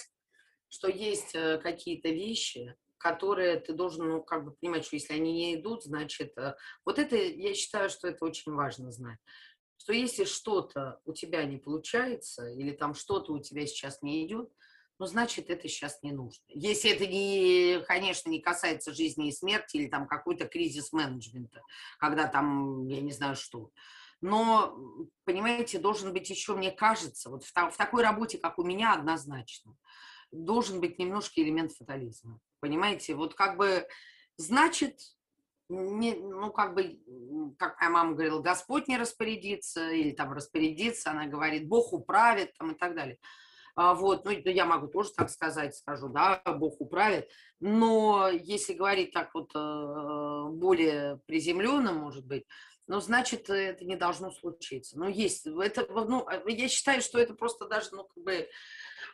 что 0.69 0.87
есть 0.89 1.35
э, 1.35 1.59
какие-то 1.59 2.09
вещи, 2.09 2.77
которые 2.99 3.59
ты 3.59 3.73
должен, 3.73 4.09
ну, 4.09 4.23
как 4.23 4.45
бы 4.45 4.53
понимать, 4.53 4.85
что 4.85 4.95
если 4.95 5.15
они 5.15 5.33
не 5.33 5.57
идут, 5.57 5.83
значит, 5.83 6.39
э, 6.39 6.55
вот 6.85 7.01
это, 7.01 7.17
я 7.17 7.53
считаю, 7.55 7.91
что 7.91 8.07
это 8.07 8.25
очень 8.25 8.53
важно 8.53 8.93
знать, 8.93 9.19
что 9.77 9.93
если 9.93 10.23
что-то 10.23 11.01
у 11.05 11.13
тебя 11.13 11.45
не 11.47 11.57
получается, 11.57 12.49
или 12.51 12.71
там 12.71 12.95
что-то 12.95 13.33
у 13.33 13.41
тебя 13.41 13.67
сейчас 13.67 14.03
не 14.03 14.25
идет, 14.25 14.53
ну, 14.99 15.07
значит, 15.07 15.51
это 15.51 15.69
сейчас 15.69 16.03
не 16.03 16.13
нужно. 16.13 16.43
Если 16.49 16.91
это, 16.91 17.07
не, 17.07 17.81
конечно, 17.87 18.31
не 18.31 18.41
касается 18.41 18.95
жизни 18.95 19.29
и 19.29 19.33
смерти, 19.33 19.77
или 19.77 19.89
там 19.89 20.07
какой-то 20.07 20.47
кризис 20.47 20.93
менеджмента, 20.93 21.63
когда 21.99 22.27
там, 22.27 22.87
я 22.87 23.01
не 23.01 23.13
знаю 23.13 23.37
что, 23.37 23.71
но, 24.23 24.77
понимаете, 25.25 25.79
должен 25.79 26.13
быть 26.13 26.31
еще, 26.31 26.55
мне 26.55 26.71
кажется, 26.71 27.29
вот 27.29 27.45
в, 27.45 27.53
в 27.53 27.77
такой 27.77 28.03
работе, 28.03 28.39
как 28.39 28.59
у 28.59 28.65
меня, 28.65 28.95
однозначно, 28.95 29.77
должен 30.33 30.81
быть 30.81 30.99
немножко 30.99 31.43
элемент 31.43 31.73
фатализма. 31.73 32.41
Понимаете, 32.61 33.15
вот 33.15 33.35
как 33.35 33.59
бы, 33.59 33.87
значит, 34.39 34.99
не, 35.69 36.15
ну, 36.15 36.51
как 36.53 36.75
бы, 36.75 36.99
как 37.59 37.79
моя 37.79 37.91
мама 37.91 38.13
говорила, 38.13 38.41
Господь 38.41 38.89
не 38.89 38.97
распорядится, 38.97 39.91
или 39.91 40.13
там 40.13 40.33
распорядится, 40.33 41.11
она 41.11 41.27
говорит, 41.27 41.69
Бог 41.69 41.93
управит, 41.93 42.55
там, 42.55 42.73
и 42.73 42.75
так 42.75 42.95
далее. 42.95 43.19
А, 43.77 43.95
вот, 43.95 44.25
ну, 44.25 44.31
я 44.31 44.65
могу 44.65 44.89
тоже 44.89 45.11
так 45.15 45.29
сказать, 45.29 45.77
скажу, 45.77 46.09
да, 46.09 46.41
Бог 46.47 46.81
управит, 46.81 47.31
но 47.61 48.31
если 48.31 48.73
говорить 48.73 49.13
так 49.13 49.35
вот 49.35 49.51
э, 49.55 50.49
более 50.51 51.21
приземленно, 51.27 51.93
может 51.93 52.25
быть, 52.27 52.47
ну, 52.87 53.01
значит, 53.01 53.51
это 53.51 53.85
не 53.85 53.97
должно 53.97 54.31
случиться. 54.31 54.99
Ну, 54.99 55.09
есть, 55.09 55.47
это, 55.47 55.87
ну, 55.91 56.27
а, 56.27 56.43
я 56.49 56.69
считаю, 56.69 57.03
что 57.03 57.19
это 57.19 57.35
просто 57.35 57.67
даже, 57.67 57.89
ну, 57.93 58.05
как 58.05 58.25
бы 58.25 58.49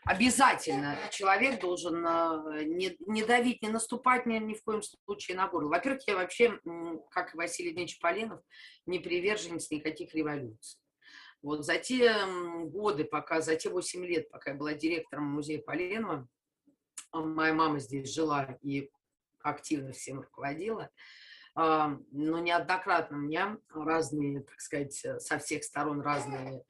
обязательно 0.05 0.97
человек 1.11 1.61
должен 1.61 2.07
э, 2.07 2.65
не, 2.65 2.97
не 3.07 3.25
давить, 3.25 3.63
не 3.63 3.69
наступать 3.69 4.27
ни, 4.27 4.39
ни 4.39 4.55
в 4.55 4.63
коем 4.63 4.83
случае 4.83 5.37
на 5.37 5.49
горло. 5.49 5.71
Во-первых, 5.71 6.03
я 6.07 6.15
вообще, 6.15 6.61
как 7.11 7.35
и 7.35 7.37
Василий 7.37 7.73
Ильич 7.73 7.99
Полинов, 7.99 8.41
не 8.87 9.01
приверженец 9.01 9.71
никаких 9.71 10.15
революций. 10.15 10.82
Вот 11.43 11.65
за 11.65 11.79
те 11.79 12.15
годы, 12.67 13.05
пока, 13.05 13.41
за 13.41 13.57
те 13.57 13.69
8 13.69 14.05
лет, 14.05 14.31
пока 14.31 14.53
я 14.53 14.57
была 14.57 14.75
директором 14.75 15.25
музея 15.25 15.61
Поленова, 15.61 16.29
моя 17.13 17.53
мама 17.53 17.81
здесь 17.81 18.15
жила 18.15 18.57
и 18.63 18.91
активно 19.43 19.93
всем 19.93 20.21
руководила, 20.21 20.89
но 21.55 21.99
неоднократно 22.13 23.17
меня 23.17 23.59
разные, 23.75 24.43
так 24.43 24.61
сказать, 24.61 24.95
со 24.95 25.39
всех 25.39 25.65
сторон 25.65 26.01
разные 26.01 26.65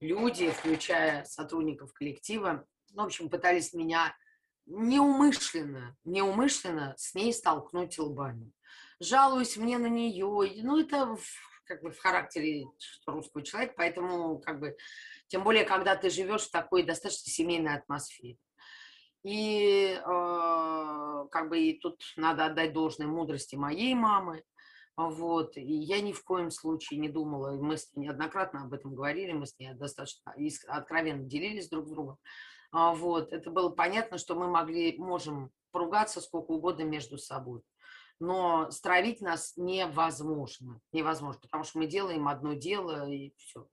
люди, 0.00 0.50
включая 0.50 1.24
сотрудников 1.24 1.92
коллектива, 1.92 2.66
ну, 2.92 3.02
в 3.02 3.06
общем, 3.06 3.28
пытались 3.28 3.74
меня 3.74 4.16
неумышленно, 4.66 5.96
неумышленно 6.04 6.94
с 6.96 7.14
ней 7.14 7.34
столкнуть 7.34 7.98
лбами. 7.98 8.52
Жалуюсь 9.00 9.56
мне 9.56 9.76
на 9.78 9.88
нее, 9.88 10.62
ну, 10.62 10.80
это 10.80 11.18
как 11.64 11.82
бы 11.82 11.90
в 11.90 11.98
характере 11.98 12.66
русского 13.06 13.42
человека, 13.42 13.74
поэтому 13.76 14.38
как 14.38 14.60
бы, 14.60 14.76
тем 15.28 15.44
более, 15.44 15.64
когда 15.64 15.96
ты 15.96 16.10
живешь 16.10 16.46
в 16.46 16.50
такой 16.50 16.82
достаточно 16.82 17.30
семейной 17.30 17.74
атмосфере. 17.76 18.36
И 19.22 19.98
э, 19.98 21.26
как 21.30 21.48
бы 21.48 21.58
и 21.58 21.78
тут 21.78 22.02
надо 22.16 22.46
отдать 22.46 22.72
должное 22.72 23.06
мудрости 23.06 23.56
моей 23.56 23.94
мамы, 23.94 24.44
вот, 24.96 25.56
и 25.56 25.62
я 25.62 26.00
ни 26.00 26.12
в 26.12 26.22
коем 26.22 26.50
случае 26.50 27.00
не 27.00 27.08
думала, 27.08 27.52
мы 27.60 27.78
с 27.78 27.92
ней 27.94 28.06
неоднократно 28.06 28.62
об 28.62 28.74
этом 28.74 28.94
говорили, 28.94 29.32
мы 29.32 29.46
с 29.46 29.58
ней 29.58 29.72
достаточно 29.74 30.34
откровенно 30.68 31.24
делились 31.24 31.68
друг 31.68 31.88
с 31.88 31.90
другом, 31.90 32.18
а, 32.70 32.92
вот, 32.92 33.32
это 33.32 33.50
было 33.50 33.70
понятно, 33.70 34.18
что 34.18 34.34
мы 34.34 34.48
могли, 34.48 34.96
можем 34.98 35.50
поругаться 35.72 36.20
сколько 36.20 36.52
угодно 36.52 36.82
между 36.82 37.18
собой, 37.18 37.62
но 38.20 38.70
стравить 38.70 39.20
нас 39.20 39.54
невозможно, 39.56 40.80
невозможно, 40.92 41.40
потому 41.40 41.64
что 41.64 41.78
мы 41.78 41.86
делаем 41.86 42.28
одно 42.28 42.54
дело 42.54 43.08
и 43.10 43.32
все. 43.36 43.66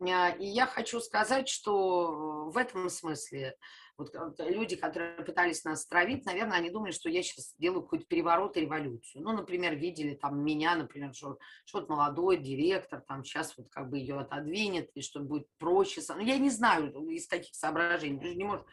А, 0.00 0.30
и 0.30 0.46
я 0.46 0.66
хочу 0.66 1.00
сказать, 1.00 1.48
что 1.48 2.50
в 2.50 2.56
этом 2.56 2.88
смысле 2.88 3.56
вот 4.00 4.14
люди, 4.38 4.76
которые 4.76 5.22
пытались 5.22 5.62
нас 5.64 5.86
травить, 5.86 6.24
наверное, 6.24 6.56
они 6.56 6.70
думали, 6.70 6.90
что 6.90 7.10
я 7.10 7.22
сейчас 7.22 7.54
делаю 7.58 7.82
какой-то 7.82 8.06
переворот 8.06 8.56
и 8.56 8.62
революцию. 8.62 9.22
Ну, 9.22 9.32
например, 9.32 9.74
видели 9.74 10.14
там 10.14 10.42
меня, 10.42 10.74
например, 10.74 11.14
что, 11.14 11.38
что 11.66 11.80
вот 11.80 11.90
молодой 11.90 12.38
директор, 12.38 13.02
там 13.06 13.24
сейчас 13.24 13.56
вот 13.58 13.68
как 13.70 13.90
бы 13.90 13.98
ее 13.98 14.18
отодвинет, 14.18 14.90
и 14.94 15.02
что 15.02 15.20
будет 15.20 15.46
проще. 15.58 16.00
Ну, 16.08 16.20
я 16.20 16.38
не 16.38 16.48
знаю, 16.48 16.90
из 17.10 17.26
каких 17.26 17.54
соображений. 17.54 18.34
Не 18.34 18.44
может... 18.44 18.64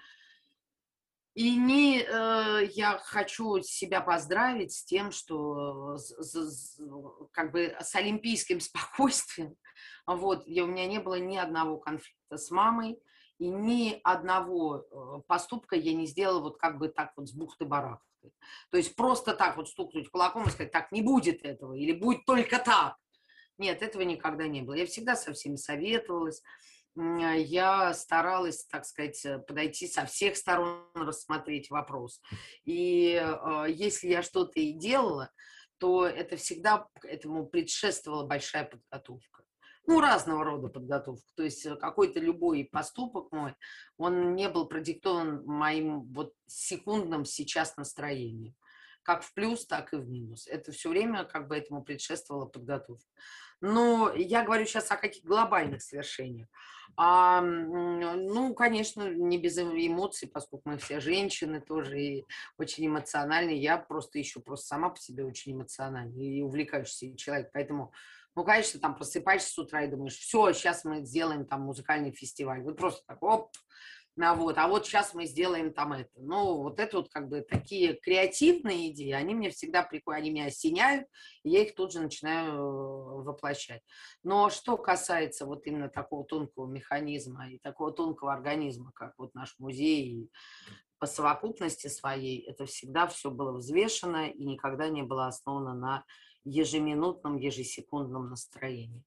И 1.37 1.55
не 1.55 2.01
э, 2.01 2.65
я 2.73 2.97
хочу 2.97 3.61
себя 3.61 4.01
поздравить 4.01 4.71
с 4.71 4.83
тем, 4.83 5.11
что 5.11 5.95
с, 5.95 6.09
с, 6.19 6.81
как 7.31 7.51
бы 7.51 7.77
с 7.79 7.93
олимпийским 7.93 8.59
спокойствием, 8.59 9.55
вот, 10.07 10.47
где 10.47 10.63
у 10.63 10.65
меня 10.65 10.87
не 10.87 10.97
было 10.99 11.19
ни 11.19 11.37
одного 11.37 11.77
конфликта 11.77 12.37
с 12.37 12.49
мамой, 12.49 12.99
и 13.37 13.49
ни 13.49 14.01
одного 14.03 14.77
э, 14.79 15.21
поступка 15.27 15.75
я 15.75 15.93
не 15.93 16.07
сделала 16.07 16.39
вот 16.39 16.57
как 16.57 16.79
бы 16.79 16.87
так 16.87 17.13
вот 17.15 17.29
с 17.29 17.35
бухты-барахты. 17.35 18.31
То 18.71 18.77
есть 18.77 18.95
просто 18.95 19.35
так 19.35 19.57
вот 19.57 19.69
стукнуть 19.69 20.09
кулаком 20.09 20.47
и 20.47 20.49
сказать, 20.49 20.71
так, 20.71 20.91
не 20.91 21.03
будет 21.03 21.45
этого, 21.45 21.75
или 21.75 21.91
будет 21.91 22.25
только 22.25 22.57
так. 22.57 22.95
Нет, 23.59 23.83
этого 23.83 24.01
никогда 24.01 24.47
не 24.47 24.63
было. 24.63 24.73
Я 24.73 24.87
всегда 24.87 25.15
со 25.15 25.33
всеми 25.33 25.55
советовалась, 25.55 26.41
я 26.97 27.93
старалась, 27.93 28.65
так 28.65 28.85
сказать, 28.85 29.23
э, 29.25 29.39
подойти 29.39 29.87
со 29.87 30.05
всех 30.05 30.35
сторон, 30.35 30.83
рассмотреть 30.93 31.69
вопрос. 31.69 32.21
И 32.65 33.13
э, 33.13 33.65
если 33.69 34.07
я 34.07 34.23
что-то 34.23 34.59
и 34.59 34.73
делала, 34.73 35.29
то 35.77 36.07
это 36.07 36.37
всегда 36.37 36.87
этому 37.03 37.45
предшествовала 37.45 38.25
большая 38.25 38.65
подготовка 38.65 39.43
ну, 39.87 40.01
разного 40.01 40.43
рода 40.43 40.67
подготовку. 40.67 41.25
То 41.35 41.43
есть 41.43 41.65
э, 41.65 41.75
какой-то 41.75 42.19
любой 42.19 42.65
поступок 42.65 43.31
мой, 43.31 43.55
он 43.97 44.35
не 44.35 44.49
был 44.49 44.67
продиктован 44.67 45.43
моим 45.45 46.01
вот 46.13 46.33
секундным 46.45 47.25
сейчас 47.25 47.77
настроением. 47.77 48.53
Как 49.01 49.23
в 49.23 49.33
плюс, 49.33 49.65
так 49.65 49.93
и 49.93 49.95
в 49.95 50.07
минус. 50.09 50.45
Это 50.47 50.73
все 50.73 50.89
время 50.89 51.23
как 51.23 51.47
бы 51.47 51.55
этому 51.55 51.83
предшествовала 51.83 52.45
подготовка. 52.45 53.07
Но 53.61 54.11
я 54.13 54.43
говорю 54.43 54.65
сейчас 54.65 54.91
о 54.91 54.97
каких 54.97 55.23
глобальных 55.23 55.81
свершениях. 55.81 56.47
А, 56.95 57.41
ну, 57.41 58.53
конечно, 58.55 59.09
не 59.09 59.37
без 59.37 59.57
эмоций, 59.59 60.27
поскольку 60.27 60.69
мы 60.69 60.77
все 60.77 60.99
женщины 60.99 61.61
тоже 61.61 61.99
и 61.99 62.25
очень 62.57 62.87
эмоциональные. 62.87 63.61
Я 63.61 63.77
просто 63.77 64.17
еще 64.17 64.39
просто 64.39 64.67
сама 64.67 64.89
по 64.89 64.99
себе 64.99 65.23
очень 65.23 65.53
эмоциональный 65.53 66.25
и 66.25 66.41
увлекающийся 66.41 67.15
человек. 67.15 67.51
Поэтому 67.53 67.93
ну, 68.37 68.43
конечно, 68.43 68.79
там 68.79 68.95
просыпаешься 68.95 69.49
с 69.49 69.57
утра 69.57 69.83
и 69.83 69.89
думаешь, 69.89 70.15
все, 70.15 70.53
сейчас 70.53 70.85
мы 70.85 71.03
сделаем 71.03 71.43
там 71.43 71.61
музыкальный 71.61 72.11
фестиваль. 72.11 72.61
Вот 72.61 72.77
просто 72.77 73.03
так, 73.07 73.23
оп, 73.23 73.51
вот, 74.33 74.57
а 74.57 74.67
вот 74.67 74.85
сейчас 74.85 75.13
мы 75.13 75.25
сделаем 75.25 75.71
там 75.71 75.93
это. 75.93 76.09
Ну, 76.15 76.63
вот 76.63 76.79
это 76.79 76.97
вот 76.97 77.09
как 77.09 77.29
бы 77.29 77.41
такие 77.41 77.93
креативные 77.93 78.91
идеи, 78.91 79.11
они 79.11 79.35
мне 79.35 79.51
всегда 79.51 79.83
приходят, 79.83 80.21
они 80.21 80.31
меня 80.31 80.45
осеняют, 80.45 81.07
и 81.43 81.51
я 81.51 81.61
их 81.61 81.75
тут 81.75 81.93
же 81.93 81.99
начинаю 81.99 82.53
э, 82.53 83.23
воплощать. 83.23 83.83
Но 84.23 84.49
что 84.49 84.75
касается 84.75 85.45
вот 85.45 85.67
именно 85.67 85.87
такого 85.87 86.25
тонкого 86.25 86.67
механизма 86.67 87.49
и 87.51 87.59
такого 87.59 87.91
тонкого 87.91 88.33
организма, 88.33 88.91
как 88.95 89.13
вот 89.19 89.35
наш 89.35 89.53
музей, 89.59 90.31
по 90.99 91.05
совокупности 91.05 91.87
своей, 91.87 92.41
это 92.41 92.65
всегда 92.65 93.05
все 93.05 93.29
было 93.29 93.51
взвешено 93.51 94.27
и 94.29 94.45
никогда 94.45 94.89
не 94.89 95.03
было 95.03 95.27
основано 95.27 95.75
на 95.75 96.03
ежеминутном, 96.43 97.37
ежесекундном 97.37 98.29
настроении. 98.29 99.03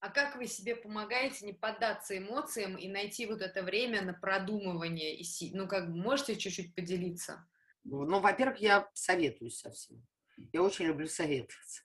А 0.00 0.10
как 0.10 0.36
вы 0.36 0.46
себе 0.46 0.76
помогаете 0.76 1.44
не 1.44 1.52
поддаться 1.52 2.16
эмоциям 2.16 2.76
и 2.76 2.88
найти 2.88 3.26
вот 3.26 3.42
это 3.42 3.62
время 3.62 4.02
на 4.02 4.12
продумывание? 4.12 5.20
Ну, 5.52 5.66
как 5.66 5.88
можете 5.88 6.36
чуть-чуть 6.36 6.74
поделиться? 6.74 7.46
Ну, 7.82 8.20
во-первых, 8.20 8.58
я 8.58 8.88
советуюсь 8.94 9.58
со 9.58 9.70
всеми. 9.70 10.06
Я 10.52 10.62
очень 10.62 10.86
люблю 10.86 11.08
советоваться. 11.08 11.82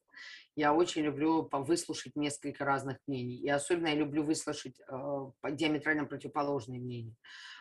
Я 0.56 0.74
очень 0.76 1.02
люблю 1.02 1.50
выслушать 1.52 2.16
несколько 2.16 2.64
разных 2.64 3.00
мнений. 3.08 3.38
И 3.38 3.50
особенно 3.50 3.88
я 3.88 3.96
люблю 3.96 4.22
выслушать 4.22 4.80
э, 4.80 5.32
диаметрально 5.52 6.06
противоположные 6.06 6.80
мнения. 6.80 7.16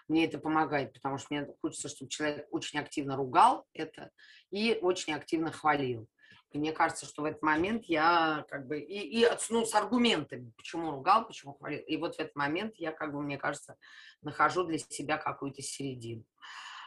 Мне 0.09 0.26
это 0.26 0.38
помогает, 0.38 0.92
потому 0.92 1.16
что 1.16 1.28
мне 1.30 1.46
хочется, 1.62 1.88
чтобы 1.88 2.11
человек 2.11 2.46
очень 2.50 2.78
активно 2.78 3.16
ругал 3.16 3.66
это 3.72 4.11
и 4.50 4.78
очень 4.82 5.14
активно 5.14 5.50
хвалил. 5.50 6.07
И 6.53 6.59
мне 6.59 6.72
кажется, 6.72 7.07
что 7.07 7.22
в 7.22 7.24
этот 7.24 7.42
момент 7.42 7.84
я 7.86 8.44
как 8.48 8.66
бы... 8.66 8.78
И, 8.78 9.20
и 9.20 9.28
ну, 9.50 9.64
с 9.64 9.74
аргументами, 9.74 10.53
почему 10.57 10.90
ругал, 10.90 11.26
почему 11.26 11.55
хвалил. 11.55 11.80
И 11.80 11.96
вот 11.96 12.16
в 12.16 12.18
этот 12.20 12.36
момент 12.36 12.76
я, 12.76 12.92
как 12.92 13.12
бы, 13.12 13.22
мне 13.22 13.38
кажется, 13.38 13.76
нахожу 14.20 14.64
для 14.64 14.78
себя 14.78 15.16
какую-то 15.16 15.62
середину. 15.62 16.24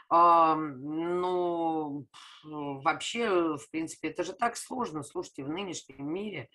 Ну, 0.09 2.05
вообще, 2.43 3.57
в 3.57 3.69
принципе, 3.71 4.09
это 4.09 4.23
же 4.23 4.33
так 4.33 4.55
сложно, 4.55 5.01
слушайте, 5.01 5.43
в 5.43 5.49
нынешнем 5.49 6.07
мире. 6.07 6.49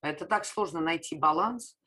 Это 0.00 0.24
так 0.24 0.46
сложно 0.46 0.80
найти 0.80 1.14
баланс. 1.16 1.78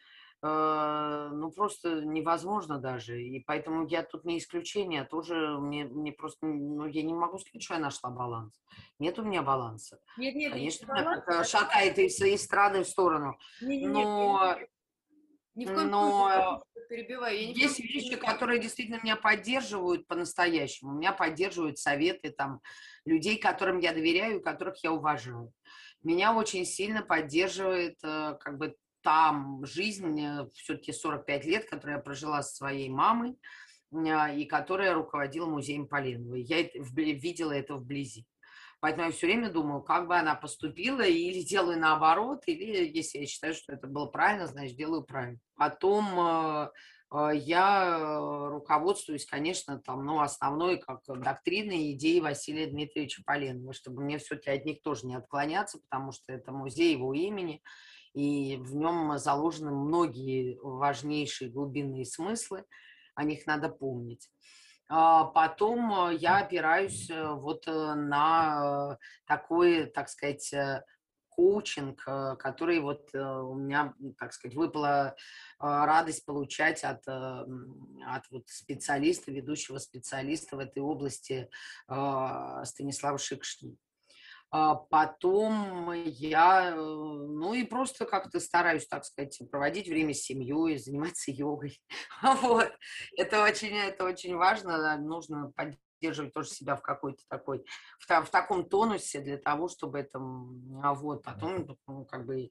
Э, 0.43 1.29
ну, 1.33 1.51
просто 1.51 2.01
невозможно 2.01 2.77
даже. 2.77 3.21
И 3.21 3.39
поэтому 3.39 3.87
я 3.87 4.03
тут 4.03 4.23
не 4.23 4.37
исключение, 4.37 5.01
а 5.01 5.05
тоже 5.05 5.57
мне, 5.59 5.85
мне 5.85 6.11
просто, 6.11 6.45
ну, 6.45 6.85
я 6.85 7.01
не 7.01 7.13
могу 7.13 7.39
сказать, 7.39 7.63
что 7.63 7.73
я 7.73 7.79
нашла 7.79 8.09
баланс. 8.11 8.53
Нет 8.99 9.17
у 9.17 9.23
меня 9.23 9.41
баланса. 9.41 9.99
Нет, 10.17 10.35
нет, 10.35 10.53
Конечно, 10.53 10.85
нет, 10.85 11.05
баланс, 11.05 11.23
это 11.25 11.43
шатает 11.43 11.97
из, 11.97 12.21
из 12.21 12.43
страны 12.43 12.83
в 12.83 12.87
сторону. 12.87 13.37
Нет, 13.61 13.81
нет, 13.81 13.91
но... 13.91 14.55
Нет, 14.57 14.69
ни 15.55 15.65
в 15.65 15.73
коем 15.73 15.89
но 15.89 16.63
перебиваю. 16.87 17.35
Я 17.35 17.47
есть 17.47 17.79
вещи, 17.79 18.15
которые 18.15 18.59
действительно 18.59 18.99
меня 19.01 19.15
поддерживают 19.15 20.07
по-настоящему. 20.07 20.93
Меня 20.93 21.13
поддерживают 21.13 21.79
советы 21.79 22.29
там 22.29 22.61
людей, 23.05 23.37
которым 23.37 23.79
я 23.79 23.91
доверяю, 23.91 24.41
которых 24.41 24.83
я 24.83 24.91
уважаю. 24.91 25.51
Меня 26.03 26.35
очень 26.35 26.63
сильно 26.63 27.01
поддерживает 27.01 27.97
э, 28.03 28.37
как 28.39 28.57
бы 28.59 28.75
там 29.07 29.65
жизнь, 29.65 30.19
все-таки 30.53 30.91
45 30.91 31.45
лет, 31.45 31.69
которую 31.69 31.95
я 31.95 32.03
прожила 32.03 32.43
со 32.43 32.57
своей 32.57 32.89
мамой, 32.89 33.39
а, 33.93 34.33
и 34.33 34.43
которая 34.43 34.93
руководила 34.93 35.45
музеем 35.45 35.87
Поленовой. 35.87 36.41
Я 36.41 36.63
видела 36.63 37.53
это 37.53 37.75
вблизи. 37.75 38.27
Поэтому 38.81 39.05
я 39.05 39.13
все 39.13 39.27
время 39.27 39.49
думаю, 39.49 39.81
как 39.81 40.09
бы 40.09 40.17
она 40.17 40.35
поступила, 40.35 41.03
или 41.03 41.41
делаю 41.41 41.79
наоборот, 41.79 42.43
или 42.47 42.85
если 42.85 43.19
я 43.19 43.25
считаю, 43.25 43.53
что 43.53 43.71
это 43.71 43.87
было 43.87 44.07
правильно, 44.07 44.45
значит, 44.45 44.75
делаю 44.75 45.03
правильно. 45.03 45.39
Потом 45.55 46.19
э, 46.19 46.69
э, 47.13 47.29
я 47.35 48.19
руководствуюсь, 48.49 49.25
конечно, 49.25 49.79
там, 49.79 50.05
ну, 50.05 50.19
основной, 50.19 50.79
как 50.79 50.99
доктриной 51.07 51.93
идеи 51.93 52.19
Василия 52.19 52.67
Дмитриевича 52.67 53.23
Поленова, 53.25 53.71
чтобы 53.71 54.03
мне 54.03 54.17
все-таки 54.17 54.49
от 54.49 54.65
них 54.65 54.81
тоже 54.81 55.07
не 55.07 55.15
отклоняться, 55.15 55.79
потому 55.79 56.11
что 56.11 56.33
это 56.33 56.51
музей 56.51 56.91
его 56.91 57.13
имени, 57.13 57.63
и 58.17 58.57
в 58.57 58.75
нем 58.75 59.15
заложены 59.19 59.69
многие 59.69 60.57
важнейшие 60.59 61.51
глубинные 61.51 62.03
смыслы, 62.03 62.65
о 63.13 63.23
них 63.23 63.45
надо 63.45 63.69
помнить. 63.69 64.27
А 64.89 65.25
потом 65.25 66.09
э, 66.09 66.15
я 66.15 66.39
опираюсь 66.39 67.11
э, 67.11 67.33
вот 67.33 67.67
э, 67.67 67.93
на 67.93 68.97
такой, 69.27 69.85
так 69.85 70.09
сказать, 70.09 70.51
коучинг, 71.29 72.03
который 72.39 72.79
вот 72.79 73.13
у 73.13 73.53
меня, 73.53 73.93
так 74.17 74.33
сказать, 74.33 74.57
выпала 74.57 75.15
радость 75.59 76.25
получать 76.25 76.83
от, 76.83 77.07
от 77.07 78.23
вот 78.31 78.49
специалиста, 78.49 79.31
ведущего 79.31 79.77
специалиста 79.77 80.55
в 80.55 80.59
этой 80.59 80.79
области 80.79 81.47
Станислава 82.63 83.19
Шикшни. 83.19 83.77
А 84.49 84.75
потом 84.75 85.91
я, 85.91 86.73
ну 86.75 87.53
и 87.53 87.63
просто 87.65 88.05
как-то 88.05 88.39
стараюсь, 88.39 88.87
так 88.87 89.03
сказать, 89.03 89.41
проводить 89.51 89.89
время 89.89 90.13
с 90.13 90.21
семьей, 90.21 90.77
заниматься 90.77 91.31
йогой. 91.31 91.81
Вот. 92.41 92.71
Это 93.17 93.43
очень, 93.43 93.75
это 93.75 94.05
очень 94.05 94.35
важно. 94.35 94.97
Нужно 94.97 95.51
поддерживать 95.51 96.33
тоже 96.33 96.49
себя 96.49 96.77
в 96.77 96.81
какой-то 96.81 97.23
такой, 97.27 97.65
в, 97.99 98.07
в 98.07 98.29
таком 98.29 98.69
тонусе 98.69 99.19
для 99.19 99.37
того, 99.37 99.67
чтобы 99.67 99.99
это, 99.99 100.19
а 100.81 100.93
вот, 100.93 101.23
потом, 101.23 101.77
ну, 101.85 102.05
как 102.05 102.25
бы, 102.25 102.49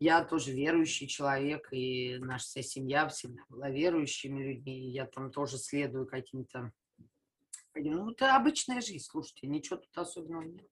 я 0.00 0.24
тоже 0.24 0.52
верующий 0.52 1.06
человек, 1.06 1.68
и 1.70 2.18
наша 2.18 2.44
вся 2.44 2.62
семья 2.62 3.08
всегда 3.08 3.42
была 3.48 3.70
верующими 3.70 4.42
людьми, 4.42 4.90
я 4.90 5.06
там 5.06 5.30
тоже 5.30 5.58
следую 5.58 6.06
каким-то, 6.06 6.72
ну, 7.74 8.10
это 8.10 8.34
обычная 8.34 8.80
жизнь, 8.80 9.04
слушайте, 9.04 9.46
ничего 9.46 9.76
тут 9.76 9.96
особенного 9.96 10.42
нет. 10.42 10.66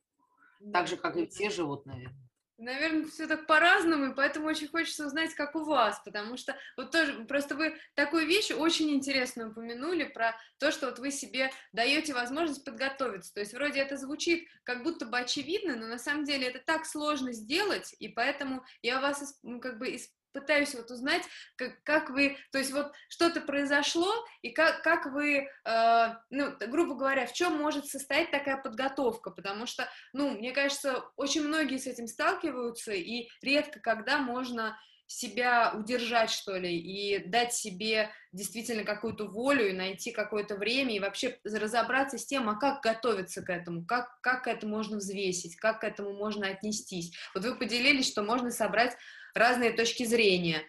Так 0.72 0.88
же, 0.88 0.96
как 0.96 1.16
и 1.16 1.26
все 1.26 1.50
животные. 1.50 2.10
Наверное, 2.58 3.06
все 3.06 3.26
так 3.26 3.46
по-разному, 3.48 4.12
и 4.12 4.14
поэтому 4.14 4.46
очень 4.46 4.68
хочется 4.68 5.06
узнать, 5.06 5.34
как 5.34 5.56
у 5.56 5.64
вас, 5.64 6.00
потому 6.04 6.36
что 6.36 6.56
вот 6.76 6.92
тоже, 6.92 7.24
просто 7.24 7.56
вы 7.56 7.76
такую 7.94 8.26
вещь 8.26 8.52
очень 8.52 8.90
интересную 8.90 9.50
упомянули 9.50 10.04
про 10.04 10.36
то, 10.58 10.70
что 10.70 10.86
вот 10.86 11.00
вы 11.00 11.10
себе 11.10 11.50
даете 11.72 12.14
возможность 12.14 12.64
подготовиться, 12.64 13.34
то 13.34 13.40
есть 13.40 13.52
вроде 13.52 13.80
это 13.80 13.96
звучит 13.96 14.46
как 14.62 14.84
будто 14.84 15.06
бы 15.06 15.18
очевидно, 15.18 15.74
но 15.74 15.88
на 15.88 15.98
самом 15.98 16.24
деле 16.24 16.46
это 16.46 16.60
так 16.60 16.86
сложно 16.86 17.32
сделать, 17.32 17.96
и 17.98 18.06
поэтому 18.06 18.62
я 18.80 19.00
вас 19.00 19.40
как 19.60 19.78
бы 19.78 19.98
пытаюсь 20.32 20.74
вот 20.74 20.90
узнать, 20.90 21.22
как, 21.56 21.82
как 21.84 22.10
вы, 22.10 22.36
то 22.50 22.58
есть 22.58 22.72
вот 22.72 22.92
что-то 23.08 23.40
произошло, 23.40 24.12
и 24.42 24.50
как, 24.50 24.82
как 24.82 25.06
вы, 25.06 25.48
э, 25.64 26.08
ну, 26.30 26.56
грубо 26.68 26.94
говоря, 26.94 27.26
в 27.26 27.32
чем 27.32 27.56
может 27.56 27.86
состоять 27.86 28.30
такая 28.30 28.56
подготовка, 28.56 29.30
потому 29.30 29.66
что, 29.66 29.88
ну, 30.12 30.30
мне 30.30 30.52
кажется, 30.52 31.04
очень 31.16 31.42
многие 31.42 31.78
с 31.78 31.86
этим 31.86 32.06
сталкиваются, 32.06 32.92
и 32.92 33.28
редко 33.42 33.80
когда 33.80 34.18
можно 34.18 34.76
себя 35.12 35.72
удержать, 35.74 36.30
что 36.30 36.56
ли, 36.56 36.76
и 36.76 37.18
дать 37.26 37.52
себе 37.52 38.10
действительно 38.32 38.84
какую-то 38.84 39.26
волю, 39.26 39.68
и 39.68 39.72
найти 39.72 40.10
какое-то 40.10 40.56
время, 40.56 40.96
и 40.96 41.00
вообще 41.00 41.38
разобраться 41.44 42.18
с 42.18 42.26
тем, 42.26 42.48
а 42.48 42.56
как 42.56 42.82
готовиться 42.82 43.42
к 43.42 43.50
этому, 43.50 43.84
как, 43.84 44.20
как 44.22 44.46
это 44.46 44.66
можно 44.66 44.96
взвесить, 44.96 45.56
как 45.56 45.80
к 45.80 45.84
этому 45.84 46.14
можно 46.14 46.48
отнестись. 46.48 47.14
Вот 47.34 47.44
вы 47.44 47.56
поделились, 47.56 48.08
что 48.08 48.22
можно 48.22 48.50
собрать 48.50 48.96
разные 49.34 49.72
точки 49.72 50.04
зрения. 50.04 50.62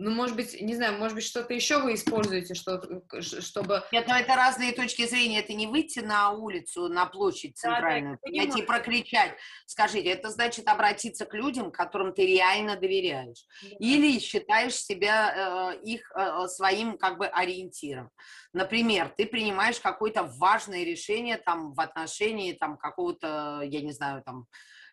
Ну, 0.00 0.12
может 0.12 0.36
быть, 0.36 0.60
не 0.60 0.76
знаю, 0.76 0.96
может 0.96 1.16
быть, 1.16 1.24
что-то 1.24 1.52
еще 1.52 1.82
вы 1.82 1.94
используете, 1.94 2.54
что, 2.54 2.80
чтобы... 3.20 3.82
Нет, 3.90 4.06
но 4.06 4.16
это 4.16 4.36
разные 4.36 4.72
точки 4.72 5.04
зрения. 5.06 5.40
Это 5.40 5.54
не 5.54 5.66
выйти 5.66 5.98
на 5.98 6.30
улицу, 6.30 6.88
на 6.88 7.06
площадь 7.06 7.58
центральную, 7.58 8.16
да, 8.24 8.46
да, 8.46 8.58
и 8.58 8.62
прокричать. 8.62 9.34
Скажите, 9.66 10.08
это 10.10 10.30
значит 10.30 10.68
обратиться 10.68 11.26
к 11.26 11.34
людям, 11.34 11.72
которым 11.72 12.14
ты 12.14 12.26
реально 12.26 12.76
доверяешь. 12.76 13.44
Да. 13.60 13.76
Или 13.80 14.20
считаешь 14.20 14.76
себя 14.76 15.72
э, 15.74 15.80
их 15.82 16.12
э, 16.14 16.46
своим 16.46 16.96
как 16.96 17.18
бы 17.18 17.26
ориентиром. 17.26 18.10
Например, 18.52 19.12
ты 19.16 19.26
принимаешь 19.26 19.80
какое-то 19.80 20.22
важное 20.22 20.84
решение 20.84 21.38
там 21.38 21.74
в 21.74 21.80
отношении 21.80 22.52
там 22.52 22.76
какого-то, 22.76 23.62
я 23.64 23.80
не 23.80 23.92
знаю, 23.92 24.22
там 24.22 24.46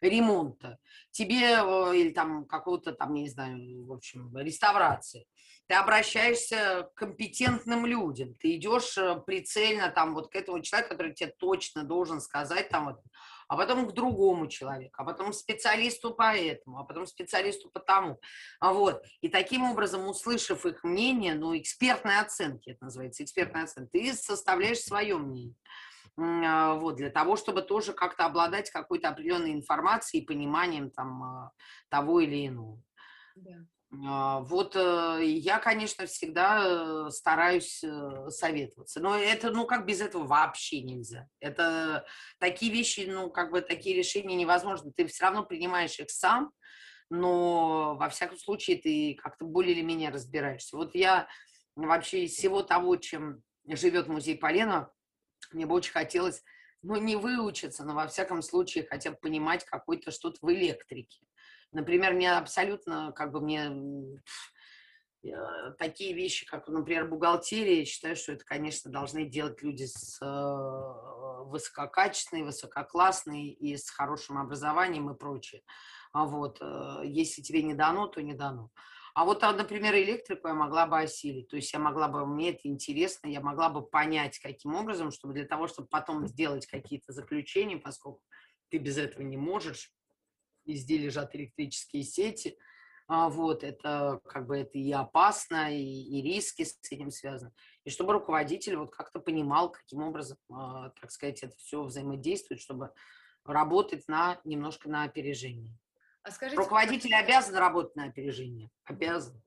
ремонта, 0.09 0.77
тебе 1.11 1.53
или 1.95 2.11
там 2.11 2.45
какого-то 2.45 2.93
там, 2.93 3.13
не 3.13 3.29
знаю, 3.29 3.85
в 3.85 3.91
общем, 3.91 4.35
реставрации, 4.37 5.27
ты 5.67 5.75
обращаешься 5.75 6.89
к 6.93 6.99
компетентным 6.99 7.85
людям, 7.85 8.35
ты 8.35 8.55
идешь 8.55 8.97
э, 8.97 9.19
прицельно 9.25 9.89
там 9.89 10.13
вот 10.13 10.31
к 10.31 10.35
этому 10.35 10.61
человеку, 10.61 10.91
который 10.91 11.13
тебе 11.13 11.33
точно 11.39 11.83
должен 11.83 12.21
сказать 12.21 12.69
там 12.69 12.85
вот, 12.85 13.01
а 13.47 13.57
потом 13.57 13.87
к 13.87 13.93
другому 13.93 14.47
человеку, 14.47 14.93
а 14.97 15.05
потом 15.05 15.33
специалисту 15.33 16.13
по 16.13 16.35
этому, 16.35 16.79
а 16.79 16.83
потом 16.83 17.07
специалисту 17.07 17.69
по 17.71 17.79
тому. 17.79 18.19
А 18.59 18.73
вот. 18.73 19.03
И 19.21 19.29
таким 19.29 19.63
образом, 19.63 20.07
услышав 20.07 20.65
их 20.65 20.83
мнение, 20.83 21.33
ну, 21.33 21.57
экспертные 21.57 22.19
оценки, 22.19 22.71
это 22.71 22.85
называется, 22.85 23.23
экспертная 23.23 23.63
оценка, 23.63 23.89
ты 23.91 24.13
составляешь 24.13 24.79
свое 24.79 25.17
мнение. 25.17 25.55
А, 26.17 26.75
вот, 26.75 26.95
для 26.95 27.09
того, 27.09 27.35
чтобы 27.35 27.61
тоже 27.61 27.93
как-то 27.93 28.25
обладать 28.25 28.69
какой-то 28.69 29.09
определенной 29.09 29.53
информацией 29.53 30.23
и 30.23 30.25
пониманием 30.25 30.89
там 30.89 31.23
а, 31.23 31.51
того 31.89 32.21
или 32.21 32.47
иного. 32.47 32.81
Да. 33.35 33.65
А, 34.03 34.39
вот 34.41 34.75
э, 34.75 35.19
я, 35.23 35.59
конечно, 35.59 36.05
всегда 36.05 36.63
э, 36.65 37.09
стараюсь 37.11 37.83
э, 37.83 38.29
советоваться, 38.29 38.99
но 38.99 39.17
это, 39.17 39.51
ну, 39.51 39.65
как 39.65 39.85
без 39.85 40.01
этого 40.01 40.25
вообще 40.25 40.81
нельзя. 40.81 41.27
Это 41.39 42.05
такие 42.39 42.71
вещи, 42.71 43.05
ну, 43.07 43.29
как 43.29 43.51
бы 43.51 43.61
такие 43.61 43.95
решения 43.95 44.35
невозможно. 44.35 44.91
Ты 44.95 45.07
все 45.07 45.25
равно 45.25 45.43
принимаешь 45.45 45.99
их 45.99 46.09
сам, 46.09 46.51
но 47.09 47.95
во 47.95 48.09
всяком 48.09 48.37
случае 48.37 48.77
ты 48.77 49.15
как-то 49.21 49.45
более 49.45 49.73
или 49.73 49.81
менее 49.81 50.09
разбираешься. 50.09 50.75
Вот 50.75 50.95
я 50.95 51.27
вообще 51.75 52.25
из 52.25 52.33
всего 52.33 52.63
того, 52.63 52.97
чем 52.97 53.43
живет 53.67 54.07
музей 54.07 54.37
Полена, 54.37 54.91
мне 55.51 55.65
бы 55.65 55.75
очень 55.75 55.91
хотелось, 55.91 56.43
ну, 56.81 56.95
не 56.97 57.15
выучиться, 57.15 57.83
но 57.83 57.93
во 57.95 58.07
всяком 58.07 58.41
случае 58.41 58.85
хотя 58.87 59.11
бы 59.11 59.17
понимать 59.17 59.65
какой-то 59.65 60.11
что-то 60.11 60.37
в 60.41 60.51
электрике. 60.51 61.19
Например, 61.71 62.13
мне 62.13 62.31
абсолютно, 62.31 63.11
как 63.11 63.31
бы 63.31 63.41
мне 63.41 64.21
такие 65.77 66.13
вещи, 66.13 66.45
как, 66.45 66.67
например, 66.67 67.07
бухгалтерия, 67.07 67.79
я 67.79 67.85
считаю, 67.85 68.15
что 68.15 68.33
это, 68.33 68.45
конечно, 68.45 68.91
должны 68.91 69.25
делать 69.25 69.61
люди 69.61 69.85
с 69.85 70.19
э, 70.21 71.45
высококачественные, 71.45 72.45
высококлассные 72.45 73.51
и 73.51 73.75
с 73.75 73.89
хорошим 73.89 74.37
образованием 74.37 75.09
и 75.09 75.17
прочее. 75.17 75.63
А 76.11 76.25
вот, 76.25 76.59
э, 76.61 77.01
если 77.05 77.41
тебе 77.41 77.63
не 77.63 77.73
дано, 77.73 78.07
то 78.07 78.21
не 78.21 78.33
дано. 78.33 78.71
А 79.15 79.23
вот, 79.23 79.41
а, 79.45 79.53
например, 79.53 79.95
электрику 79.95 80.49
я 80.49 80.53
могла 80.53 80.85
бы 80.85 80.99
осилить. 80.99 81.47
То 81.47 81.55
есть 81.55 81.71
я 81.71 81.79
могла 81.79 82.09
бы, 82.09 82.25
мне 82.25 82.49
это 82.49 82.67
интересно, 82.67 83.27
я 83.27 83.39
могла 83.39 83.69
бы 83.69 83.81
понять, 83.81 84.39
каким 84.39 84.75
образом, 84.75 85.09
чтобы 85.09 85.33
для 85.33 85.45
того, 85.45 85.67
чтобы 85.67 85.87
потом 85.87 86.27
сделать 86.27 86.67
какие-то 86.67 87.13
заключения, 87.13 87.77
поскольку 87.77 88.21
ты 88.69 88.77
без 88.77 88.97
этого 88.97 89.23
не 89.23 89.37
можешь. 89.37 89.93
Везде 90.65 90.97
лежат 90.97 91.33
электрические 91.33 92.03
сети. 92.03 92.57
А 93.07 93.29
вот, 93.29 93.63
это 93.63 94.19
как 94.25 94.47
бы 94.47 94.57
это 94.57 94.77
и 94.77 94.91
опасно, 94.91 95.73
и, 95.73 95.81
и 95.81 96.21
риски 96.21 96.63
с 96.63 96.77
этим 96.91 97.09
связаны. 97.09 97.53
И 97.85 97.91
чтобы 97.91 98.11
руководитель 98.11 98.75
вот 98.75 98.93
как-то 98.93 99.21
понимал, 99.21 99.71
каким 99.71 100.01
образом, 100.01 100.37
а, 100.51 100.89
так 100.89 101.09
сказать, 101.09 101.41
это 101.41 101.55
все 101.55 101.83
взаимодействует, 101.83 102.59
чтобы 102.59 102.91
работать 103.45 104.09
на, 104.09 104.41
немножко 104.43 104.89
на 104.89 105.03
опережении. 105.03 105.77
А 106.25 106.31
скажите, 106.31 106.57
Руководитель 106.57 107.11
как... 107.11 107.25
обязан 107.25 107.55
работать 107.55 107.95
на 107.95 108.05
опережение. 108.05 108.71
Обязан. 108.85 109.39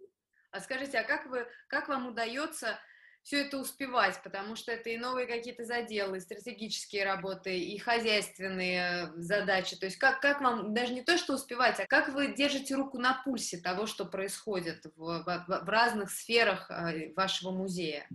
А 0.53 0.61
скажите, 0.61 1.01
а 1.01 1.05
как, 1.05 1.27
вы, 1.27 1.45
как 1.67 1.89
вам 1.89 2.07
удается 2.07 2.79
все 3.25 3.43
это 3.43 3.59
успевать, 3.59 4.23
потому 4.23 4.55
что 4.55 4.71
это 4.71 4.89
и 4.89 4.97
новые 4.97 5.27
какие-то 5.27 5.65
заделы, 5.65 6.19
и 6.19 6.21
стратегические 6.21 7.05
работы, 7.05 7.59
и 7.59 7.77
хозяйственные 7.79 9.13
задачи. 9.17 9.77
То 9.77 9.87
есть 9.87 9.99
как, 9.99 10.21
как 10.21 10.41
вам, 10.41 10.73
даже 10.73 10.95
не 10.95 11.03
то, 11.03 11.19
что 11.19 11.35
успевать, 11.35 11.81
а 11.81 11.87
как 11.87 12.11
вы 12.11 12.33
держите 12.33 12.77
руку 12.77 12.99
на 12.99 13.21
пульсе 13.25 13.59
того, 13.59 13.87
что 13.87 14.05
происходит 14.05 14.87
в, 14.95 15.25
в, 15.25 15.47
в 15.65 15.69
разных 15.69 16.13
сферах 16.13 16.71
э, 16.71 17.13
вашего 17.15 17.51
музея? 17.51 18.09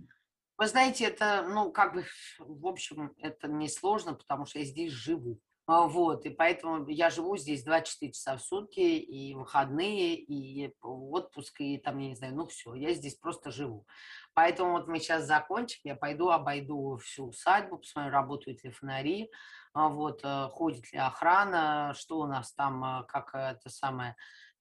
Вы 0.56 0.66
знаете, 0.68 1.04
это, 1.04 1.42
ну, 1.42 1.70
как 1.70 1.92
бы, 1.92 2.06
в 2.38 2.66
общем, 2.66 3.12
это 3.18 3.46
несложно, 3.46 4.14
потому 4.14 4.46
что 4.46 4.58
я 4.58 4.64
здесь 4.64 4.90
живу. 4.90 5.38
А, 5.66 5.86
вот, 5.86 6.26
и 6.26 6.30
поэтому 6.30 6.86
я 6.88 7.08
живу 7.08 7.38
здесь 7.38 7.64
24 7.64 8.12
часа 8.12 8.36
в 8.36 8.42
сутки, 8.42 8.80
и 8.80 9.34
выходные, 9.34 10.14
и 10.14 10.74
отпуск, 10.82 11.60
и 11.60 11.78
там, 11.78 11.98
я 11.98 12.08
не 12.08 12.14
знаю, 12.14 12.34
ну 12.34 12.46
все, 12.46 12.74
я 12.74 12.92
здесь 12.92 13.14
просто 13.14 13.50
живу. 13.50 13.86
Поэтому 14.34 14.72
вот 14.72 14.88
мы 14.88 14.98
сейчас 14.98 15.24
закончим, 15.24 15.80
я 15.84 15.96
пойду 15.96 16.28
обойду 16.28 16.98
всю 16.98 17.28
усадьбу, 17.28 17.78
посмотрю, 17.78 18.12
работают 18.12 18.62
ли 18.62 18.70
фонари, 18.70 19.30
а, 19.72 19.88
вот, 19.88 20.20
э, 20.22 20.48
ходит 20.52 20.92
ли 20.92 20.98
охрана, 20.98 21.94
что 21.96 22.18
у 22.18 22.26
нас 22.26 22.52
там, 22.52 22.84
а, 22.84 23.04
как 23.04 23.34
это 23.34 23.70
самое, 23.70 24.16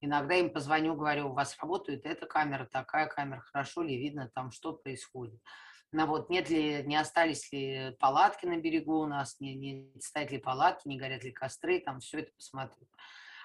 Иногда 0.06 0.36
им 0.36 0.52
позвоню, 0.52 0.96
говорю, 0.96 1.30
у 1.30 1.34
вас 1.34 1.58
работает 1.62 2.06
эта 2.06 2.26
камера, 2.26 2.66
такая 2.66 3.08
камера, 3.08 3.40
хорошо 3.40 3.84
ли 3.84 3.98
видно 3.98 4.30
там, 4.36 4.52
что 4.52 4.74
происходит. 4.74 5.40
Ну, 5.94 6.08
вот, 6.08 6.32
нет 6.32 6.50
ли, 6.50 6.82
не 6.88 6.96
остались 6.96 7.52
ли 7.52 7.96
палатки 8.00 8.48
на 8.48 8.58
берегу 8.58 9.02
у 9.02 9.06
нас, 9.06 9.40
не, 9.40 9.54
не 9.54 9.94
стоят 10.00 10.32
ли 10.32 10.40
палатки, 10.40 10.88
не 10.88 10.98
горят 10.98 11.24
ли 11.24 11.32
костры, 11.32 11.80
там 11.80 12.00
все 12.00 12.22
это 12.22 12.32
посмотрю. 12.36 12.88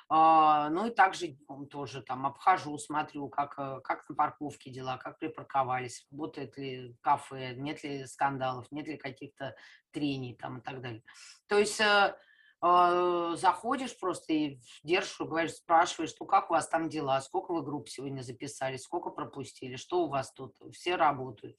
А, 0.09 0.71
ну 0.71 0.87
и 0.87 0.91
также 0.91 1.37
тоже 1.71 2.01
там 2.01 2.25
обхожу, 2.25 2.79
смотрю, 2.79 3.29
как, 3.29 3.59
э, 3.59 3.81
как 3.85 4.09
на 4.09 4.15
парковке 4.15 4.71
дела, 4.71 4.97
как 4.97 5.19
припарковались, 5.19 6.07
работает 6.11 6.57
ли 6.57 6.97
кафе, 7.03 7.53
нет 7.55 7.85
ли 7.85 8.07
скандалов, 8.07 8.67
нет 8.71 8.87
ли 8.87 8.97
каких-то 8.97 9.55
трений 9.91 10.35
там 10.35 10.59
и 10.59 10.63
так 10.63 10.81
далее. 10.81 11.03
То 11.49 11.59
есть 11.59 11.79
э, 11.83 12.17
э, 12.63 13.35
заходишь 13.37 13.99
просто 14.01 14.33
и 14.33 14.59
держишь, 14.83 15.21
говоришь, 15.21 15.57
спрашиваешь, 15.57 16.15
ну 16.19 16.25
как 16.25 16.51
у 16.51 16.55
вас 16.55 16.67
там 16.67 16.89
дела, 16.89 17.21
сколько 17.21 17.53
вы 17.53 17.61
групп 17.63 17.91
сегодня 17.91 18.23
записали, 18.23 18.79
сколько 18.79 19.11
пропустили, 19.11 19.77
что 19.77 20.05
у 20.05 20.09
вас 20.09 20.33
тут, 20.33 20.55
все 20.73 20.97
работают. 20.97 21.59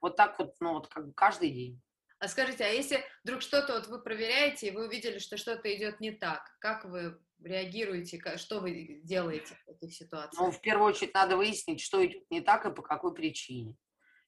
Вот 0.00 0.16
так 0.16 0.38
вот, 0.38 0.54
ну 0.60 0.74
вот 0.74 0.88
как 0.88 1.14
каждый 1.14 1.50
день. 1.50 1.80
А 2.20 2.26
скажите, 2.26 2.64
а 2.64 2.68
если 2.68 3.04
вдруг 3.22 3.42
что-то 3.42 3.74
вот 3.74 3.86
вы 3.86 4.02
проверяете, 4.02 4.68
и 4.68 4.70
вы 4.72 4.86
увидели, 4.86 5.18
что 5.18 5.36
что-то 5.36 5.74
идет 5.74 6.00
не 6.00 6.10
так, 6.10 6.42
как 6.58 6.84
вы 6.84 7.18
реагируете, 7.42 8.20
что 8.36 8.60
вы 8.60 9.00
делаете 9.04 9.56
в 9.66 9.70
этих 9.70 9.94
ситуациях? 9.94 10.42
Ну, 10.42 10.50
в 10.50 10.60
первую 10.60 10.88
очередь 10.88 11.14
надо 11.14 11.36
выяснить, 11.36 11.80
что 11.80 12.04
идет 12.04 12.28
не 12.30 12.40
так 12.40 12.66
и 12.66 12.72
по 12.72 12.82
какой 12.82 13.14
причине. 13.14 13.76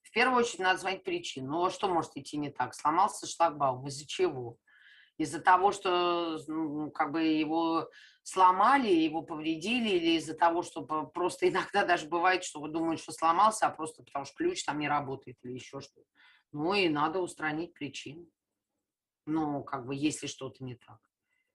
В 0.02 0.12
первую 0.12 0.38
очередь 0.40 0.60
надо 0.60 0.78
звонить 0.78 1.02
причину. 1.02 1.50
Ну, 1.50 1.64
а 1.64 1.70
что 1.70 1.88
может 1.88 2.16
идти 2.16 2.36
не 2.36 2.50
так? 2.50 2.74
Сломался 2.74 3.26
шлагбаум. 3.26 3.86
Из-за 3.88 4.06
чего? 4.06 4.56
Из-за 5.20 5.38
того, 5.38 5.70
что 5.70 6.40
ну, 6.46 6.90
как 6.90 7.12
бы 7.12 7.22
его 7.22 7.90
сломали, 8.22 8.88
его 8.88 9.20
повредили, 9.20 9.90
или 9.90 10.16
из-за 10.16 10.32
того, 10.32 10.62
что 10.62 10.82
просто 10.82 11.46
иногда 11.50 11.84
даже 11.84 12.08
бывает, 12.08 12.42
что 12.42 12.58
вы 12.58 12.70
думаете, 12.70 13.02
что 13.02 13.12
сломался, 13.12 13.66
а 13.66 13.70
просто 13.70 14.02
потому 14.02 14.24
что 14.24 14.34
ключ 14.34 14.64
там 14.64 14.78
не 14.78 14.88
работает 14.88 15.36
или 15.42 15.52
еще 15.52 15.82
что-то. 15.82 16.08
Ну 16.52 16.72
и 16.72 16.88
надо 16.88 17.20
устранить 17.20 17.74
причину. 17.74 18.26
Ну, 19.26 19.62
как 19.62 19.86
бы, 19.86 19.94
если 19.94 20.26
что-то 20.26 20.64
не 20.64 20.76
так. 20.76 20.98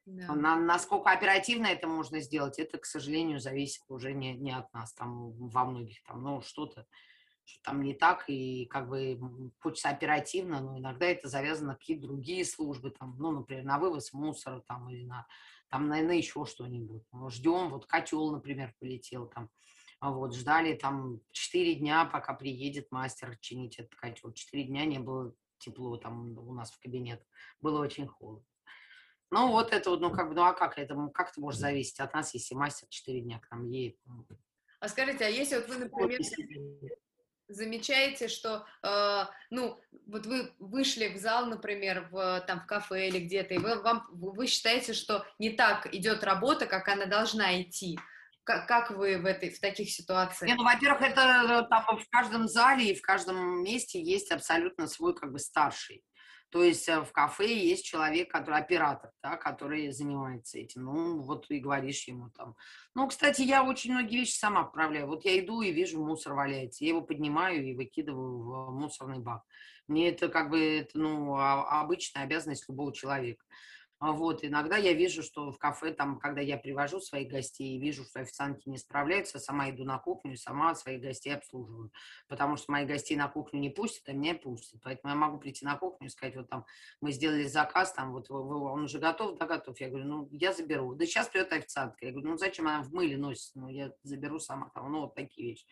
Да. 0.05 0.35
На, 0.35 0.55
насколько 0.57 1.09
оперативно 1.09 1.65
это 1.65 1.87
можно 1.87 2.19
сделать, 2.19 2.59
это, 2.59 2.77
к 2.77 2.85
сожалению, 2.85 3.39
зависит 3.39 3.81
уже 3.87 4.13
не, 4.13 4.35
не 4.35 4.51
от 4.51 4.71
нас, 4.71 4.93
там 4.93 5.31
во 5.31 5.65
многих 5.65 6.03
там, 6.03 6.21
ну, 6.21 6.41
что-то 6.41 6.85
что 7.45 7.61
там 7.63 7.83
не 7.83 7.93
так, 7.93 8.25
и 8.27 8.65
как 8.65 8.89
бы 8.89 9.19
хочется 9.59 9.89
оперативно, 9.89 10.61
но 10.61 10.77
иногда 10.77 11.05
это 11.05 11.27
завязано 11.29 11.69
на 11.69 11.75
какие-то 11.75 12.07
другие 12.07 12.43
службы, 12.43 12.91
там, 12.91 13.15
ну, 13.19 13.31
например, 13.31 13.63
на 13.63 13.79
вывоз 13.79 14.11
мусора, 14.13 14.61
там, 14.67 14.89
или 14.89 15.05
на, 15.05 15.27
там, 15.69 15.87
наверное, 15.87 16.17
еще 16.17 16.45
что-нибудь. 16.45 17.03
Ну, 17.11 17.29
ждем, 17.29 17.69
вот 17.69 17.85
котел, 17.85 18.31
например, 18.31 18.73
полетел 18.79 19.27
там, 19.27 19.49
а 19.99 20.11
вот, 20.11 20.35
ждали 20.35 20.73
там 20.73 21.21
4 21.31 21.75
дня, 21.75 22.05
пока 22.05 22.33
приедет 22.33 22.91
мастер 22.91 23.37
чинить 23.37 23.79
этот 23.79 23.95
котел. 23.95 24.33
4 24.33 24.63
дня 24.63 24.85
не 24.85 24.99
было 24.99 25.33
тепло 25.57 25.97
там 25.97 26.37
у 26.37 26.53
нас 26.53 26.71
в 26.71 26.79
кабинет. 26.79 27.25
Было 27.61 27.79
очень 27.81 28.07
холодно. 28.07 28.45
Ну, 29.31 29.51
вот 29.51 29.73
это 29.73 29.89
вот, 29.89 30.01
ну, 30.01 30.11
как 30.11 30.29
бы, 30.29 30.35
ну, 30.35 30.43
а 30.43 30.53
как 30.53 30.77
это, 30.77 30.95
как 31.13 31.31
это 31.31 31.41
может 31.41 31.59
зависеть 31.59 31.99
от 31.99 32.13
нас, 32.13 32.33
если 32.33 32.55
мастер 32.55 32.87
4 32.89 33.21
дня 33.21 33.39
к 33.39 33.49
нам 33.51 33.67
едет? 33.67 33.97
Ну? 34.05 34.25
А 34.79 34.87
скажите, 34.87 35.25
а 35.25 35.29
если 35.29 35.55
вот 35.55 35.67
вы, 35.67 35.77
например, 35.77 36.19
замечаете, 37.47 38.27
что, 38.27 38.65
э, 38.83 39.25
ну, 39.49 39.79
вот 40.07 40.25
вы 40.25 40.53
вышли 40.59 41.09
в 41.09 41.17
зал, 41.17 41.45
например, 41.45 42.07
в, 42.11 42.43
там, 42.47 42.61
в 42.61 42.65
кафе 42.65 43.07
или 43.07 43.19
где-то, 43.19 43.53
и 43.53 43.57
вы, 43.57 43.81
вам, 43.81 44.07
вы 44.11 44.47
считаете, 44.47 44.93
что 44.93 45.25
не 45.39 45.51
так 45.51 45.93
идет 45.93 46.23
работа, 46.23 46.65
как 46.65 46.87
она 46.87 47.05
должна 47.05 47.61
идти, 47.61 47.97
как, 48.43 48.67
как 48.67 48.91
вы 48.91 49.17
в, 49.17 49.25
этой, 49.25 49.49
в 49.49 49.59
таких 49.59 49.89
ситуациях? 49.89 50.49
Не, 50.49 50.55
ну, 50.55 50.63
во-первых, 50.63 51.01
это 51.01 51.65
э, 51.65 51.69
там 51.69 51.97
в 51.97 52.09
каждом 52.09 52.47
зале 52.47 52.91
и 52.91 52.95
в 52.95 53.01
каждом 53.01 53.63
месте 53.63 54.01
есть 54.01 54.31
абсолютно 54.31 54.87
свой 54.87 55.15
как 55.15 55.31
бы 55.31 55.39
старший. 55.39 56.03
То 56.49 56.63
есть 56.63 56.87
э, 56.87 57.01
в 57.01 57.11
кафе 57.11 57.53
есть 57.53 57.85
человек, 57.85 58.31
который 58.31 58.59
оператор, 58.59 59.11
да, 59.21 59.35
который 59.35 59.91
занимается 59.91 60.57
этим. 60.57 60.83
Ну, 60.83 61.21
вот 61.21 61.49
и 61.49 61.59
говоришь 61.59 62.07
ему 62.07 62.29
там. 62.29 62.55
Ну, 62.93 63.07
кстати, 63.07 63.41
я 63.41 63.63
очень 63.63 63.93
многие 63.93 64.19
вещи 64.19 64.37
сама 64.37 64.61
отправляю. 64.61 65.07
Вот 65.07 65.25
я 65.25 65.39
иду 65.39 65.61
и 65.61 65.71
вижу, 65.71 66.03
мусор 66.03 66.33
валяется. 66.33 66.83
Я 66.83 66.91
его 66.91 67.01
поднимаю 67.01 67.65
и 67.65 67.75
выкидываю 67.75 68.69
в 68.69 68.73
мусорный 68.73 69.19
бак. 69.19 69.43
Мне 69.87 70.09
это 70.09 70.29
как 70.29 70.49
бы, 70.49 70.79
это, 70.79 70.97
ну, 70.97 71.35
а, 71.35 71.81
обычная 71.81 72.23
обязанность 72.23 72.67
любого 72.69 72.93
человека. 72.93 73.43
А 73.99 74.11
вот, 74.11 74.43
иногда 74.43 74.75
я 74.75 74.93
вижу, 74.93 75.23
что 75.23 75.51
в 75.51 75.57
кафе, 75.57 75.91
там, 75.91 76.19
когда 76.19 76.41
я 76.41 76.57
привожу 76.57 76.99
своих 76.99 77.29
гостей 77.29 77.79
вижу, 77.79 78.03
что 78.03 78.19
официантки 78.19 78.67
не 78.67 78.77
справляются, 78.77 79.39
сама 79.39 79.69
иду 79.69 79.85
на 79.85 79.97
кухню 79.99 80.33
и 80.33 80.37
сама 80.37 80.75
своих 80.75 81.01
гостей 81.01 81.33
обслуживаю. 81.33 81.91
Потому 82.27 82.57
что 82.57 82.73
мои 82.73 82.85
гостей 82.85 83.15
на 83.15 83.29
кухню 83.29 83.59
не 83.59 83.69
пустят, 83.69 84.09
а 84.09 84.13
меня 84.13 84.35
пустят. 84.35 84.81
Поэтому 84.83 85.13
я 85.13 85.19
могу 85.19 85.37
прийти 85.37 85.63
на 85.63 85.77
кухню 85.77 86.07
и 86.07 86.09
сказать, 86.09 86.35
вот 86.35 86.49
там, 86.49 86.65
мы 86.99 87.13
сделали 87.13 87.45
заказ, 87.45 87.93
там, 87.93 88.11
вот 88.11 88.29
он 88.29 88.83
уже 88.83 88.99
готов, 88.99 89.37
да, 89.37 89.45
готов. 89.45 89.79
Я 89.79 89.87
говорю, 89.87 90.05
ну, 90.05 90.27
я 90.31 90.51
заберу. 90.51 90.93
Да 90.95 91.05
сейчас 91.05 91.29
придет 91.29 91.53
официантка. 91.53 92.05
Я 92.05 92.11
говорю, 92.11 92.31
ну, 92.31 92.37
зачем 92.37 92.67
она 92.67 92.83
в 92.83 92.91
мыле 92.91 93.17
носит? 93.17 93.55
Ну, 93.55 93.69
я 93.69 93.93
заберу 94.03 94.39
сама. 94.39 94.69
Там, 94.75 94.91
ну, 94.91 95.01
вот 95.01 95.15
такие 95.15 95.51
вещи. 95.51 95.65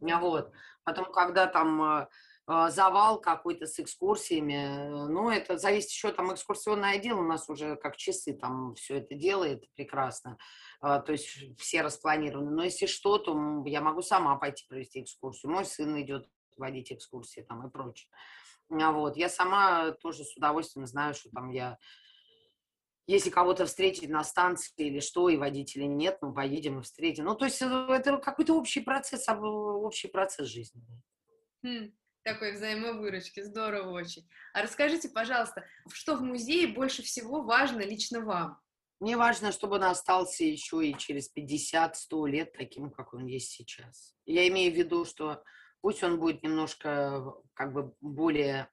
Вот. 0.00 0.52
Потом, 0.84 1.10
когда 1.12 1.46
там 1.46 1.82
э, 1.82 2.06
завал 2.46 3.20
какой-то 3.20 3.66
с 3.66 3.80
экскурсиями. 3.80 5.08
Ну, 5.08 5.30
это 5.30 5.56
зависит 5.56 5.90
еще, 5.90 6.12
там 6.12 6.32
экскурсионное 6.32 6.96
отдел 6.96 7.18
у 7.18 7.22
нас 7.22 7.48
уже 7.48 7.76
как 7.76 7.96
часы 7.96 8.34
там 8.34 8.74
все 8.74 8.98
это 8.98 9.14
делает 9.14 9.64
прекрасно. 9.74 10.36
А, 10.80 11.00
то 11.00 11.12
есть 11.12 11.58
все 11.58 11.80
распланированы. 11.80 12.50
Но 12.50 12.62
если 12.62 12.84
что, 12.84 13.16
то 13.16 13.64
я 13.64 13.80
могу 13.80 14.02
сама 14.02 14.36
пойти 14.36 14.66
провести 14.68 15.02
экскурсию. 15.02 15.52
Мой 15.52 15.64
сын 15.64 15.98
идет 16.02 16.28
водить 16.58 16.92
экскурсии 16.92 17.40
там 17.40 17.66
и 17.66 17.70
прочее. 17.70 18.10
А 18.70 18.92
вот. 18.92 19.16
Я 19.16 19.30
сама 19.30 19.92
тоже 19.92 20.24
с 20.24 20.36
удовольствием 20.36 20.86
знаю, 20.86 21.14
что 21.14 21.30
там 21.30 21.50
я 21.50 21.78
если 23.06 23.28
кого-то 23.28 23.66
встретить 23.66 24.08
на 24.08 24.24
станции 24.24 24.72
или 24.78 25.00
что, 25.00 25.28
и 25.28 25.36
водителя 25.36 25.86
нет, 25.86 26.18
ну, 26.22 26.32
поедем 26.32 26.78
и 26.78 26.82
встретим. 26.82 27.24
Ну, 27.26 27.34
то 27.34 27.44
есть 27.44 27.60
э, 27.60 27.66
это 27.66 28.16
какой-то 28.16 28.54
общий 28.54 28.80
процесс, 28.80 29.28
общий 29.28 30.08
процесс 30.08 30.48
жизни. 30.48 30.82
Хм 31.62 31.92
такой 32.24 32.52
взаимовыручки, 32.52 33.40
здорово 33.42 33.90
очень. 33.90 34.28
А 34.52 34.62
расскажите, 34.62 35.08
пожалуйста, 35.08 35.64
что 35.92 36.16
в 36.16 36.22
музее 36.22 36.68
больше 36.68 37.02
всего 37.02 37.42
важно 37.42 37.80
лично 37.80 38.20
вам? 38.20 38.58
Мне 39.00 39.16
важно, 39.16 39.52
чтобы 39.52 39.76
он 39.76 39.84
остался 39.84 40.44
еще 40.44 40.86
и 40.86 40.96
через 40.96 41.30
50-100 41.36 42.28
лет 42.28 42.52
таким, 42.52 42.90
как 42.90 43.12
он 43.12 43.26
есть 43.26 43.50
сейчас. 43.50 44.14
Я 44.24 44.48
имею 44.48 44.72
в 44.72 44.76
виду, 44.76 45.04
что 45.04 45.42
пусть 45.80 46.02
он 46.02 46.18
будет 46.18 46.42
немножко 46.42 47.34
как 47.52 47.72
бы 47.72 47.94
более... 48.00 48.68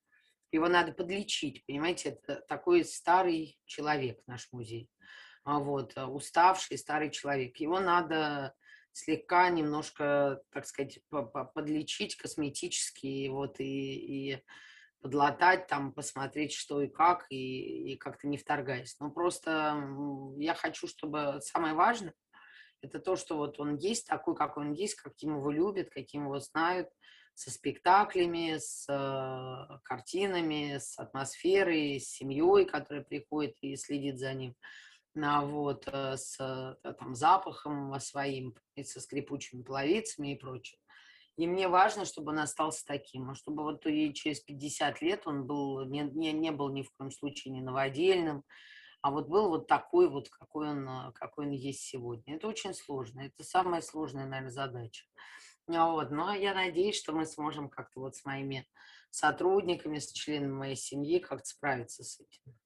Его 0.54 0.68
надо 0.68 0.91
подлечить, 0.91 1.66
понимаете? 1.66 2.10
Это 2.10 2.41
такой 2.47 2.84
старый 2.84 3.58
человек, 3.66 4.20
наш 4.28 4.49
музей. 4.52 4.89
А 5.43 5.60
вот, 5.60 5.97
уставший 5.97 6.78
старый 6.78 7.10
человек. 7.10 7.58
Его 7.58 7.80
надо 7.80 8.54
слегка 8.94 9.50
немножко, 9.50 10.42
так 10.52 10.66
сказать, 10.66 11.00
подлечить 11.54 12.16
косметически, 12.16 13.28
вот, 13.30 13.60
и, 13.60 14.34
и 14.34 14.44
подлатать, 15.02 15.68
там, 15.68 15.94
посмотреть, 15.94 16.54
что 16.54 16.82
и 16.82 16.88
как, 16.88 17.26
и, 17.30 17.94
и 17.94 17.98
как-то 17.98 18.28
не 18.28 18.38
вторгаясь. 18.38 18.98
Но 19.00 19.10
просто 19.10 19.84
я 20.38 20.54
хочу, 20.54 20.88
чтобы 20.88 21.39
самое 21.42 21.74
важное, 21.74 22.14
это 22.82 23.00
то, 23.00 23.16
что 23.16 23.38
вот 23.38 23.60
он 23.60 23.76
есть 23.76 24.08
такой, 24.08 24.36
как 24.36 24.58
он 24.58 24.74
есть, 24.74 24.96
каким 24.96 25.38
его 25.38 25.52
любят, 25.52 25.89
каким 25.89 26.26
его 26.26 26.39
знают, 26.39 26.89
со 27.34 27.50
спектаклями, 27.50 28.58
с 28.58 28.86
э, 28.89 29.80
картинами, 29.84 30.78
с 30.78 31.00
атмосферой, 31.00 32.00
с 32.00 32.10
семьей, 32.10 32.66
которая 32.66 33.04
приходит 33.04 33.56
и 33.62 33.76
следит 33.78 34.20
за 34.20 34.34
ним 34.34 34.56
вот, 35.16 35.88
э, 35.88 36.18
с 36.18 36.38
э, 36.39 36.93
там, 36.93 37.16
запахом 37.16 37.99
своим, 37.99 38.55
и 38.76 38.84
со 38.84 39.01
скрипучими 39.01 39.62
половицами 39.62 40.34
и 40.34 40.38
прочее. 40.38 40.80
И 41.38 41.47
мне 41.47 41.68
важно, 41.68 42.05
чтобы 42.05 42.32
он 42.32 42.39
остался 42.39 42.86
таким, 42.86 43.30
а 43.30 43.36
чтобы 43.36 43.64
вот 43.64 43.86
и 43.88 44.14
через 44.14 44.41
50 44.41 45.01
лет 45.01 45.24
он 45.26 45.45
был, 45.45 45.86
не, 45.86 46.01
не, 46.01 46.32
не 46.34 46.51
был 46.51 46.70
ни 46.70 46.84
в 46.84 46.91
коем 46.93 47.12
случае 47.12 47.53
не 47.53 47.62
новодельным, 47.62 48.43
а 49.01 49.09
вот 49.12 49.28
был 49.28 49.49
вот 49.49 49.68
такой 49.68 50.09
вот, 50.09 50.30
какой 50.30 50.70
он, 50.70 50.88
э, 50.88 51.12
какой 51.14 51.45
он 51.45 51.51
есть 51.51 51.82
сегодня. 51.82 52.36
Это 52.36 52.47
очень 52.47 52.74
сложно, 52.74 53.22
это 53.22 53.43
самая 53.43 53.82
сложная, 53.82 54.28
наверное, 54.28 54.51
задача. 54.51 55.05
А 55.68 55.91
вот. 55.91 56.12
Но 56.12 56.34
я 56.34 56.53
надеюсь, 56.53 56.97
что 56.97 57.14
мы 57.14 57.26
сможем 57.26 57.70
как-то 57.70 58.01
вот 58.01 58.16
с 58.16 58.26
моими 58.26 58.68
сотрудниками, 59.09 59.99
с 59.99 60.12
членами 60.12 60.51
моей 60.51 60.76
семьи 60.76 61.20
как-то 61.20 61.45
справиться 61.45 62.03
с 62.03 62.20
этим. 62.20 62.57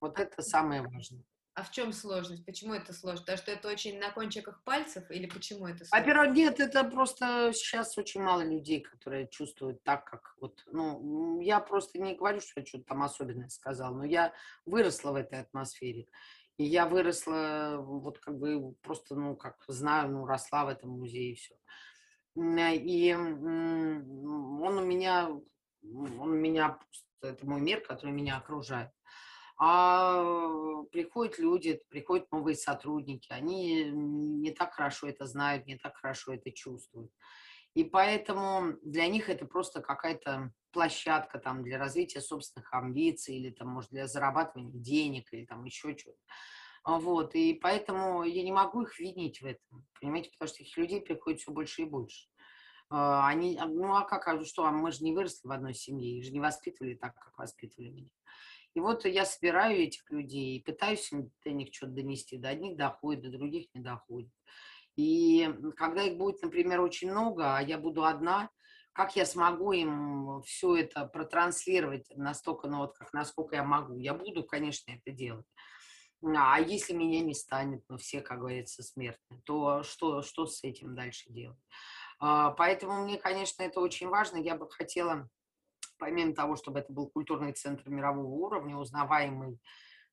Вот 0.00 0.18
это 0.18 0.42
самое 0.42 0.82
важное. 0.82 1.24
А 1.54 1.64
в 1.64 1.70
чем 1.70 1.92
сложность? 1.92 2.46
Почему 2.46 2.72
это 2.72 2.94
сложно? 2.94 3.20
Потому 3.20 3.38
что 3.38 3.50
это 3.50 3.68
очень 3.68 3.98
на 3.98 4.10
кончиках 4.10 4.64
пальцев 4.64 5.10
или 5.10 5.26
почему 5.26 5.66
это 5.66 5.84
сложно? 5.84 5.98
Во-первых, 5.98 6.34
нет, 6.34 6.60
это 6.60 6.82
просто 6.84 7.52
сейчас 7.52 7.98
очень 7.98 8.22
мало 8.22 8.42
людей, 8.42 8.80
которые 8.80 9.28
чувствуют 9.28 9.82
так, 9.82 10.06
как 10.06 10.34
вот, 10.40 10.62
ну, 10.72 11.40
я 11.40 11.60
просто 11.60 11.98
не 11.98 12.14
говорю, 12.14 12.40
что 12.40 12.60
я 12.60 12.66
что-то 12.66 12.84
там 12.84 13.02
особенное 13.02 13.50
сказал, 13.50 13.94
но 13.94 14.04
я 14.04 14.32
выросла 14.64 15.12
в 15.12 15.16
этой 15.16 15.40
атмосфере. 15.40 16.06
И 16.56 16.64
я 16.64 16.86
выросла, 16.86 17.76
вот 17.80 18.18
как 18.18 18.38
бы 18.38 18.72
просто, 18.82 19.14
ну, 19.14 19.36
как 19.36 19.62
знаю, 19.68 20.10
ну, 20.10 20.24
росла 20.24 20.64
в 20.64 20.68
этом 20.68 20.90
музее 20.90 21.32
и 21.32 21.34
все. 21.34 21.54
И 22.34 23.12
он 23.14 24.78
у 24.78 24.84
меня, 24.86 25.28
он 25.28 26.20
у 26.20 26.34
меня, 26.34 26.78
это 27.20 27.46
мой 27.46 27.60
мир, 27.60 27.82
который 27.82 28.12
меня 28.12 28.38
окружает. 28.38 28.90
А 29.64 30.82
приходят 30.90 31.38
люди, 31.38 31.80
приходят 31.88 32.32
новые 32.32 32.56
сотрудники, 32.56 33.30
они 33.30 33.84
не 33.84 34.50
так 34.50 34.74
хорошо 34.74 35.06
это 35.06 35.24
знают, 35.24 35.66
не 35.66 35.76
так 35.76 35.96
хорошо 35.98 36.32
это 36.32 36.50
чувствуют. 36.50 37.12
И 37.74 37.84
поэтому 37.84 38.72
для 38.82 39.06
них 39.06 39.28
это 39.28 39.46
просто 39.46 39.80
какая-то 39.80 40.52
площадка 40.72 41.38
там 41.38 41.62
для 41.62 41.78
развития 41.78 42.20
собственных 42.20 42.72
амбиций 42.74 43.36
или 43.36 43.50
там, 43.50 43.68
может, 43.68 43.90
для 43.90 44.08
зарабатывания 44.08 44.72
денег 44.74 45.32
или 45.32 45.44
там 45.44 45.62
еще 45.62 45.96
что-то. 45.96 46.18
А, 46.82 46.98
вот, 46.98 47.36
и 47.36 47.54
поэтому 47.54 48.24
я 48.24 48.42
не 48.42 48.50
могу 48.50 48.82
их 48.82 48.98
винить 48.98 49.42
в 49.42 49.46
этом, 49.46 49.86
понимаете, 50.00 50.30
потому 50.32 50.48
что 50.48 50.64
этих 50.64 50.76
людей 50.76 51.00
приходит 51.00 51.38
все 51.38 51.52
больше 51.52 51.82
и 51.82 51.84
больше. 51.84 52.26
А, 52.90 53.28
они, 53.28 53.56
а, 53.58 53.66
ну 53.66 53.94
а 53.94 54.02
как, 54.02 54.26
а 54.26 54.44
что, 54.44 54.68
мы 54.72 54.90
же 54.90 55.04
не 55.04 55.12
выросли 55.12 55.46
в 55.46 55.52
одной 55.52 55.74
семье, 55.74 56.18
их 56.18 56.24
же 56.24 56.32
не 56.32 56.40
воспитывали 56.40 56.94
так, 56.94 57.14
как 57.14 57.38
воспитывали 57.38 57.90
меня. 57.90 58.10
И 58.74 58.80
вот 58.80 59.04
я 59.04 59.24
собираю 59.24 59.78
этих 59.78 60.10
людей 60.10 60.56
и 60.56 60.62
пытаюсь 60.62 61.10
до 61.44 61.50
них 61.50 61.68
что-то 61.72 61.92
донести. 61.92 62.38
До 62.38 62.48
одних 62.48 62.76
доходит, 62.76 63.22
до 63.22 63.30
других 63.30 63.66
не 63.74 63.80
доходит. 63.80 64.30
И 64.96 65.48
когда 65.76 66.02
их 66.02 66.16
будет, 66.18 66.42
например, 66.42 66.80
очень 66.80 67.10
много, 67.10 67.56
а 67.56 67.62
я 67.62 67.78
буду 67.78 68.04
одна, 68.04 68.50
как 68.92 69.16
я 69.16 69.24
смогу 69.24 69.72
им 69.72 70.42
все 70.42 70.76
это 70.76 71.06
протранслировать 71.06 72.06
настолько, 72.14 72.68
ну 72.68 72.78
вот 72.78 72.96
как 72.96 73.12
насколько 73.14 73.56
я 73.56 73.64
могу? 73.64 73.96
Я 73.98 74.12
буду, 74.12 74.44
конечно, 74.44 74.92
это 74.92 75.10
делать. 75.16 75.46
А 76.24 76.60
если 76.60 76.92
меня 76.92 77.20
не 77.20 77.34
станет, 77.34 77.82
ну 77.88 77.96
все, 77.96 78.20
как 78.20 78.40
говорится, 78.40 78.82
смертны, 78.82 79.40
то 79.44 79.82
что, 79.82 80.22
что 80.22 80.46
с 80.46 80.62
этим 80.62 80.94
дальше 80.94 81.30
делать? 81.30 81.58
А, 82.20 82.50
поэтому 82.50 83.02
мне, 83.02 83.18
конечно, 83.18 83.62
это 83.62 83.80
очень 83.80 84.08
важно. 84.08 84.36
Я 84.36 84.56
бы 84.56 84.70
хотела, 84.70 85.28
помимо 86.02 86.34
того, 86.34 86.56
чтобы 86.56 86.80
это 86.80 86.92
был 86.92 87.08
культурный 87.08 87.52
центр 87.52 87.88
мирового 87.88 88.26
уровня, 88.26 88.76
узнаваемый 88.76 89.60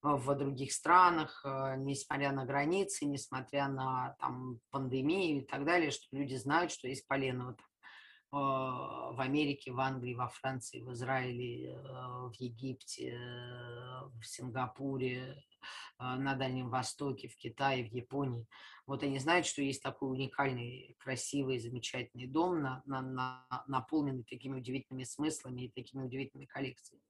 в 0.04 0.36
других 0.36 0.72
странах, 0.72 1.42
э, 1.44 1.78
несмотря 1.78 2.32
на 2.32 2.46
границы, 2.46 3.06
несмотря 3.06 3.68
на 3.68 4.16
там, 4.20 4.60
пандемию 4.70 5.42
и 5.42 5.46
так 5.46 5.66
далее, 5.66 5.90
что 5.90 6.06
люди 6.12 6.36
знают, 6.36 6.72
что 6.72 6.88
есть 6.88 7.08
Поленово 7.08 7.58
э, 7.58 7.64
в 8.32 9.20
Америке, 9.20 9.72
в 9.72 9.80
Англии, 9.80 10.14
во 10.14 10.28
Франции, 10.28 10.82
в 10.82 10.92
Израиле, 10.94 11.72
э, 11.72 11.82
в 11.82 12.34
Египте, 12.38 13.20
в 14.20 14.24
Сингапуре, 14.24 15.44
на 16.00 16.36
Дальнем 16.36 16.70
Востоке, 16.70 17.28
в 17.28 17.36
Китае, 17.36 17.84
в 17.84 17.92
Японии. 17.94 18.48
Вот 18.86 19.04
они 19.04 19.20
знают, 19.20 19.46
что 19.46 19.62
есть 19.62 19.84
такой 19.84 20.10
уникальный, 20.10 20.96
красивый, 21.00 21.60
замечательный 21.60 22.28
дом, 22.28 22.62
на, 22.62 22.82
на, 22.86 23.02
на, 23.02 23.66
наполненный 23.68 24.24
такими 24.24 24.58
удивительными 24.58 25.04
смыслами 25.04 25.64
и 25.64 25.72
такими 25.72 26.04
удивительными 26.04 26.46
коллекциями. 26.46 27.04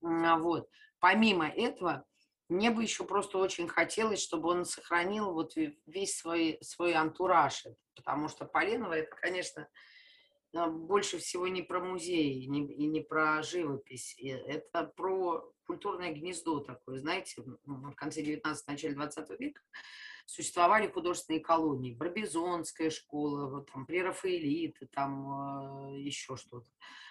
Вот. 0.00 0.68
Помимо 0.98 1.48
этого, 1.48 2.04
мне 2.48 2.70
бы 2.70 2.82
еще 2.82 3.04
просто 3.04 3.38
очень 3.38 3.68
хотелось, 3.68 4.22
чтобы 4.22 4.48
он 4.50 4.64
сохранил 4.64 5.32
вот 5.32 5.54
весь 5.86 6.16
свой, 6.16 6.58
свой 6.62 6.94
антураж, 6.94 7.64
потому 7.94 8.28
что 8.28 8.44
Поленова 8.44 8.92
это, 8.92 9.14
конечно, 9.16 9.60
э, 9.60 9.66
больше 10.52 11.18
всего 11.18 11.48
не 11.48 11.62
про 11.62 11.80
музей 11.80 12.46
не, 12.46 12.66
и 12.72 12.86
не 12.86 13.00
про 13.00 13.42
живопись, 13.42 14.16
это 14.18 14.84
про 14.96 15.52
культурное 15.66 16.12
гнездо 16.12 16.60
такое, 16.60 17.00
знаете, 17.00 17.42
в 17.64 17.92
конце 17.94 18.22
19 18.22 18.66
начале 18.66 18.94
20 18.94 19.40
века 19.40 19.60
существовали 20.26 20.88
художественные 20.88 21.40
колонии, 21.40 21.94
Барбизонская 21.94 22.90
школа, 22.90 23.48
вот 23.48 23.70
там 23.72 23.86
прерафаэлиты, 23.86 24.86
там 24.86 25.94
э, 25.94 26.00
еще 26.00 26.36
что-то, 26.36 26.66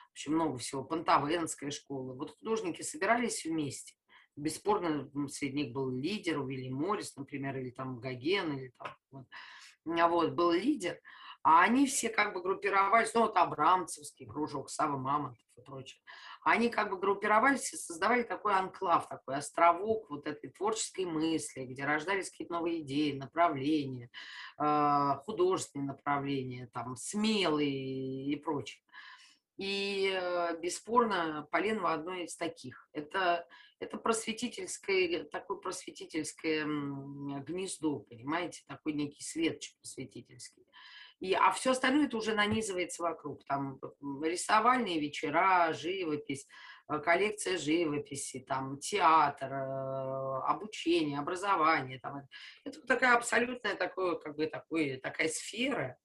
в 0.09 0.11
общем, 0.11 0.33
много 0.33 0.57
всего, 0.57 0.83
Пантавенская 0.83 1.71
школа. 1.71 2.13
Вот 2.13 2.37
художники 2.37 2.81
собирались 2.81 3.45
вместе, 3.45 3.95
бесспорно, 4.35 5.09
среди 5.29 5.63
них 5.63 5.73
был 5.73 5.89
лидер, 5.89 6.39
Уильям 6.39 6.75
Моррис, 6.75 7.15
например, 7.15 7.57
или 7.57 7.71
там 7.71 7.99
Гоген, 7.99 8.57
или 8.57 8.73
там, 8.77 8.95
вот, 9.11 9.25
вот, 9.85 10.31
был 10.33 10.51
лидер, 10.51 10.99
а 11.45 11.61
они 11.61 11.85
все 11.85 12.09
как 12.09 12.33
бы 12.33 12.41
группировались, 12.41 13.13
ну, 13.13 13.21
вот 13.21 13.37
Абрамцевский 13.37 14.25
кружок, 14.25 14.71
Сава 14.71 14.97
Мамонтов 14.97 15.45
и 15.55 15.61
прочее. 15.61 16.01
Они 16.41 16.69
как 16.69 16.89
бы 16.89 16.97
группировались 16.97 17.71
и 17.71 17.77
создавали 17.77 18.23
такой 18.23 18.55
анклав, 18.55 19.07
такой 19.07 19.35
островок 19.35 20.09
вот 20.09 20.25
этой 20.25 20.49
творческой 20.49 21.05
мысли, 21.05 21.65
где 21.65 21.85
рождались 21.85 22.31
какие-то 22.31 22.53
новые 22.53 22.81
идеи, 22.81 23.11
направления, 23.11 24.09
а, 24.57 25.17
художественные 25.17 25.85
направления, 25.85 26.67
там, 26.73 26.95
смелые 26.95 28.25
и 28.25 28.35
прочее. 28.37 28.81
И 29.57 30.11
э, 30.11 30.59
бесспорно 30.59 31.47
Поленова 31.51 31.93
одно 31.93 32.15
из 32.15 32.35
таких. 32.35 32.89
Это 32.91 33.47
это 33.79 33.97
просветительское, 33.97 35.25
такое 35.25 35.57
просветительское 35.57 36.63
гнездо, 36.65 37.99
понимаете, 37.99 38.63
такой 38.67 38.93
некий 38.93 39.21
свет 39.21 39.61
просветительский. 39.79 40.65
И, 41.19 41.33
а 41.33 41.51
все 41.51 41.71
остальное 41.71 42.07
это 42.07 42.17
уже 42.17 42.33
нанизывается 42.33 43.03
вокруг. 43.03 43.45
Там 43.45 43.79
рисовальные 44.23 44.99
вечера, 44.99 45.71
живопись, 45.73 46.47
э, 46.89 46.99
коллекция 46.99 47.57
живописи, 47.57 48.39
там 48.39 48.77
театр, 48.79 49.51
э, 49.51 50.41
обучение, 50.47 51.19
образование. 51.19 51.99
Там. 51.99 52.27
Это 52.63 52.81
такая 52.85 53.15
абсолютная 53.15 53.75
такое, 53.75 54.15
как 54.15 54.35
бы, 54.35 54.47
такой, 54.47 54.97
такая 54.97 55.29
сфера, 55.29 55.97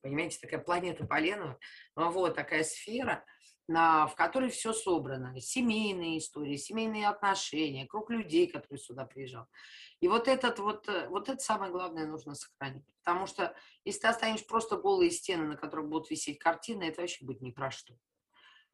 понимаете, 0.00 0.38
такая 0.40 0.60
планета 0.60 1.06
Поленова, 1.06 1.58
вот 1.96 2.34
такая 2.34 2.64
сфера, 2.64 3.24
в 3.68 4.14
которой 4.16 4.50
все 4.50 4.72
собрано. 4.72 5.40
Семейные 5.40 6.18
истории, 6.18 6.56
семейные 6.56 7.08
отношения, 7.08 7.86
круг 7.86 8.10
людей, 8.10 8.46
которые 8.46 8.80
сюда 8.80 9.04
приезжал. 9.04 9.46
И 10.00 10.08
вот 10.08 10.26
этот 10.26 10.58
вот, 10.58 10.88
э, 10.88 11.08
вот 11.08 11.28
это 11.28 11.38
самое 11.38 11.70
главное 11.70 12.06
нужно 12.06 12.34
сохранить. 12.34 12.84
Потому 13.04 13.26
что 13.26 13.54
если 13.84 14.00
ты 14.00 14.08
останешь 14.08 14.44
просто 14.46 14.76
голые 14.76 15.10
стены, 15.10 15.44
на 15.44 15.56
которых 15.56 15.88
будут 15.88 16.10
висеть 16.10 16.38
картины, 16.38 16.84
это 16.84 17.00
вообще 17.02 17.24
будет 17.24 17.40
ни 17.40 17.50
про 17.50 17.70
что. 17.70 17.94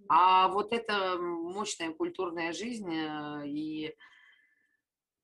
А 0.08 0.48
вот 0.48 0.72
эта 0.72 1.18
мощная 1.18 1.92
культурная 1.92 2.52
жизнь 2.52 2.90
э, 2.90 3.46
и, 3.46 3.94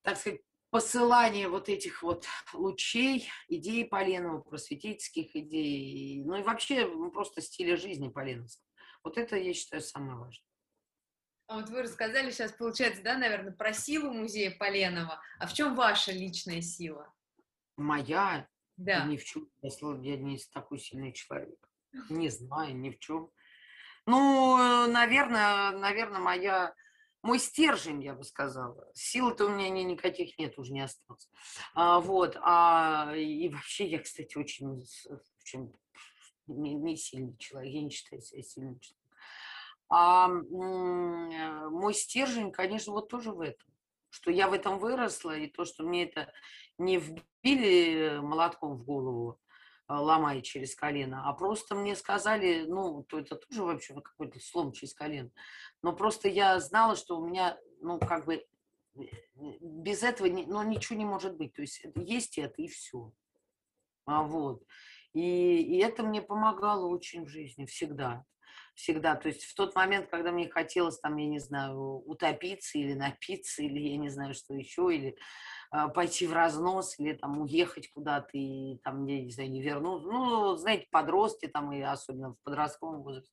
так 0.03 0.19
сказать, 0.19 0.43
посылание 0.71 1.49
вот 1.49 1.69
этих 1.69 2.03
вот 2.03 2.27
лучей, 2.53 3.29
идей 3.49 3.85
Поленова, 3.85 4.41
просветительских 4.41 5.37
идей, 5.37 6.23
ну 6.25 6.35
и 6.35 6.43
вообще 6.43 6.87
просто 7.13 7.41
стиля 7.41 7.77
жизни 7.77 8.09
Поленовского. 8.09 8.67
Вот 9.05 9.19
это, 9.19 9.37
я 9.37 9.53
считаю, 9.53 9.83
самое 9.83 10.17
важное. 10.17 10.49
А 11.47 11.57
вот 11.59 11.69
вы 11.69 11.83
рассказали 11.83 12.31
сейчас, 12.31 12.53
получается, 12.53 13.03
да, 13.03 13.19
наверное, 13.19 13.53
про 13.53 13.75
силу 13.75 14.11
музея 14.11 14.51
Поленова. 14.51 15.21
А 15.39 15.47
в 15.47 15.53
чем 15.53 15.75
ваша 15.75 16.11
личная 16.11 16.63
сила? 16.63 17.13
Моя? 17.77 18.49
Да. 18.77 19.05
Ни 19.05 19.19
в 19.19 19.25
чем. 19.25 19.49
Я, 20.03 20.17
не 20.17 20.39
такой 20.53 20.79
сильный 20.79 21.13
человек. 21.13 21.59
Не 22.09 22.31
знаю, 22.31 22.75
ни 22.77 22.91
в 22.91 22.99
чем. 22.99 23.31
Ну, 24.07 24.87
наверное, 24.89 25.71
наверное, 25.73 26.21
моя 26.21 26.75
мой 27.23 27.39
стержень, 27.39 28.03
я 28.03 28.15
бы 28.15 28.25
сказала. 28.25 28.87
Сил-то 28.95 29.47
у 29.47 29.49
меня 29.49 29.71
ни, 29.71 29.81
никаких 29.81 30.39
нет, 30.39 30.59
уже 30.59 30.73
не 30.73 30.83
осталось. 30.83 31.29
А, 31.75 32.01
вот. 32.01 32.37
А, 32.43 33.13
и 33.15 33.49
вообще 33.49 33.87
я, 33.87 33.99
кстати, 33.99 34.37
очень, 34.37 34.85
очень 35.41 35.75
не, 36.47 36.75
не 36.75 36.97
сильный 36.97 37.37
человек, 37.39 37.73
я 37.73 37.83
не 37.83 37.91
считаю 37.91 38.23
себя 38.23 38.43
сильным 38.43 38.79
человеком. 38.81 39.05
А 39.89 40.29
э, 40.29 41.69
мой 41.71 41.95
стержень, 41.95 42.51
конечно, 42.53 42.93
вот 42.93 43.09
тоже 43.09 43.33
в 43.33 43.41
этом, 43.41 43.69
что 44.11 44.31
я 44.31 44.49
в 44.49 44.53
этом 44.53 44.79
выросла, 44.79 45.37
и 45.37 45.47
то, 45.47 45.65
что 45.65 45.85
мне 45.85 46.05
это 46.05 46.33
не 46.79 46.99
вбили 46.99 48.19
молотком 48.21 48.77
в 48.77 48.85
голову, 48.85 49.39
а, 49.87 50.01
ломая 50.01 50.41
через 50.41 50.75
колено, 50.75 51.29
а 51.29 51.35
просто 51.35 51.75
мне 51.75 51.95
сказали, 51.95 52.65
ну, 52.67 53.03
то 53.05 53.19
это 53.19 53.37
тоже 53.37 53.65
вообще 53.65 53.95
какой-то 53.95 54.41
слом 54.41 54.73
через 54.73 54.95
колено, 54.95 55.31
но 55.83 55.93
просто 55.95 56.29
я 56.29 56.59
знала, 56.59 56.97
что 56.97 57.19
у 57.19 57.27
меня, 57.27 57.59
ну, 57.81 57.99
как 57.99 58.25
бы 58.25 58.47
э, 58.97 59.03
без 59.35 60.03
этого 60.03 60.27
ну, 60.29 60.63
ничего 60.63 60.99
не 60.99 61.05
может 61.05 61.37
быть, 61.37 61.53
то 61.53 61.61
есть 61.61 61.85
есть 61.97 62.39
это 62.39 62.63
и 62.63 62.69
все. 62.69 63.13
А 64.07 64.23
вот. 64.23 64.63
И, 65.15 65.63
и 65.63 65.79
это 65.79 66.03
мне 66.03 66.21
помогало 66.21 66.87
очень 66.87 67.25
в 67.25 67.29
жизни 67.29 67.65
всегда. 67.67 68.25
Всегда. 68.75 69.15
То 69.15 69.29
есть 69.29 69.45
в 69.45 69.55
тот 69.55 69.77
момент, 69.77 70.09
когда 70.11 70.33
мне 70.33 70.49
хотелось, 70.49 70.99
там, 70.99 71.17
я 71.17 71.29
не 71.29 71.39
знаю, 71.39 72.03
утопиться 72.05 72.77
или 72.77 72.95
напиться, 72.95 73.63
или 73.63 73.79
я 73.79 73.97
не 73.97 74.09
знаю, 74.09 74.35
что 74.35 74.53
еще, 74.53 74.93
или 74.93 75.17
э, 75.73 75.89
пойти 75.95 76.27
в 76.27 76.33
разнос, 76.33 76.99
или 76.99 77.13
там 77.13 77.41
уехать 77.41 77.93
куда-то 77.93 78.31
и 78.37 78.79
там, 78.83 79.07
я 79.07 79.23
не 79.23 79.31
знаю, 79.31 79.51
не 79.51 79.63
вернуться. 79.63 80.09
Ну, 80.09 80.57
знаете, 80.57 80.89
подростки 80.91 81.47
там, 81.47 81.73
и 81.73 81.81
особенно 81.81 82.35
в 82.35 82.43
подростковом 82.43 83.03
возрасте. 83.03 83.33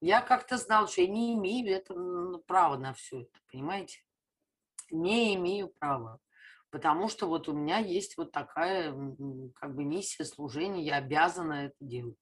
Я 0.00 0.20
как-то 0.20 0.58
знал, 0.58 0.88
что 0.88 1.00
я 1.00 1.08
не 1.08 1.32
имею 1.32 1.74
это, 1.74 1.94
ну, 1.94 2.38
права 2.40 2.76
на 2.76 2.92
все 2.92 3.22
это, 3.22 3.38
понимаете? 3.50 4.00
Не 4.90 5.34
имею 5.36 5.68
права 5.68 6.20
потому 6.76 7.08
что 7.08 7.26
вот 7.26 7.48
у 7.48 7.54
меня 7.54 7.78
есть 7.78 8.18
вот 8.18 8.32
такая 8.32 8.92
как 9.54 9.74
бы 9.74 9.82
миссия 9.82 10.26
служения, 10.26 10.84
я 10.84 10.96
обязана 10.96 11.68
это 11.68 11.76
делать. 11.80 12.18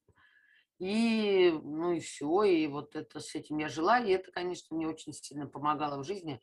И, 0.79 1.51
ну 1.51 1.91
и 1.91 1.99
все, 1.99 2.45
и 2.45 2.69
вот 2.69 2.95
это 2.95 3.19
с 3.19 3.35
этим 3.35 3.59
я 3.59 3.69
жила, 3.69 3.99
и 3.99 4.13
это, 4.13 4.31
конечно, 4.31 4.77
мне 4.77 4.87
очень 4.87 5.13
сильно 5.13 5.49
помогало 5.49 6.01
в 6.01 6.07
жизни. 6.07 6.41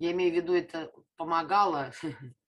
Я 0.00 0.10
имею 0.10 0.32
в 0.32 0.34
виду, 0.34 0.54
это 0.54 0.90
помогало, 1.14 1.92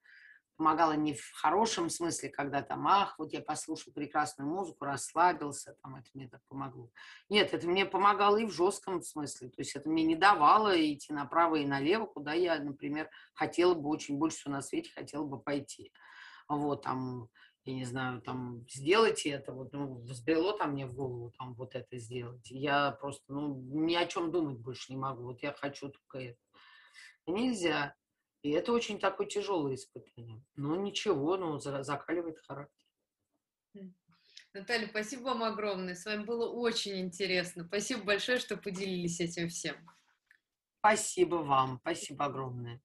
помогало 0.57 0.93
не 0.93 1.15
в 1.15 1.33
хорошем 1.33 1.91
смысле, 1.91 2.29
когда 2.29 2.63
там, 2.63 2.87
ах, 2.87 3.19
вот 3.19 3.33
я 3.33 3.41
послушал 3.41 3.93
прекрасную 3.93 4.49
музыку, 4.49 4.85
расслабился, 4.85 5.77
там 5.83 5.97
это 5.97 6.09
мне 6.15 6.29
так 6.29 6.41
помогло. 6.49 6.91
Нет, 7.29 7.53
это 7.55 7.67
мне 7.67 7.87
помогало 7.87 8.37
и 8.39 8.47
в 8.47 8.53
жестком 8.53 9.03
смысле, 9.03 9.49
то 9.49 9.61
есть 9.61 9.75
это 9.77 9.89
мне 9.89 10.05
не 10.05 10.17
давало 10.17 10.75
идти 10.75 11.13
направо 11.13 11.57
и 11.57 11.67
налево, 11.67 12.07
куда 12.07 12.33
я, 12.33 12.59
например, 12.59 13.11
хотела 13.35 13.75
бы 13.75 13.89
очень 13.89 14.17
больше 14.17 14.39
всего 14.39 14.53
на 14.53 14.63
свете, 14.63 14.91
хотела 14.95 15.25
бы 15.25 15.41
пойти. 15.41 15.93
Вот, 16.49 16.83
там, 16.83 17.29
я 17.65 17.75
не 17.75 17.85
знаю, 17.85 18.21
там, 18.21 18.67
сделайте 18.69 19.31
это, 19.31 19.53
вот, 19.53 19.73
ну, 19.73 19.95
взбрело 20.03 20.57
там 20.57 20.73
мне 20.73 20.87
в 20.87 20.95
голову, 20.95 21.33
там, 21.39 21.55
вот 21.55 21.75
это 21.75 21.99
сделать. 21.99 22.51
Я 22.51 22.93
просто, 22.93 23.25
ну, 23.33 23.55
ни 23.71 23.95
о 23.95 24.07
чем 24.07 24.31
думать 24.31 24.59
больше 24.59 24.93
не 24.93 24.99
могу, 24.99 25.23
вот 25.25 25.43
я 25.43 25.53
хочу 25.53 25.89
только 25.89 26.19
это. 26.19 26.39
Нельзя. 27.27 27.95
И 28.45 28.51
это 28.51 28.73
очень 28.73 28.99
такое 29.01 29.27
тяжелое 29.27 29.75
испытание. 29.75 30.45
Но 30.55 30.77
ничего, 30.77 31.39
ну, 31.39 31.59
закаливает 31.59 32.39
характер. 32.47 32.87
Наталья, 34.53 34.87
спасибо 34.87 35.23
вам 35.23 35.43
огромное. 35.43 35.95
С 35.95 36.05
вами 36.05 36.25
было 36.25 36.51
очень 36.51 37.01
интересно. 37.01 37.65
Спасибо 37.65 38.05
большое, 38.05 38.39
что 38.39 38.59
поделились 38.59 39.19
этим 39.19 39.49
всем. 39.49 39.77
Спасибо 40.79 41.37
вам. 41.37 41.79
Спасибо 41.81 42.27
огромное. 42.27 42.83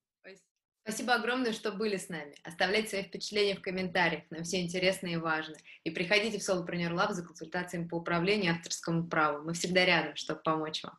Спасибо 0.83 1.15
огромное, 1.15 1.51
что 1.51 1.73
были 1.73 1.97
с 1.97 2.07
нами. 2.07 2.35
Оставляйте 2.43 2.87
свои 2.87 3.03
впечатления 3.03 3.55
в 3.55 3.61
комментариях, 3.61 4.23
нам 4.31 4.43
все 4.43 4.61
интересно 4.61 5.07
и 5.07 5.17
важно. 5.17 5.55
И 5.83 5.91
приходите 5.91 6.39
в 6.39 6.41
Solopreneur 6.41 6.93
Lab 6.93 7.11
за 7.11 7.23
консультациями 7.23 7.87
по 7.87 7.95
управлению 7.95 8.53
авторскому 8.53 9.07
праву. 9.07 9.43
Мы 9.43 9.53
всегда 9.53 9.85
рядом, 9.85 10.15
чтобы 10.15 10.41
помочь 10.41 10.83
вам. 10.83 10.97